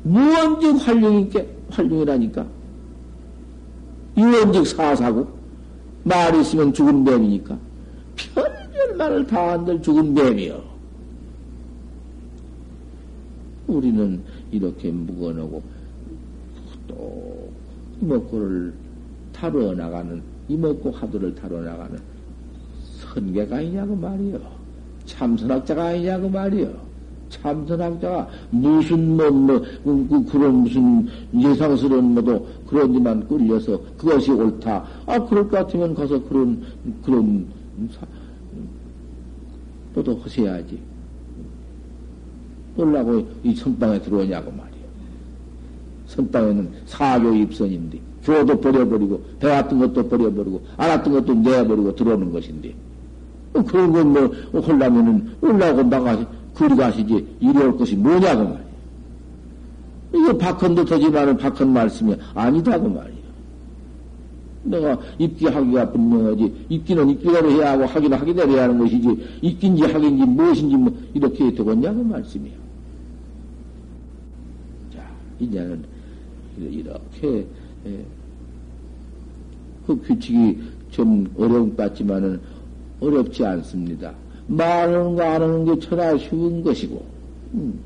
무언직 0.02 0.76
활용이니까, 0.86 1.42
활용이라니까. 1.70 2.46
유언직 4.16 4.66
사사고, 4.66 5.39
말 6.04 6.34
있으면 6.40 6.72
죽은 6.72 7.04
뱀이니까. 7.04 7.58
편별 8.16 8.96
말을 8.96 9.26
다 9.26 9.52
한들 9.52 9.82
죽은 9.82 10.14
뱀이요. 10.14 10.62
우리는 13.66 14.20
이렇게 14.50 14.90
묵어놓고, 14.90 15.62
또, 16.88 17.50
이목구를 18.00 18.72
타러 19.32 19.72
나가는, 19.74 20.22
이목구 20.48 20.90
하도를 20.90 21.34
타러 21.34 21.60
나가는 21.60 21.98
선계가 22.98 23.56
아니냐고 23.56 23.94
말이요. 23.94 24.40
참선학자가 25.06 25.88
아니냐고 25.88 26.28
말이요. 26.28 26.89
참선학자가 27.30 28.28
무슨 28.50 29.16
뭐, 29.16 29.30
뭐, 29.30 29.60
그, 29.84 30.06
그, 30.08 30.24
그런 30.26 30.54
무슨 30.56 31.08
예상스러운 31.34 32.14
뭐도 32.14 32.46
그런 32.66 32.92
데만 32.92 33.26
끌려서 33.26 33.80
그것이 33.96 34.32
옳다. 34.32 34.84
아, 35.06 35.18
그럴 35.26 35.48
것 35.48 35.58
같으면 35.58 35.94
가서 35.94 36.22
그런, 36.24 36.62
그런, 37.02 37.46
사, 37.92 38.06
또도 39.94 40.20
하셔야지. 40.22 40.78
놀라고 42.76 43.26
이 43.42 43.54
선방에 43.54 44.00
들어오냐고 44.00 44.50
말이요. 44.50 44.70
선방에는 46.06 46.70
사교 46.86 47.34
입선인데, 47.34 48.00
교도 48.24 48.60
버려버리고, 48.60 49.22
배웠던 49.38 49.78
것도 49.78 50.08
버려버리고, 50.08 50.62
알았던 50.76 51.12
것도 51.12 51.34
내버리고 51.34 51.94
들어오는 51.94 52.32
것인데, 52.32 52.74
어, 53.54 53.62
그런 53.62 53.92
건 53.92 54.12
뭐, 54.12 54.60
홀라면은 54.60 55.36
올라오고 55.40 55.82
나가시, 55.84 56.24
그리 56.60 56.76
가시지, 56.76 57.26
이리 57.40 57.58
올 57.58 57.74
것이 57.74 57.96
뭐냐고 57.96 58.44
말이야. 58.44 58.60
이거 60.14 60.36
박헌도 60.36 60.84
되지만은 60.84 61.38
박헌 61.38 61.72
말씀이 61.72 62.14
아니다고 62.34 62.86
말이야. 62.86 63.20
내가 64.64 65.00
입기하기가 65.18 65.90
분명하지, 65.90 66.66
입기는 66.68 67.08
입기대로 67.08 67.50
해야 67.50 67.72
하고, 67.72 67.86
하기는 67.86 68.18
하기대로 68.18 68.52
해야 68.52 68.64
하는 68.64 68.78
것이지, 68.78 69.38
입기인지 69.40 69.84
하기인지 69.84 70.24
무엇인지 70.26 70.76
뭐, 70.76 70.94
이렇게 71.14 71.50
되겠냐고 71.50 72.04
말씀이야. 72.04 72.52
자, 74.94 75.00
이제는, 75.40 75.82
이렇게, 76.58 77.46
예, 77.86 78.04
그 79.86 79.98
규칙이 80.02 80.58
좀 80.90 81.26
어려운 81.38 81.74
것 81.74 81.78
같지만은, 81.78 82.38
어렵지 83.00 83.46
않습니다. 83.46 84.12
말하는 84.50 85.14
거 85.16 85.22
안 85.22 85.42
하는 85.42 85.64
게 85.64 85.78
천하 85.78 86.16
쉬운 86.18 86.62
것이고, 86.62 87.04
음. 87.54 87.78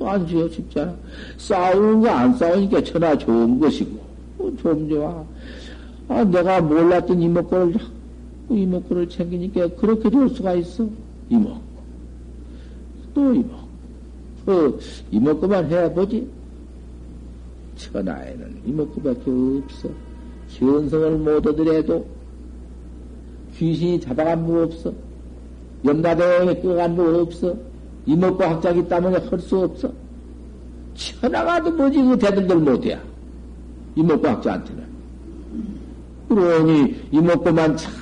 안 0.00 0.26
쉬워 0.26 0.48
쉽잖아. 0.48 0.94
싸우는 1.36 2.00
거 2.00 2.08
안 2.08 2.34
싸우니까 2.36 2.82
천하 2.84 3.16
좋은 3.16 3.58
것이고, 3.58 3.98
어, 4.38 4.52
좀 4.60 4.88
좋아. 4.88 5.24
아, 6.08 6.24
내가 6.24 6.60
몰랐던 6.60 7.20
이목구를, 7.20 7.74
이목구를 8.50 9.08
챙기니까 9.08 9.68
그렇게 9.76 10.10
될 10.10 10.28
수가 10.28 10.54
있어. 10.54 10.86
이목구. 11.28 11.60
또 13.14 13.34
이목구. 13.34 13.60
그 14.46 14.78
이목구만 15.10 15.70
해보지. 15.70 16.28
천하에는 17.76 18.60
이목구밖에 18.66 19.30
없어. 19.30 19.88
현성을 20.48 21.10
못 21.18 21.46
얻으래도 21.46 22.04
귀신이 23.56 24.00
잡아간 24.00 24.44
뭐 24.44 24.64
없어. 24.64 24.92
염라대에 25.84 26.60
끌어간 26.60 26.94
뭐 26.94 27.22
없어. 27.22 27.54
이목구 28.06 28.42
학자기 28.42 28.86
때문에 28.86 29.18
할 29.18 29.40
수 29.40 29.58
없어. 29.58 29.90
천하가도 30.94 31.70
뭐지, 31.72 32.02
그 32.02 32.18
대들들 32.18 32.56
못해. 32.56 32.98
이목구 33.96 34.28
학자한테는. 34.28 34.84
그러니 36.28 36.94
이목구만 37.10 37.76
참 37.76 37.92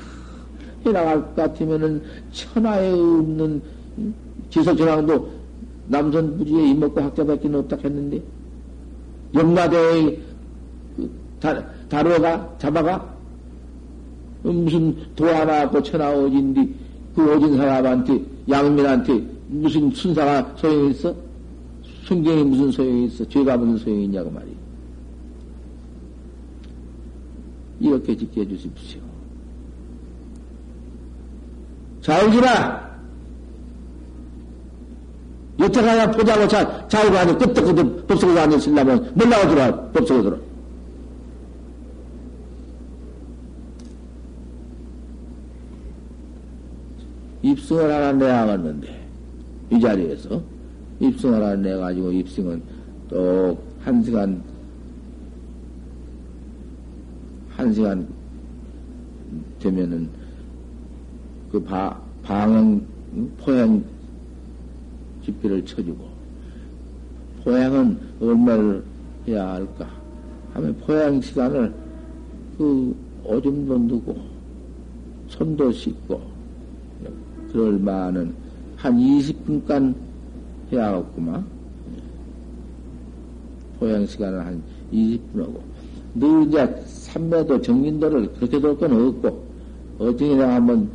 해나갈 0.85 1.21
것 1.21 1.37
같으면은 1.37 2.03
천하에 2.33 2.91
없는 2.93 3.63
지석전왕도 4.51 5.31
남선 5.89 6.39
부지에 6.39 6.71
이목구 6.71 7.01
학자밖에 7.01 7.49
없다 7.49 7.77
했는데, 7.85 8.21
염라대에 9.35 10.19
그 10.97 11.11
다, 11.41 12.03
루어가 12.03 12.57
잡아가? 12.59 13.15
무슨 14.43 14.97
도 15.17 15.27
하나 15.27 15.61
갖고 15.61 15.83
천하 15.83 16.11
오진디, 16.13 16.75
그 17.19 17.35
오진 17.35 17.57
사람한테, 17.57 18.23
양민한테 18.49 19.21
무슨 19.49 19.91
순사가 19.91 20.55
소용이 20.57 20.93
있어? 20.93 21.13
순경이 22.05 22.45
무슨 22.45 22.71
소용이 22.71 23.07
있어? 23.07 23.29
죄가 23.29 23.57
무슨 23.57 23.77
소용이 23.77 24.05
있냐고 24.05 24.31
말이야. 24.31 24.55
이렇게 27.81 28.17
지켜주십시오. 28.17 29.01
자울지라! 32.03 32.89
여태 35.59 35.83
가야 35.83 36.09
포자고 36.13 36.47
자, 36.47 36.87
자우가 36.87 37.21
아니 37.23 37.37
끄떡끄떡 37.37 38.07
법석에 38.07 38.39
앉으시려면 38.39 39.11
몰라고 39.17 39.49
들어와, 39.49 39.91
들어. 39.91 40.39
입승을 47.51 47.85
하나 47.85 48.13
내야겠는데, 48.13 49.09
이 49.73 49.81
자리에서 49.81 50.43
입승을 51.01 51.35
하나 51.35 51.55
내가지고 51.55 52.13
입승은 52.13 52.63
또 53.09 53.69
한 53.89 54.03
시간, 54.03 54.43
한 57.49 57.73
시간 57.73 58.07
되면은 59.61 60.11
그 61.51 61.63
바, 61.63 61.99
방행, 62.23 62.85
포행 63.39 63.83
집비를 65.25 65.65
쳐주고, 65.65 66.07
포행은 67.45 67.99
얼마를 68.21 68.85
해야 69.27 69.55
할까? 69.55 69.89
하면 70.53 70.77
포행 70.81 71.21
시간을 71.23 71.73
그 72.59 72.95
오줌도 73.25 73.79
누고, 73.79 74.19
손도 75.29 75.73
씻고, 75.73 76.21
그럴 77.53 77.79
만은 77.79 78.35
한 78.77 78.97
20분간 78.97 79.95
해야겠구만. 80.73 81.45
포양 83.79 84.05
시간을 84.07 84.45
한 84.45 84.63
20분 84.93 85.41
하고. 85.41 85.63
늘 86.15 86.47
이제 86.47 86.83
삼매도 86.87 87.61
정진도를 87.61 88.33
그렇게 88.35 88.61
돌 88.61 88.77
건 88.77 88.93
없고, 88.93 89.45
내가 90.17 90.55
한번 90.57 90.89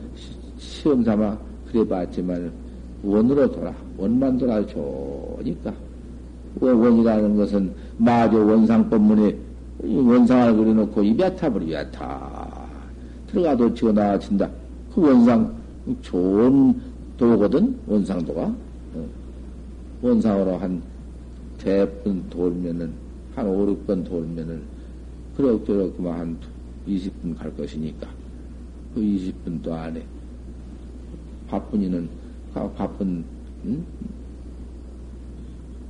시험 0.57 1.03
삼아 1.03 1.37
그래 1.71 1.87
봤지만, 1.87 2.51
원으로 3.03 3.51
돌아. 3.51 3.73
원만 3.97 4.37
돌아 4.37 4.65
좋으니까. 4.65 5.73
원이라는 6.59 7.35
것은 7.35 7.73
마저 7.97 8.37
원상법문에 8.37 9.35
원상을 9.83 10.55
그려놓고 10.55 11.03
입에 11.03 11.35
타버리야 11.35 11.89
다. 11.91 12.63
들어가도 13.27 13.73
지어 13.73 13.91
나와진다. 13.91 14.49
그 14.93 15.01
원상, 15.01 15.51
좋은 16.01 16.79
도거든, 17.17 17.77
원상도가. 17.87 18.55
어. 18.93 19.09
원상으로 20.01 20.57
한 20.57 20.81
대분 21.57 22.29
돌면은, 22.29 22.91
한 23.35 23.47
5, 23.47 23.65
6번 23.85 24.03
돌면은, 24.05 24.61
그럭저럭 25.35 25.97
그만 25.97 26.19
한 26.19 26.37
20분 26.87 27.37
갈 27.37 27.55
것이니까, 27.55 28.07
그 28.93 29.01
20분 29.01 29.61
도 29.61 29.73
안에, 29.73 30.03
바쁜 31.47 31.81
이는, 31.81 32.09
바쁜, 32.53 33.23
응? 33.65 33.83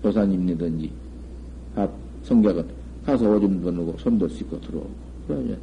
보사님이든지, 0.01 0.91
밥, 1.75 1.91
성격은 2.23 2.67
가서 3.05 3.29
오줌 3.29 3.61
누고 3.61 3.97
손도 3.97 4.27
씻고 4.27 4.59
들어오고, 4.61 4.89
그러면, 5.27 5.59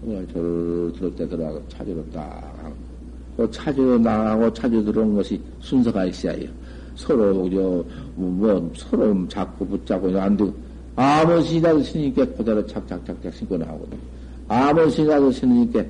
정말 0.00 0.26
저를 0.28 0.92
들을 0.94 1.16
때 1.16 1.28
들어가고 1.28 1.68
찾으러 1.68 2.04
딱 2.12 2.22
하고, 2.62 2.91
또 3.36 3.50
찾으러 3.50 3.98
나가고 3.98 4.52
찾으러 4.52 4.84
들어온 4.84 5.14
것이 5.14 5.40
순서가 5.60 6.06
있어야 6.06 6.32
해요. 6.32 6.48
서로, 6.94 7.48
저, 7.50 7.84
뭐, 8.14 8.70
서로 8.76 9.26
자꾸 9.28 9.66
붙잡고 9.66 10.18
안 10.18 10.36
되고, 10.36 10.52
아무 10.94 11.40
시라도 11.42 11.82
신으니까 11.82 12.24
그대로 12.36 12.64
착착착착 12.66 13.32
신고 13.32 13.56
나오거든. 13.56 13.98
아무 14.48 14.90
시라도 14.90 15.32
신으니까, 15.32 15.84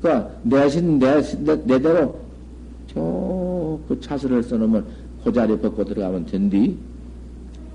그니까, 0.00 0.30
내 0.42 0.68
신, 0.68 0.98
내, 0.98 1.22
내, 1.22 1.56
내대로, 1.64 2.18
저, 2.88 3.78
그 3.88 3.98
차수를 4.00 4.42
써놓으면 4.42 4.84
그 5.24 5.32
자리에 5.32 5.56
벗고 5.58 5.84
들어가면 5.84 6.26
된디. 6.26 6.76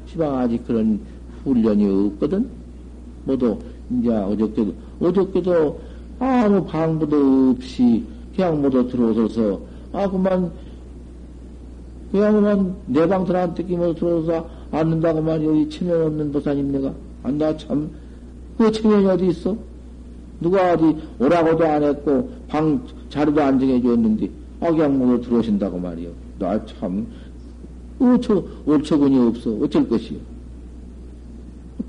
시방 0.07 0.38
아직 0.38 0.65
그런 0.67 0.99
훈련이 1.43 2.07
없거든? 2.07 2.49
모두, 3.23 3.57
이제 3.97 4.09
어저께도, 4.09 4.73
어저께도 4.99 5.79
아무 6.19 6.65
방부도 6.65 7.55
없이 7.55 8.03
모두 8.45 8.88
들어오셔서, 8.88 9.59
아, 9.93 10.09
그만, 10.09 10.51
그냥 12.11 12.34
그만 12.34 12.76
내 12.85 13.05
방 13.07 13.26
들어한테 13.26 13.64
끼면 13.64 13.95
들어오서 13.95 14.47
앉는다고 14.72 15.22
만 15.22 15.43
여기 15.43 15.69
체면 15.69 16.03
없는 16.07 16.31
보사님 16.31 16.72
내가. 16.72 16.93
안나 17.23 17.55
참, 17.57 17.89
그 18.57 18.72
체면이 18.72 19.05
어디 19.07 19.27
있어? 19.27 19.55
누가 20.39 20.73
어디 20.73 20.95
오라고도 21.19 21.65
안 21.65 21.84
했고, 21.84 22.30
방 22.47 22.81
자리도 23.09 23.41
안 23.41 23.59
정해줬는데, 23.59 24.30
아, 24.61 24.72
그냥 24.72 24.97
모두 24.97 25.22
들어오신다고 25.27 25.80
말이요. 25.80 26.09
나 26.39 26.64
참, 26.65 27.07
어처, 27.99 28.43
어처군이 28.68 29.18
없어. 29.27 29.51
어쩔 29.61 29.88
것이요. 29.89 30.19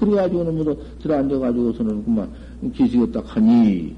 그래가지고는 0.01 0.57
모두 0.57 0.77
들어 1.03 1.17
앉아가지고서는 1.19 2.05
그만 2.05 2.29
기지가 2.75 3.13
딱 3.13 3.37
하니, 3.37 3.95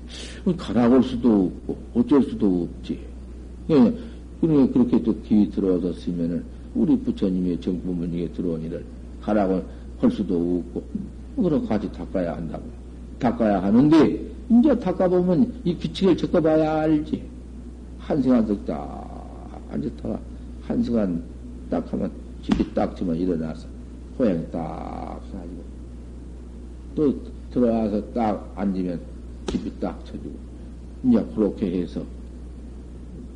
가라고 0.57 0.97
할 0.97 1.03
수도 1.03 1.47
없고, 1.47 1.79
어쩔 1.95 2.23
수도 2.23 2.69
없지. 2.69 3.01
예, 3.71 3.95
그러니 4.41 4.73
그렇게 4.73 5.03
또 5.03 5.19
기위 5.23 5.51
들어왔었으면은, 5.51 6.45
우리 6.75 6.97
부처님의 6.99 7.61
정부문에게 7.61 8.33
들어온 8.33 8.63
일을 8.63 8.85
가라고 9.23 9.63
할 9.99 10.11
수도 10.11 10.63
없고, 10.75 10.83
그럼 11.43 11.67
같이 11.67 11.91
닦아야 11.93 12.37
한다고. 12.37 12.65
닦아야 13.19 13.63
하는데, 13.63 14.31
이제 14.51 14.79
닦아보면 14.79 15.61
이 15.65 15.75
규칙을 15.77 16.17
적어봐야 16.17 16.83
알지. 16.83 17.23
한 17.99 18.23
시간 18.23 18.65
딱 18.67 19.61
앉았다가, 19.71 20.21
한 20.63 20.83
시간 20.83 21.23
딱 21.71 21.91
하면, 21.93 22.11
집이 22.43 22.75
딱 22.75 22.95
치면 22.97 23.17
일어나서, 23.17 23.67
호양이 24.19 24.45
딱 24.51 25.21
사지고, 25.33 25.63
또 26.95 27.40
들어와서 27.53 28.03
딱 28.13 28.53
앉으면 28.57 29.01
집이 29.47 29.73
딱 29.81 30.05
쳐주고, 30.05 30.31
이제 31.05 31.25
그렇게 31.35 31.81
해서 31.81 32.03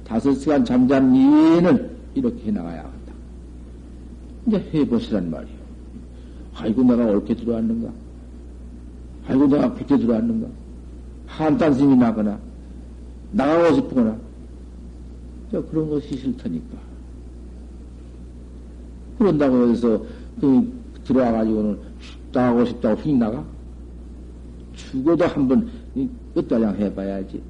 다섯 0.04 0.34
시간 0.34 0.64
잠잔 0.64 1.14
이에는 1.14 1.90
이렇게 2.14 2.44
해나가야 2.44 2.78
한다. 2.78 3.12
이제 4.46 4.70
해보시란 4.74 5.30
말이요. 5.30 5.54
아이고, 6.54 6.82
내가 6.84 7.04
옳게 7.06 7.34
들어왔는가? 7.34 7.90
아이고, 9.26 9.46
내가 9.46 9.72
그렇게 9.74 9.98
들어왔는가? 9.98 10.48
한탄심이 11.26 11.96
나거나, 11.96 12.38
나가고 13.32 13.74
싶거나, 13.76 14.16
그런 15.50 15.90
것이 15.90 16.16
싫다니까. 16.16 16.78
그런다고 19.18 19.68
해서, 19.68 20.04
그, 20.40 20.72
들어와가지고는 21.04 21.78
나가고 22.32 22.64
싶다고 22.66 23.00
휙 23.00 23.16
나가? 23.16 23.44
죽어도 24.76 25.26
한번 25.26 25.68
끝달량 26.34 26.76
해봐야지. 26.76 27.40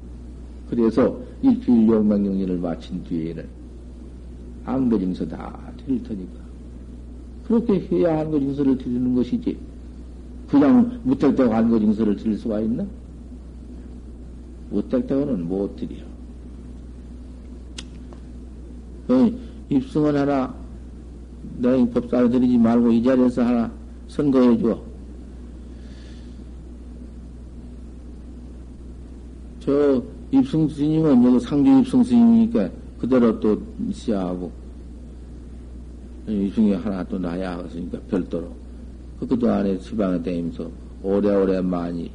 그래서 0.69 1.19
일주일 1.41 1.87
용맹경전을 1.87 2.57
마친 2.57 3.03
뒤에는 3.03 3.45
안거징서 4.65 5.27
다 5.27 5.59
드릴 5.77 6.01
테니까. 6.03 6.45
그렇게 7.47 7.79
해야 7.91 8.21
안거징서를 8.21 8.77
드리는 8.77 9.13
것이지. 9.13 9.57
그냥 10.47 10.99
무택대고 11.03 11.53
안거징서를 11.53 12.15
드릴 12.17 12.37
수가 12.37 12.61
있나? 12.61 12.85
무택대고는 14.71 15.47
못 15.47 15.75
드려. 15.75 15.95
입승은 19.69 20.15
하나, 20.15 20.53
내 21.57 21.89
법사를 21.89 22.29
드리지 22.29 22.57
말고 22.57 22.91
이 22.91 23.03
자리에서 23.03 23.43
하나 23.43 23.71
선거해 24.07 24.57
줘. 24.59 24.81
저 29.65 29.99
입승 30.29 30.67
스님은 30.69 31.23
여기 31.23 31.39
상주 31.39 31.79
입승 31.79 32.03
스님이니까 32.03 32.69
그대로 32.99 33.39
또 33.39 33.59
시야하고 33.91 34.51
입승이 36.27 36.73
하나 36.73 37.03
또 37.05 37.17
나야 37.17 37.57
하으니까 37.57 37.99
별도로 38.07 38.55
그것도 39.19 39.49
안에 39.49 39.79
지방에 39.79 40.21
다니면서 40.21 40.69
오래오래 41.01 41.61
많이 41.61 42.11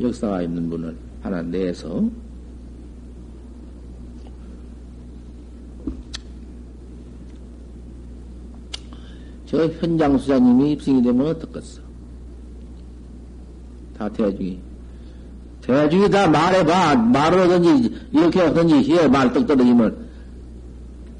역사가 0.00 0.42
있는 0.42 0.68
분을 0.68 0.94
하나 1.22 1.40
내서 1.40 2.06
저 9.46 9.66
현장 9.66 10.18
수장님이 10.18 10.72
입승이 10.72 11.02
되면 11.02 11.26
어떻겠어? 11.28 11.80
다 13.96 14.08
대중이. 14.08 14.73
대중이 15.66 16.10
다 16.10 16.28
말해봐. 16.28 16.96
말을 16.96 17.40
하든지, 17.40 18.08
이렇게 18.12 18.40
하든지, 18.40 18.92
해. 18.92 19.08
말떡 19.08 19.46
떨어지면. 19.46 20.04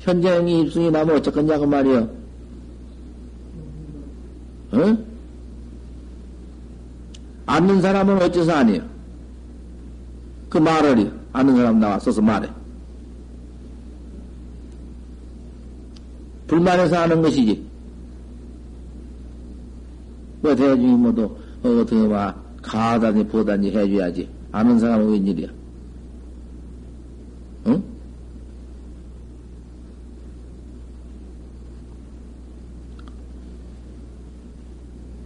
현장이 0.00 0.60
입승이 0.62 0.90
나면 0.90 1.16
어쩌겠냐고 1.16 1.66
말이요. 1.66 2.08
어? 4.72 4.98
아는 7.46 7.80
사람은 7.80 8.22
어째서 8.22 8.52
아니에요? 8.52 8.82
그 10.50 10.58
말을, 10.58 11.10
아는 11.32 11.56
사람 11.56 11.80
나왔어서 11.80 12.20
말해. 12.20 12.48
불만해서 16.46 16.98
하는 16.98 17.22
것이지. 17.22 17.64
왜 20.42 20.54
대중이 20.54 20.94
모두 20.94 21.22
어, 21.62 21.68
어떻게 21.68 21.96
막 22.06 22.43
가다니 22.64 23.26
보다니 23.26 23.70
해줘야지. 23.70 24.28
아는 24.50 24.78
사람은 24.78 25.10
웬일이야? 25.12 25.48
응? 27.66 27.82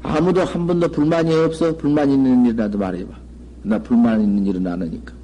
아무도 0.03 0.41
한 0.43 0.67
번도 0.67 0.89
불만이 0.89 1.33
없어? 1.33 1.77
불만 1.77 2.11
있는 2.11 2.45
일이라도 2.47 2.77
말해봐. 2.77 3.17
나 3.63 3.79
불만 3.79 4.21
있는 4.21 4.47
일은 4.47 4.67
아으니까. 4.67 5.15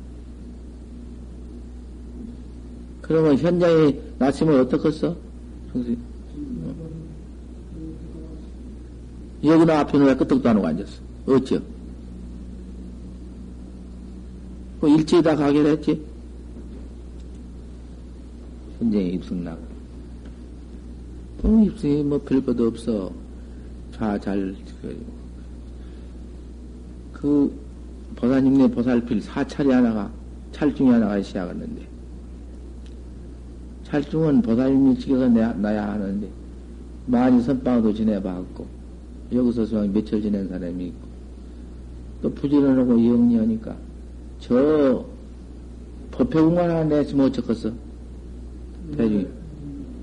그러면 3.02 3.36
현장에 3.36 3.98
나치면 4.18 4.60
어떡했어? 4.60 5.16
여기나 9.42 9.80
앞에는 9.80 10.06
왜 10.06 10.16
끄떡도 10.16 10.48
안 10.48 10.56
하고 10.56 10.66
앉았어? 10.68 10.92
어쩌? 11.26 11.60
뭐 14.85 14.94
일제히 14.94 15.23
다 15.23 15.35
가게 15.35 15.61
했지? 15.61 15.98
현장에 18.78 19.05
입승 19.05 19.43
나고. 19.43 19.62
뭐 21.40 21.65
입승이 21.65 22.02
뭐 22.02 22.19
별것도 22.19 22.66
없어. 22.66 23.11
자, 23.94 24.20
잘, 24.20 24.55
그, 27.15 27.51
보사님네 28.15 28.73
보살필 28.73 29.23
사찰이 29.23 29.70
하나가, 29.70 30.11
찰중이 30.52 30.90
하나가 30.90 31.23
시작했는데, 31.23 31.81
찰중은 33.85 34.43
보사님이 34.43 34.98
찍어서 34.98 35.28
나야 35.28 35.93
하는데, 35.93 36.28
많이 37.06 37.43
선방도 37.43 37.94
지내봤고, 37.94 38.66
여기서 39.32 39.86
며칠 39.86 40.20
지낸 40.20 40.47
사람이 40.47 40.89
있고, 40.89 41.09
또 42.20 42.35
부지런하고 42.35 42.93
영리하니까, 42.93 43.84
저, 44.46 45.02
법회공간 46.10 46.68
하나 46.68 46.84
냈으면 46.84 47.26
어쩌겠어? 47.28 47.72
대중이. 48.94 49.26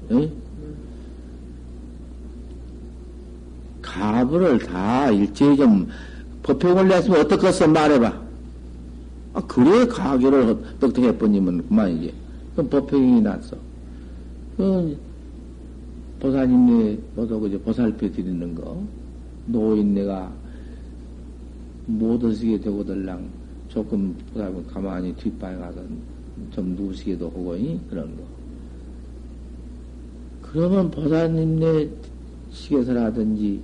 응? 0.09 0.31
가부를 3.83 4.57
다 4.57 5.11
일제히 5.11 5.55
좀 5.55 5.87
법회공을 6.41 6.87
냈으면 6.87 7.19
어떻겠어? 7.21 7.67
말해봐. 7.67 8.21
아, 9.33 9.41
그래, 9.41 9.85
가교를 9.85 10.57
어떻게 10.81 11.03
해버리면 11.09 11.67
그만이지. 11.67 12.11
그럼 12.55 12.69
법회공이 12.69 13.21
났어. 13.21 13.55
그, 14.57 14.97
보살님네, 16.19 16.97
보도 17.15 17.39
그저 17.39 17.59
보살펴 17.59 18.11
드리는 18.11 18.55
거. 18.55 18.83
노인 19.45 19.93
네가 19.93 20.31
못 21.85 22.23
얻으게 22.23 22.59
되고들랑 22.59 23.40
조금 23.73 24.13
보다보 24.33 24.63
가만히 24.65 25.15
뒷방에 25.15 25.57
가서 25.57 25.81
좀 26.51 26.75
누우시게도 26.75 27.27
하고 27.27 27.57
그런 27.89 28.15
거. 28.17 28.23
그러면 30.41 30.91
보사님네 30.91 31.89
시계서라든지 32.51 33.61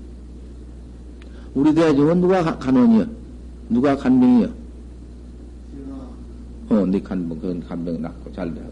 우리 1.53 1.73
대중은 1.73 2.21
누가 2.21 2.57
간원이야? 2.57 3.07
누가 3.69 3.97
간병이야? 3.97 4.49
어, 6.69 6.85
네 6.85 7.01
간병, 7.01 7.39
그건 7.39 7.59
간병 7.61 8.01
낫고 8.01 8.31
잘 8.31 8.53
되고. 8.53 8.71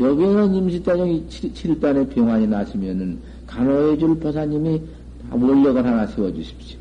여기는 0.00 0.54
임시대중이 0.54 1.26
7단의 1.28 2.10
병환이 2.10 2.46
나시면은 2.46 3.18
간호해 3.46 3.96
줄 3.96 4.18
보사님이 4.18 4.82
원력을 5.30 5.84
하나 5.84 6.06
세워주십시오. 6.06 6.78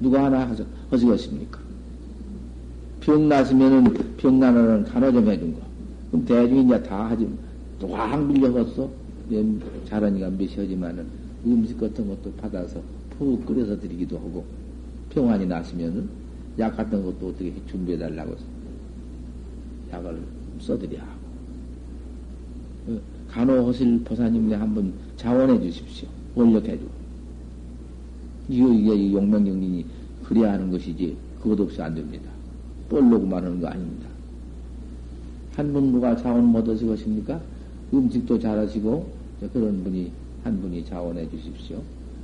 누가 0.00 0.24
하나 0.24 0.48
하서, 0.48 0.64
하시겠습니까? 0.90 1.61
병 3.02 3.28
났으면은 3.28 4.16
병 4.16 4.38
나는 4.38 4.84
간호 4.84 5.10
좀 5.12 5.28
해준 5.28 5.52
거. 5.54 5.60
그럼 6.10 6.24
대중이 6.24 6.64
이제 6.64 6.82
다 6.84 7.10
하지. 7.10 7.28
또확 7.80 8.24
밀려갔어. 8.26 8.88
잘하니까 9.86 10.30
몇이지만은 10.30 11.06
음식 11.44 11.78
같은 11.78 12.06
것도 12.06 12.32
받아서 12.34 12.80
푹 13.10 13.44
끓여서 13.46 13.78
드리기도 13.80 14.16
하고 14.16 14.44
병환이 15.10 15.46
났으면은 15.46 16.08
약 16.58 16.76
같은 16.76 17.02
것도 17.02 17.28
어떻게 17.28 17.52
준비해 17.66 17.98
달라고 17.98 18.36
약을 19.90 20.20
써드려 20.60 20.98
하고 21.00 21.12
그 22.86 23.02
간호하실 23.30 24.02
보사님네 24.04 24.56
한번 24.56 24.92
자원해 25.16 25.60
주십시오. 25.60 26.08
원력해 26.34 26.78
주고. 26.78 26.90
이거, 28.48 28.68
이게 28.72 29.12
용맹경린이 29.12 29.86
그래야 30.24 30.52
하는 30.52 30.70
것이지, 30.70 31.16
그것 31.40 31.58
없이 31.58 31.80
안 31.80 31.94
됩니다. 31.94 32.31
뻘로고만 32.92 33.44
하는 33.44 33.60
거 33.60 33.68
아닙니다. 33.68 34.08
한분 35.56 35.92
누가 35.92 36.14
자원 36.16 36.44
못 36.44 36.58
얻으실 36.68 36.88
것입니까? 36.88 37.40
음식도 37.92 38.38
잘하시고, 38.38 39.06
그런 39.52 39.82
분이, 39.82 40.10
한 40.44 40.60
분이 40.60 40.84
자원해 40.84 41.28
주십시오. 41.30 41.78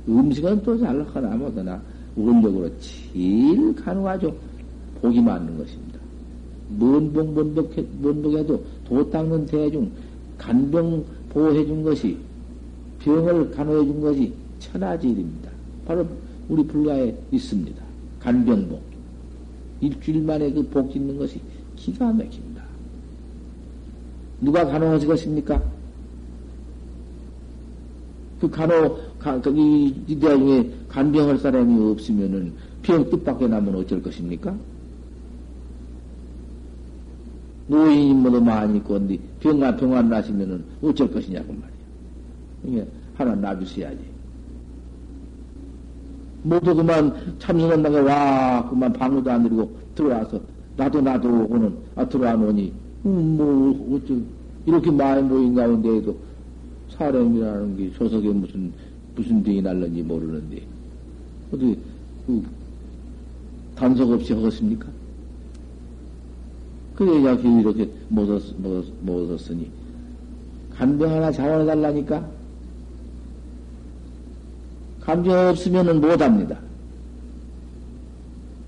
음식은 0.07 0.63
또 0.63 0.77
잘하나 0.77 1.35
못하나, 1.35 1.81
원력으로 2.15 2.69
제일 2.79 3.73
가능하죠. 3.75 4.33
복이 5.01 5.21
맞는 5.21 5.57
것입니다. 5.57 5.99
먼복, 6.77 7.33
먼복, 7.33 7.73
먼복해도 8.01 8.63
도 8.87 9.09
닦는 9.09 9.45
대중, 9.45 9.89
간병 10.37 11.03
보호해 11.29 11.65
준 11.65 11.83
것이, 11.83 12.17
병을 12.99 13.51
간호해 13.51 13.85
준 13.85 14.01
것이 14.01 14.33
천하지일입니다. 14.59 15.49
바로 15.85 16.05
우리 16.47 16.63
불가에 16.63 17.15
있습니다. 17.31 17.83
간병복. 18.19 18.88
일주일 19.81 20.21
만에 20.21 20.51
그 20.51 20.63
복 20.63 20.91
짓는 20.91 21.17
것이 21.17 21.39
기가 21.75 22.11
막힙니다. 22.11 22.63
누가 24.41 24.65
간호하실 24.65 25.07
것입니까? 25.07 25.61
그 28.39 28.49
간호, 28.49 28.97
가, 29.19 29.39
거기, 29.41 29.87
이대 30.07 30.37
중에 30.37 30.71
간병할 30.87 31.37
사람이 31.39 31.91
없으면은 31.91 32.53
병 32.81 33.09
뜻밖에 33.09 33.47
나면 33.47 33.75
어쩔 33.75 34.01
것입니까? 34.01 34.55
노인이 37.67 38.13
뭐도 38.13 38.41
많이 38.41 38.77
있고, 38.77 38.93
근데 38.95 39.19
병아, 39.41 39.75
병안 39.75 40.09
나시면은 40.09 40.63
어쩔 40.81 41.11
것이냐고 41.11 41.53
말이야. 41.53 41.69
이게 42.65 42.87
하나 43.15 43.35
놔주셔야지. 43.35 44.08
모두 46.43 46.73
그만 46.73 47.13
참선한다고 47.39 48.03
와 48.05 48.67
그만 48.69 48.93
방문도 48.93 49.29
안 49.29 49.43
드리고 49.43 49.69
들어와서 49.95 50.39
나도 50.77 51.01
나도 51.01 51.47
오는 51.49 51.73
아 51.95 52.07
들어와 52.07 52.33
놓으니. 52.33 52.71
음, 53.05 53.37
뭐 53.37 53.97
어쩌 53.97 54.13
이렇게 54.65 54.91
많이 54.91 55.21
모인 55.21 55.53
가운데에도 55.53 56.15
사람이라는 56.97 57.77
게 57.77 57.91
조석에 57.93 58.29
무슨 58.29 58.71
무슨 59.15 59.43
병이 59.43 59.61
날는지 59.61 60.01
모르는데. 60.03 60.61
어디 61.51 61.77
그 62.25 62.43
단속 63.75 64.11
없이 64.11 64.33
하겠습니까? 64.33 64.87
그래 66.95 67.25
야 67.25 67.33
이렇게 67.33 67.89
얻었으니. 69.23 69.69
간병 70.75 71.11
하나 71.11 71.31
자원해 71.31 71.65
달라니까 71.65 72.38
감정이 75.09 75.49
없으면 75.49 76.01
못 76.01 76.21
합니다. 76.21 76.55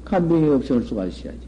감정이 0.04 0.50
없을 0.50 0.82
수가 0.82 1.06
있어야지. 1.06 1.40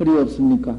허리 0.00 0.10
없습니까? 0.22 0.76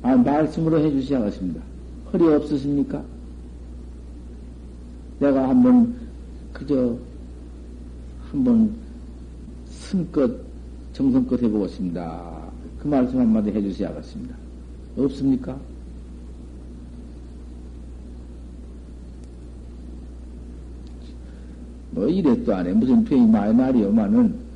아, 0.00 0.16
말씀으로 0.16 0.78
해주셔야겠습니다. 0.78 1.60
허리 2.14 2.26
없으십니까? 2.32 3.15
내가 5.18 5.48
한번, 5.48 5.94
그저, 6.52 6.96
한번, 8.30 8.74
승껏, 9.66 10.30
정성껏 10.92 11.42
해보겠습니다. 11.42 12.50
그 12.78 12.88
말씀 12.88 13.18
한마디 13.18 13.50
해주셔야겠습니다. 13.50 14.34
없습니까? 14.96 15.58
뭐 21.90 22.06
이랬도 22.06 22.54
안 22.54 22.66
해. 22.66 22.72
무슨 22.72 23.04
병이 23.04 23.26
많이 23.26 23.54
말이요만은 23.54 24.46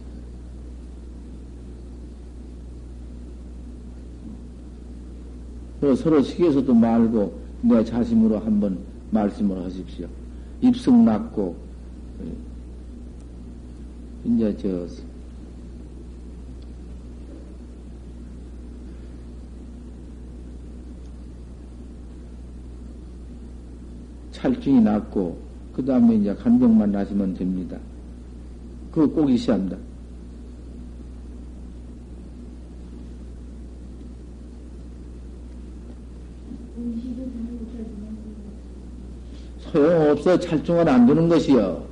서로 5.97 6.23
시계에서도 6.23 6.75
말고 6.75 7.41
내 7.63 7.83
자신으로 7.83 8.39
한번 8.39 8.79
말씀을 9.11 9.65
하십시오. 9.65 10.20
입승 10.61 11.05
났고 11.05 11.57
이제 14.25 14.57
저 14.59 14.87
찰증이 24.33 24.81
났고 24.81 25.39
그 25.75 25.85
다음에 25.85 26.17
이제 26.17 26.35
간병만 26.35 26.93
나시면 26.93 27.35
됩니다. 27.35 27.79
그거 28.91 29.07
꼭 29.07 29.31
있어야 29.31 29.57
한다. 29.57 29.77
소용없어. 39.73 40.39
찰중은 40.39 40.89
안 40.89 41.07
되는 41.07 41.29
것이요. 41.29 41.83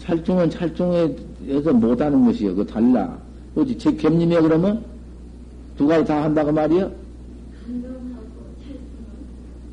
찰중은 0.00 0.50
찰중에서 0.50 1.72
못하는 1.74 2.24
것이요. 2.24 2.54
그거 2.54 2.64
달라. 2.64 3.18
어디 3.54 3.76
제 3.76 3.92
겹님이야 3.94 4.40
그러면? 4.42 4.82
두 5.76 5.86
가지 5.86 6.04
다 6.06 6.24
한다고 6.24 6.50
말이요? 6.52 6.90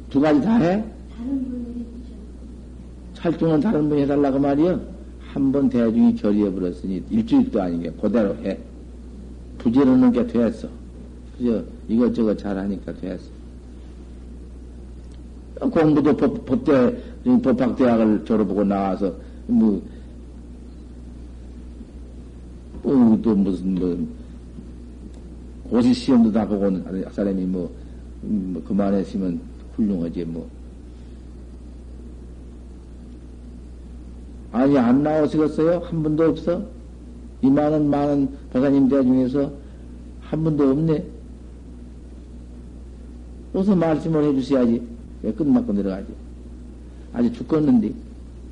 두 0.10 0.20
가지 0.20 0.42
다 0.42 0.58
해? 0.58 0.84
찰중은 3.16 3.60
다른 3.62 3.90
분이 3.90 4.02
해달라고 4.02 4.40
말이요? 4.40 4.96
한 5.34 5.52
번 5.52 5.68
대중이 5.68 6.16
결의해버렸으니 6.16 7.04
일주일도 7.10 7.62
아니게 7.62 7.92
그대로 8.02 8.34
해. 8.38 8.58
부지런한 9.58 10.12
게 10.14 10.26
됐어. 10.28 10.68
그저 11.38 11.62
이것저것 11.90 12.38
잘하니까 12.38 12.94
됐어. 12.94 13.35
공부도 15.70 16.16
법, 16.16 16.46
법대, 16.46 16.96
법학대학을 17.24 18.26
졸업하고 18.26 18.64
나와서, 18.64 19.14
뭐, 19.48 19.82
어, 22.84 23.20
또 23.22 23.36
무슨, 23.36 23.76
뭐, 23.76 24.08
고시 25.70 25.94
시험도 25.94 26.32
다 26.32 26.48
보고 26.48 26.66
온 26.66 27.06
사람이 27.12 27.44
뭐, 27.46 27.72
음, 28.24 28.52
뭐 28.54 28.64
그만했으면 28.64 29.40
훌륭하지, 29.76 30.26
뭐. 30.26 30.48
아니, 34.52 34.78
안 34.78 35.04
나오시겠어요? 35.04 35.80
한 35.80 36.04
분도 36.04 36.26
없어? 36.26 36.64
이 37.42 37.50
많은, 37.50 37.90
많은 37.90 38.30
보사님들 38.54 39.04
중에서 39.04 39.52
한 40.22 40.44
분도 40.44 40.70
없네? 40.70 41.06
어서 43.54 43.76
말씀을 43.76 44.24
해주셔야지. 44.26 44.95
왜 45.24 45.34
끝맞고 45.34 45.74
내려가지? 45.74 46.08
아주 47.14 47.32
죽겠는데, 47.34 47.94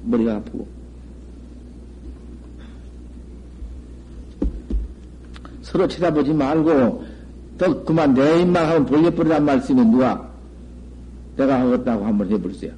머리가 0.05 0.37
아프고. 0.37 0.67
서로 5.61 5.87
쳐다보지 5.87 6.33
말고, 6.33 7.03
또 7.57 7.83
그만 7.83 8.13
내 8.13 8.41
입만 8.41 8.65
하면 8.65 8.85
벌려버리란 8.85 9.45
말씀이 9.45 9.83
누가 9.85 10.29
내가 11.37 11.61
하겠다고 11.61 12.05
한번 12.05 12.29
해보세요. 12.29 12.71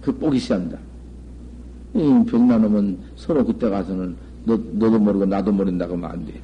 그 0.00 0.16
꼭이 0.16 0.38
시한다. 0.38 0.78
놈은 2.58 2.98
서로 3.16 3.44
그때 3.44 3.68
가서는 3.68 4.16
너, 4.44 4.56
너도 4.72 4.98
모르고 4.98 5.26
나도 5.26 5.52
모른다고 5.52 5.94
하면 5.94 6.10
안 6.10 6.26
돼. 6.26 6.40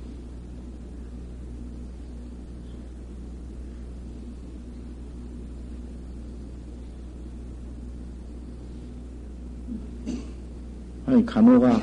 아니, 11.07 11.25
간호가 11.25 11.81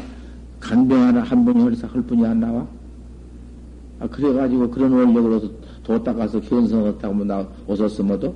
간병 0.60 1.02
하나, 1.02 1.24
한 1.24 1.46
분이 1.46 1.62
헐사, 1.62 1.88
할 1.88 2.02
분이 2.02 2.26
안 2.26 2.40
나와? 2.40 2.68
아, 4.00 4.08
그래가지고 4.08 4.70
그런 4.70 4.92
원력으로 4.92 5.42
뒀다 5.84 6.14
가서 6.14 6.40
견성했다고 6.42 7.14
하면 7.14 7.28
나 7.28 7.48
오셨으면도? 7.68 8.36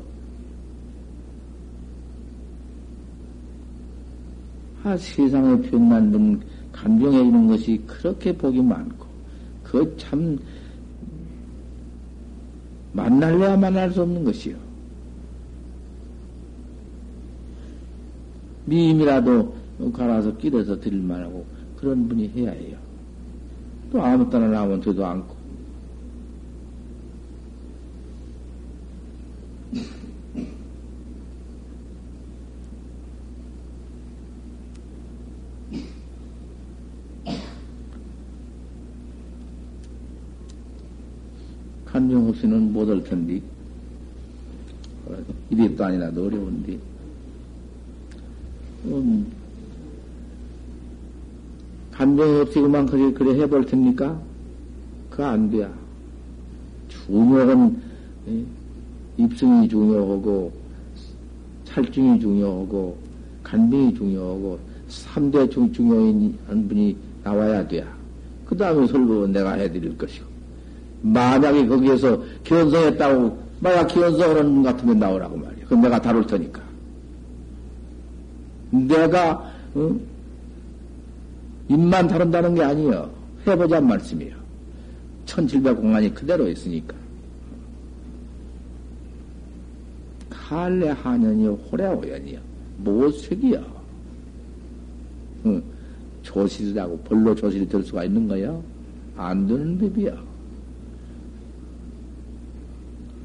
아, 4.84 4.96
세상에 4.96 5.62
병난 5.70 6.12
분, 6.12 6.42
간병해 6.72 7.18
주는 7.18 7.48
것이 7.48 7.82
그렇게 7.86 8.32
복이 8.32 8.62
많고, 8.62 9.06
그 9.64 9.96
참, 9.98 10.40
만날래야 12.94 13.58
만날 13.58 13.92
수 13.92 14.02
없는 14.02 14.24
것이요. 14.24 14.56
미임이라도 18.66 19.57
갈아서 19.94 20.36
끼려서 20.38 20.80
드릴 20.80 21.02
만하고, 21.02 21.46
그런 21.78 22.08
분이 22.08 22.30
해야 22.30 22.52
해요. 22.52 22.78
또 23.92 24.02
아무 24.02 24.30
때나 24.30 24.48
나오면 24.48 24.82
되도 24.82 25.06
않고. 25.06 25.38
간용 41.86 42.30
없이는 42.30 42.74
못올 42.74 43.04
텐데. 43.04 43.42
이리도 45.50 45.84
아니라도 45.86 46.26
어려운데. 46.26 46.78
음, 48.86 49.32
간병 51.98 52.42
없이 52.42 52.62
그만 52.62 52.86
그래, 52.86 53.12
그래 53.12 53.42
해볼 53.42 53.66
테니까? 53.66 54.20
그거 55.10 55.26
안 55.26 55.50
돼야. 55.50 55.68
중요한, 56.90 57.82
입승이 59.18 59.68
중요하고, 59.68 60.52
찰중이 61.66 62.20
중요하고, 62.20 62.96
간병이 63.42 63.96
중요하고, 63.96 64.60
3대 64.90 65.50
중, 65.50 65.74
중요인 65.74 66.38
한 66.48 66.68
분이 66.68 66.96
나와야 67.24 67.68
돼야. 67.68 67.84
그 68.46 68.56
다음에 68.56 68.86
설법은 68.86 69.32
내가 69.32 69.54
해드릴 69.54 69.98
것이고. 69.98 70.28
만약에 71.02 71.66
거기에서 71.66 72.22
견성했다고, 72.44 73.40
만약 73.60 73.88
견성하는 73.88 74.54
분 74.54 74.62
같으면 74.62 75.00
나오라고 75.00 75.36
말이야. 75.36 75.66
그럼 75.66 75.82
내가 75.82 76.00
다룰 76.00 76.28
테니까. 76.28 76.62
내가, 78.70 79.52
어? 79.74 80.17
입만 81.70 82.08
다룬다는 82.08 82.56
게 82.56 82.64
아니여. 82.64 83.10
해보자는 83.46 83.88
말씀이요. 83.88 84.36
1700 85.26 85.78
공안이 85.78 86.14
그대로 86.14 86.48
있으니까. 86.48 86.96
칼레 90.30 90.90
한연이요, 90.90 91.54
호래 91.70 91.88
오연이요. 91.88 92.40
모색이요. 92.78 93.66
응. 95.46 95.64
조실이라고 96.24 97.00
벌로 97.00 97.36
조실이 97.36 97.68
될 97.68 97.84
수가 97.84 98.04
있는 98.06 98.28
거요? 98.28 98.64
안 99.16 99.48
되는 99.48 99.78
법이요. 99.78 100.18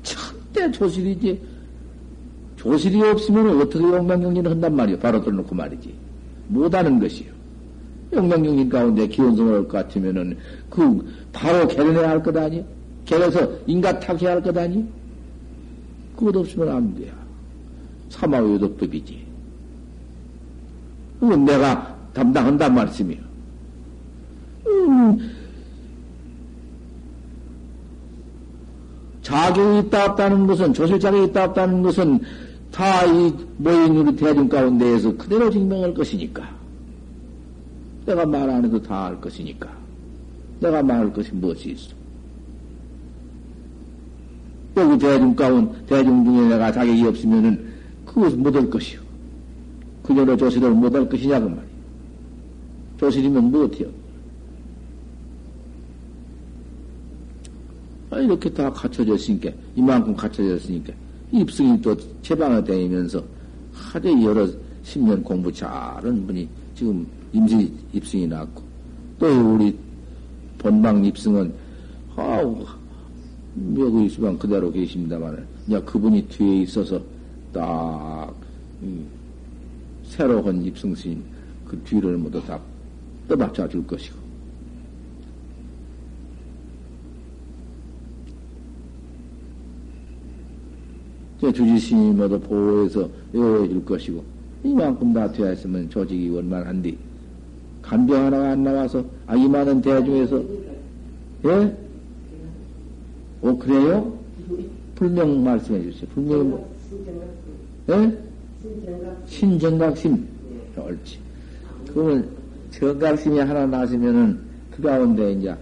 첫대 0.02 0.70
조실이지. 0.70 1.40
조실이 2.56 3.02
없으면 3.02 3.60
어떻게 3.60 3.84
용맹경진을 3.84 4.50
한단 4.52 4.76
말이요? 4.76 4.98
바로 4.98 5.22
들어놓고 5.22 5.54
말이지. 5.54 5.92
못하는 6.48 6.98
것이요. 6.98 7.41
영맹경진 8.12 8.68
가운데 8.68 9.06
기원성을 9.08 9.52
할것 9.54 9.68
같으면은, 9.68 10.36
그, 10.68 11.04
바로 11.32 11.66
개련해야 11.66 12.10
할 12.10 12.22
것 12.22 12.36
아니? 12.36 12.64
개려서 13.04 13.48
인가 13.66 13.98
탁해야 13.98 14.32
할 14.32 14.42
것 14.42 14.56
아니? 14.56 14.84
그것 16.16 16.36
없으면 16.36 16.68
안 16.68 16.94
돼요. 16.94 17.12
사마의도법이지. 18.10 19.26
그건 21.20 21.44
내가 21.44 21.96
담당한단 22.12 22.74
말씀이요. 22.74 23.18
음, 24.66 25.30
자격이 29.22 29.86
있다 29.86 30.10
없다는 30.10 30.46
것은, 30.46 30.74
조실 30.74 31.00
자격이 31.00 31.30
있다 31.30 31.44
없다는 31.44 31.82
것은 31.82 32.20
다 32.70 33.06
이 33.06 33.32
모인 33.58 33.96
우리 33.96 34.16
대중 34.16 34.48
가운데에서 34.48 35.16
그대로 35.16 35.50
증명할 35.50 35.94
것이니까. 35.94 36.61
내가 38.06 38.26
말 38.26 38.48
안 38.50 38.64
해도 38.64 38.80
다 38.82 39.06
알 39.06 39.20
것이니까. 39.20 39.70
내가 40.60 40.82
말할 40.82 41.12
것이 41.12 41.32
무엇이 41.32 41.70
있어? 41.70 41.90
여기 44.76 44.98
대중 44.98 45.34
가운, 45.34 45.70
대중 45.86 46.24
중에 46.24 46.48
내가 46.48 46.72
자격이 46.72 47.04
없으면은 47.06 47.72
그것을 48.06 48.38
못할 48.38 48.68
것이요. 48.70 49.00
그녀로 50.02 50.36
조실을 50.36 50.70
못할 50.70 51.08
것이냐, 51.08 51.40
그 51.40 51.46
말이야. 51.46 51.62
조실이면 52.98 53.50
못해요. 53.50 53.88
아, 58.10 58.18
이렇게 58.18 58.50
다 58.50 58.70
갖춰졌으니까, 58.70 59.50
이만큼 59.76 60.14
갖춰졌으니까, 60.14 60.92
입승이 61.32 61.80
또 61.80 61.96
제방을 62.22 62.64
다니면서 62.64 63.22
하도 63.72 64.22
여러 64.22 64.46
십년 64.82 65.22
공부 65.22 65.52
잘하는 65.52 66.26
분이 66.26 66.48
지금 66.74 67.06
임시 67.32 67.72
입승이 67.92 68.26
났고, 68.26 68.62
또 69.18 69.54
우리 69.54 69.76
본방 70.58 71.04
입승은, 71.04 71.52
아우, 72.16 72.64
여기 73.78 74.06
있으면 74.06 74.38
그대로 74.38 74.70
계십니다만, 74.70 75.46
이제 75.66 75.80
그분이 75.80 76.28
뒤에 76.28 76.62
있어서 76.62 77.00
딱, 77.52 78.34
음, 78.82 79.06
새로운 80.04 80.62
입승신 80.62 81.22
그 81.66 81.78
뒤를 81.84 82.18
모두 82.18 82.40
다 82.44 82.60
떠받쳐 83.28 83.68
줄 83.68 83.86
것이고, 83.86 84.22
주지신이 91.40 92.12
모두 92.12 92.38
보호해서 92.40 93.08
요해 93.34 93.68
줄 93.68 93.84
것이고, 93.84 94.24
이만큼 94.64 95.12
다 95.12 95.30
되어 95.32 95.52
있으면 95.52 95.88
조직이 95.90 96.28
원만한데, 96.28 96.96
간병 97.92 98.24
하나가 98.24 98.52
안 98.52 98.64
나와서, 98.64 99.04
아, 99.26 99.36
이 99.36 99.46
많은 99.46 99.82
대중에서, 99.82 100.42
예? 101.44 101.76
오, 103.42 103.58
그래요? 103.58 104.18
불명 104.94 105.44
말씀해 105.44 105.82
주세요. 105.82 106.08
불명이 106.14 106.42
뭐, 106.44 106.74
예? 107.90 108.18
신정각심. 109.26 110.26
옳지. 110.74 111.18
그러면 111.92 112.26
정각심이 112.70 113.38
하나 113.38 113.66
나시면은 113.66 114.40
그 114.70 114.80
가운데 114.80 115.32
이제 115.32 115.54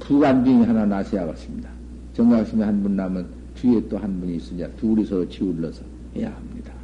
부관빙이 0.00 0.66
하나 0.66 0.84
나셔야겠습니다. 0.84 1.70
정각심이 2.12 2.62
한분 2.62 2.94
나면 2.94 3.26
뒤에 3.54 3.88
또 3.88 3.96
한 3.96 4.20
분이 4.20 4.36
있으냐 4.36 4.68
둘이 4.78 5.02
서로 5.06 5.26
치울러서 5.30 5.82
해야 6.14 6.30
합니다. 6.30 6.74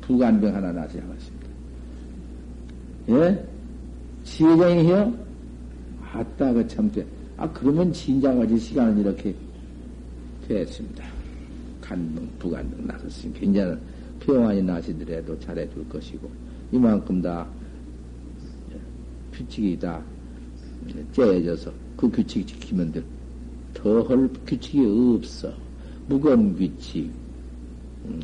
부관병 0.00 0.54
하나 0.54 0.72
나셔야겠습니다. 0.72 1.43
예? 3.08 3.46
지혜정이요? 4.24 5.24
아따, 6.12 6.52
그 6.52 6.66
참, 6.66 6.90
돼. 6.90 7.04
아, 7.36 7.50
그러면 7.52 7.92
진작까지 7.92 8.58
시간은 8.58 9.00
이렇게 9.00 9.34
됐습니다. 10.46 11.04
간병, 11.80 12.26
부간병 12.38 12.86
나섰으니까, 12.86 13.40
이제는 13.40 13.80
평안이 14.20 14.62
나시더라도 14.62 15.38
잘해줄 15.40 15.88
것이고, 15.88 16.30
이만큼 16.72 17.20
다 17.20 17.46
규칙이 19.32 19.78
다 19.78 20.00
째져서 21.12 21.72
그 21.96 22.10
규칙 22.10 22.46
지키면 22.46 22.92
돼. 22.92 23.02
더할 23.72 24.28
규칙이 24.46 24.84
없어. 25.16 25.52
무거운 26.06 26.54
규칙. 26.56 27.10
음, 28.04 28.20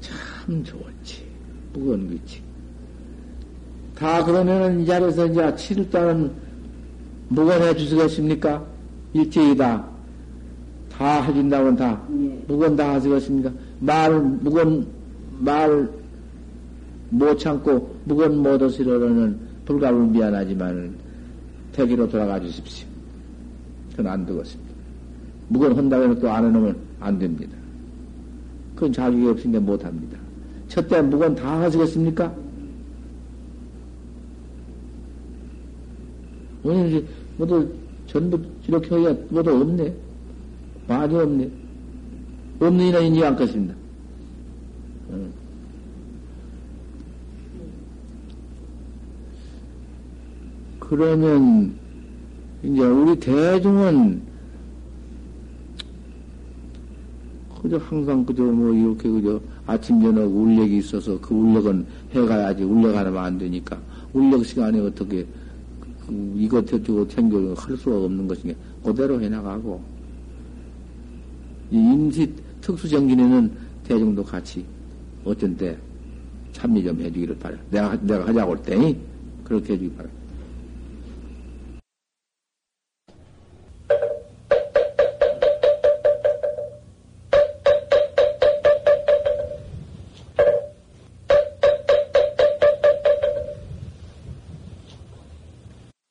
참 0.00 0.64
좋지. 0.64 1.24
무거운 1.72 2.08
규칙. 2.08 2.49
다 4.00 4.24
그러면은 4.24 4.80
이 4.80 4.86
자리에서 4.86 5.26
이제 5.26 5.40
7일단은 5.40 6.30
무건해 7.28 7.76
주시겠습니까? 7.76 8.64
일제이다. 9.12 9.84
다 10.90 11.22
해준다고는 11.22 11.76
다. 11.76 12.02
예. 12.12 12.44
무건 12.48 12.74
다 12.74 12.94
하시겠습니까? 12.94 13.52
말, 13.78 14.18
무건, 14.18 14.86
말 15.38 16.00
못 17.10 17.38
참고 17.38 17.94
무건 18.04 18.38
못 18.38 18.60
하시려는 18.62 19.38
불가불 19.66 20.06
미안하지만은 20.06 20.94
대기로 21.72 22.08
돌아가 22.08 22.40
주십시오. 22.40 22.88
그건 23.90 24.06
안 24.06 24.26
되겠습니다. 24.26 24.70
무건 25.48 25.76
한다고 25.76 26.04
해서 26.04 26.20
또안 26.20 26.46
해놓으면 26.46 26.76
안 27.00 27.18
됩니다. 27.18 27.56
그건 28.74 28.92
자격이 28.92 29.26
없으니까 29.26 29.60
못 29.60 29.84
합니다. 29.84 30.16
첫째 30.68 31.02
무건 31.02 31.34
다 31.34 31.60
하시겠습니까? 31.60 32.32
오늘 36.62 37.06
모두 37.36 37.72
전부 38.06 38.38
이렇게 38.66 38.88
하기가 38.90 39.14
모두 39.30 39.50
없네. 39.50 39.94
많이 40.86 41.14
없네. 41.14 41.50
없는 42.60 42.86
이는 42.86 43.04
인지 43.04 43.24
않겠습니다. 43.24 43.74
어. 45.10 45.28
그러면 50.80 51.74
이제 52.62 52.82
우리 52.82 53.18
대중은 53.18 54.22
그저 57.62 57.76
항상 57.78 58.24
그저 58.24 58.42
뭐 58.42 58.74
이렇게 58.74 59.08
그저 59.08 59.40
아침 59.66 60.02
저녁 60.02 60.24
울력이 60.24 60.78
있어서 60.78 61.18
그 61.20 61.34
울력은 61.34 61.86
해가야지 62.12 62.64
울력 62.64 62.96
하면 62.96 63.16
안 63.18 63.38
되니까 63.38 63.78
울력 64.12 64.44
시간에 64.44 64.80
어떻게 64.80 65.26
그 66.10 66.34
이것 66.36 66.72
해주고 66.72 67.06
챙겨 67.06 67.54
할 67.54 67.76
수가 67.76 67.96
없는 67.96 68.26
것이니 68.26 68.54
그대로 68.84 69.20
해나가고 69.20 69.80
임시 71.70 72.32
특수정진에는 72.60 73.52
대중도 73.84 74.24
같이 74.24 74.64
어쩐 75.24 75.56
때 75.56 75.78
참여 76.52 76.82
좀 76.82 77.00
해주기를 77.00 77.38
바라. 77.38 77.56
내가 77.70 77.96
내가 78.02 78.26
하자고 78.26 78.56
할 78.56 78.62
때니 78.62 78.98
그렇게 79.44 79.74
해주기 79.74 79.92
바라. 79.94 80.08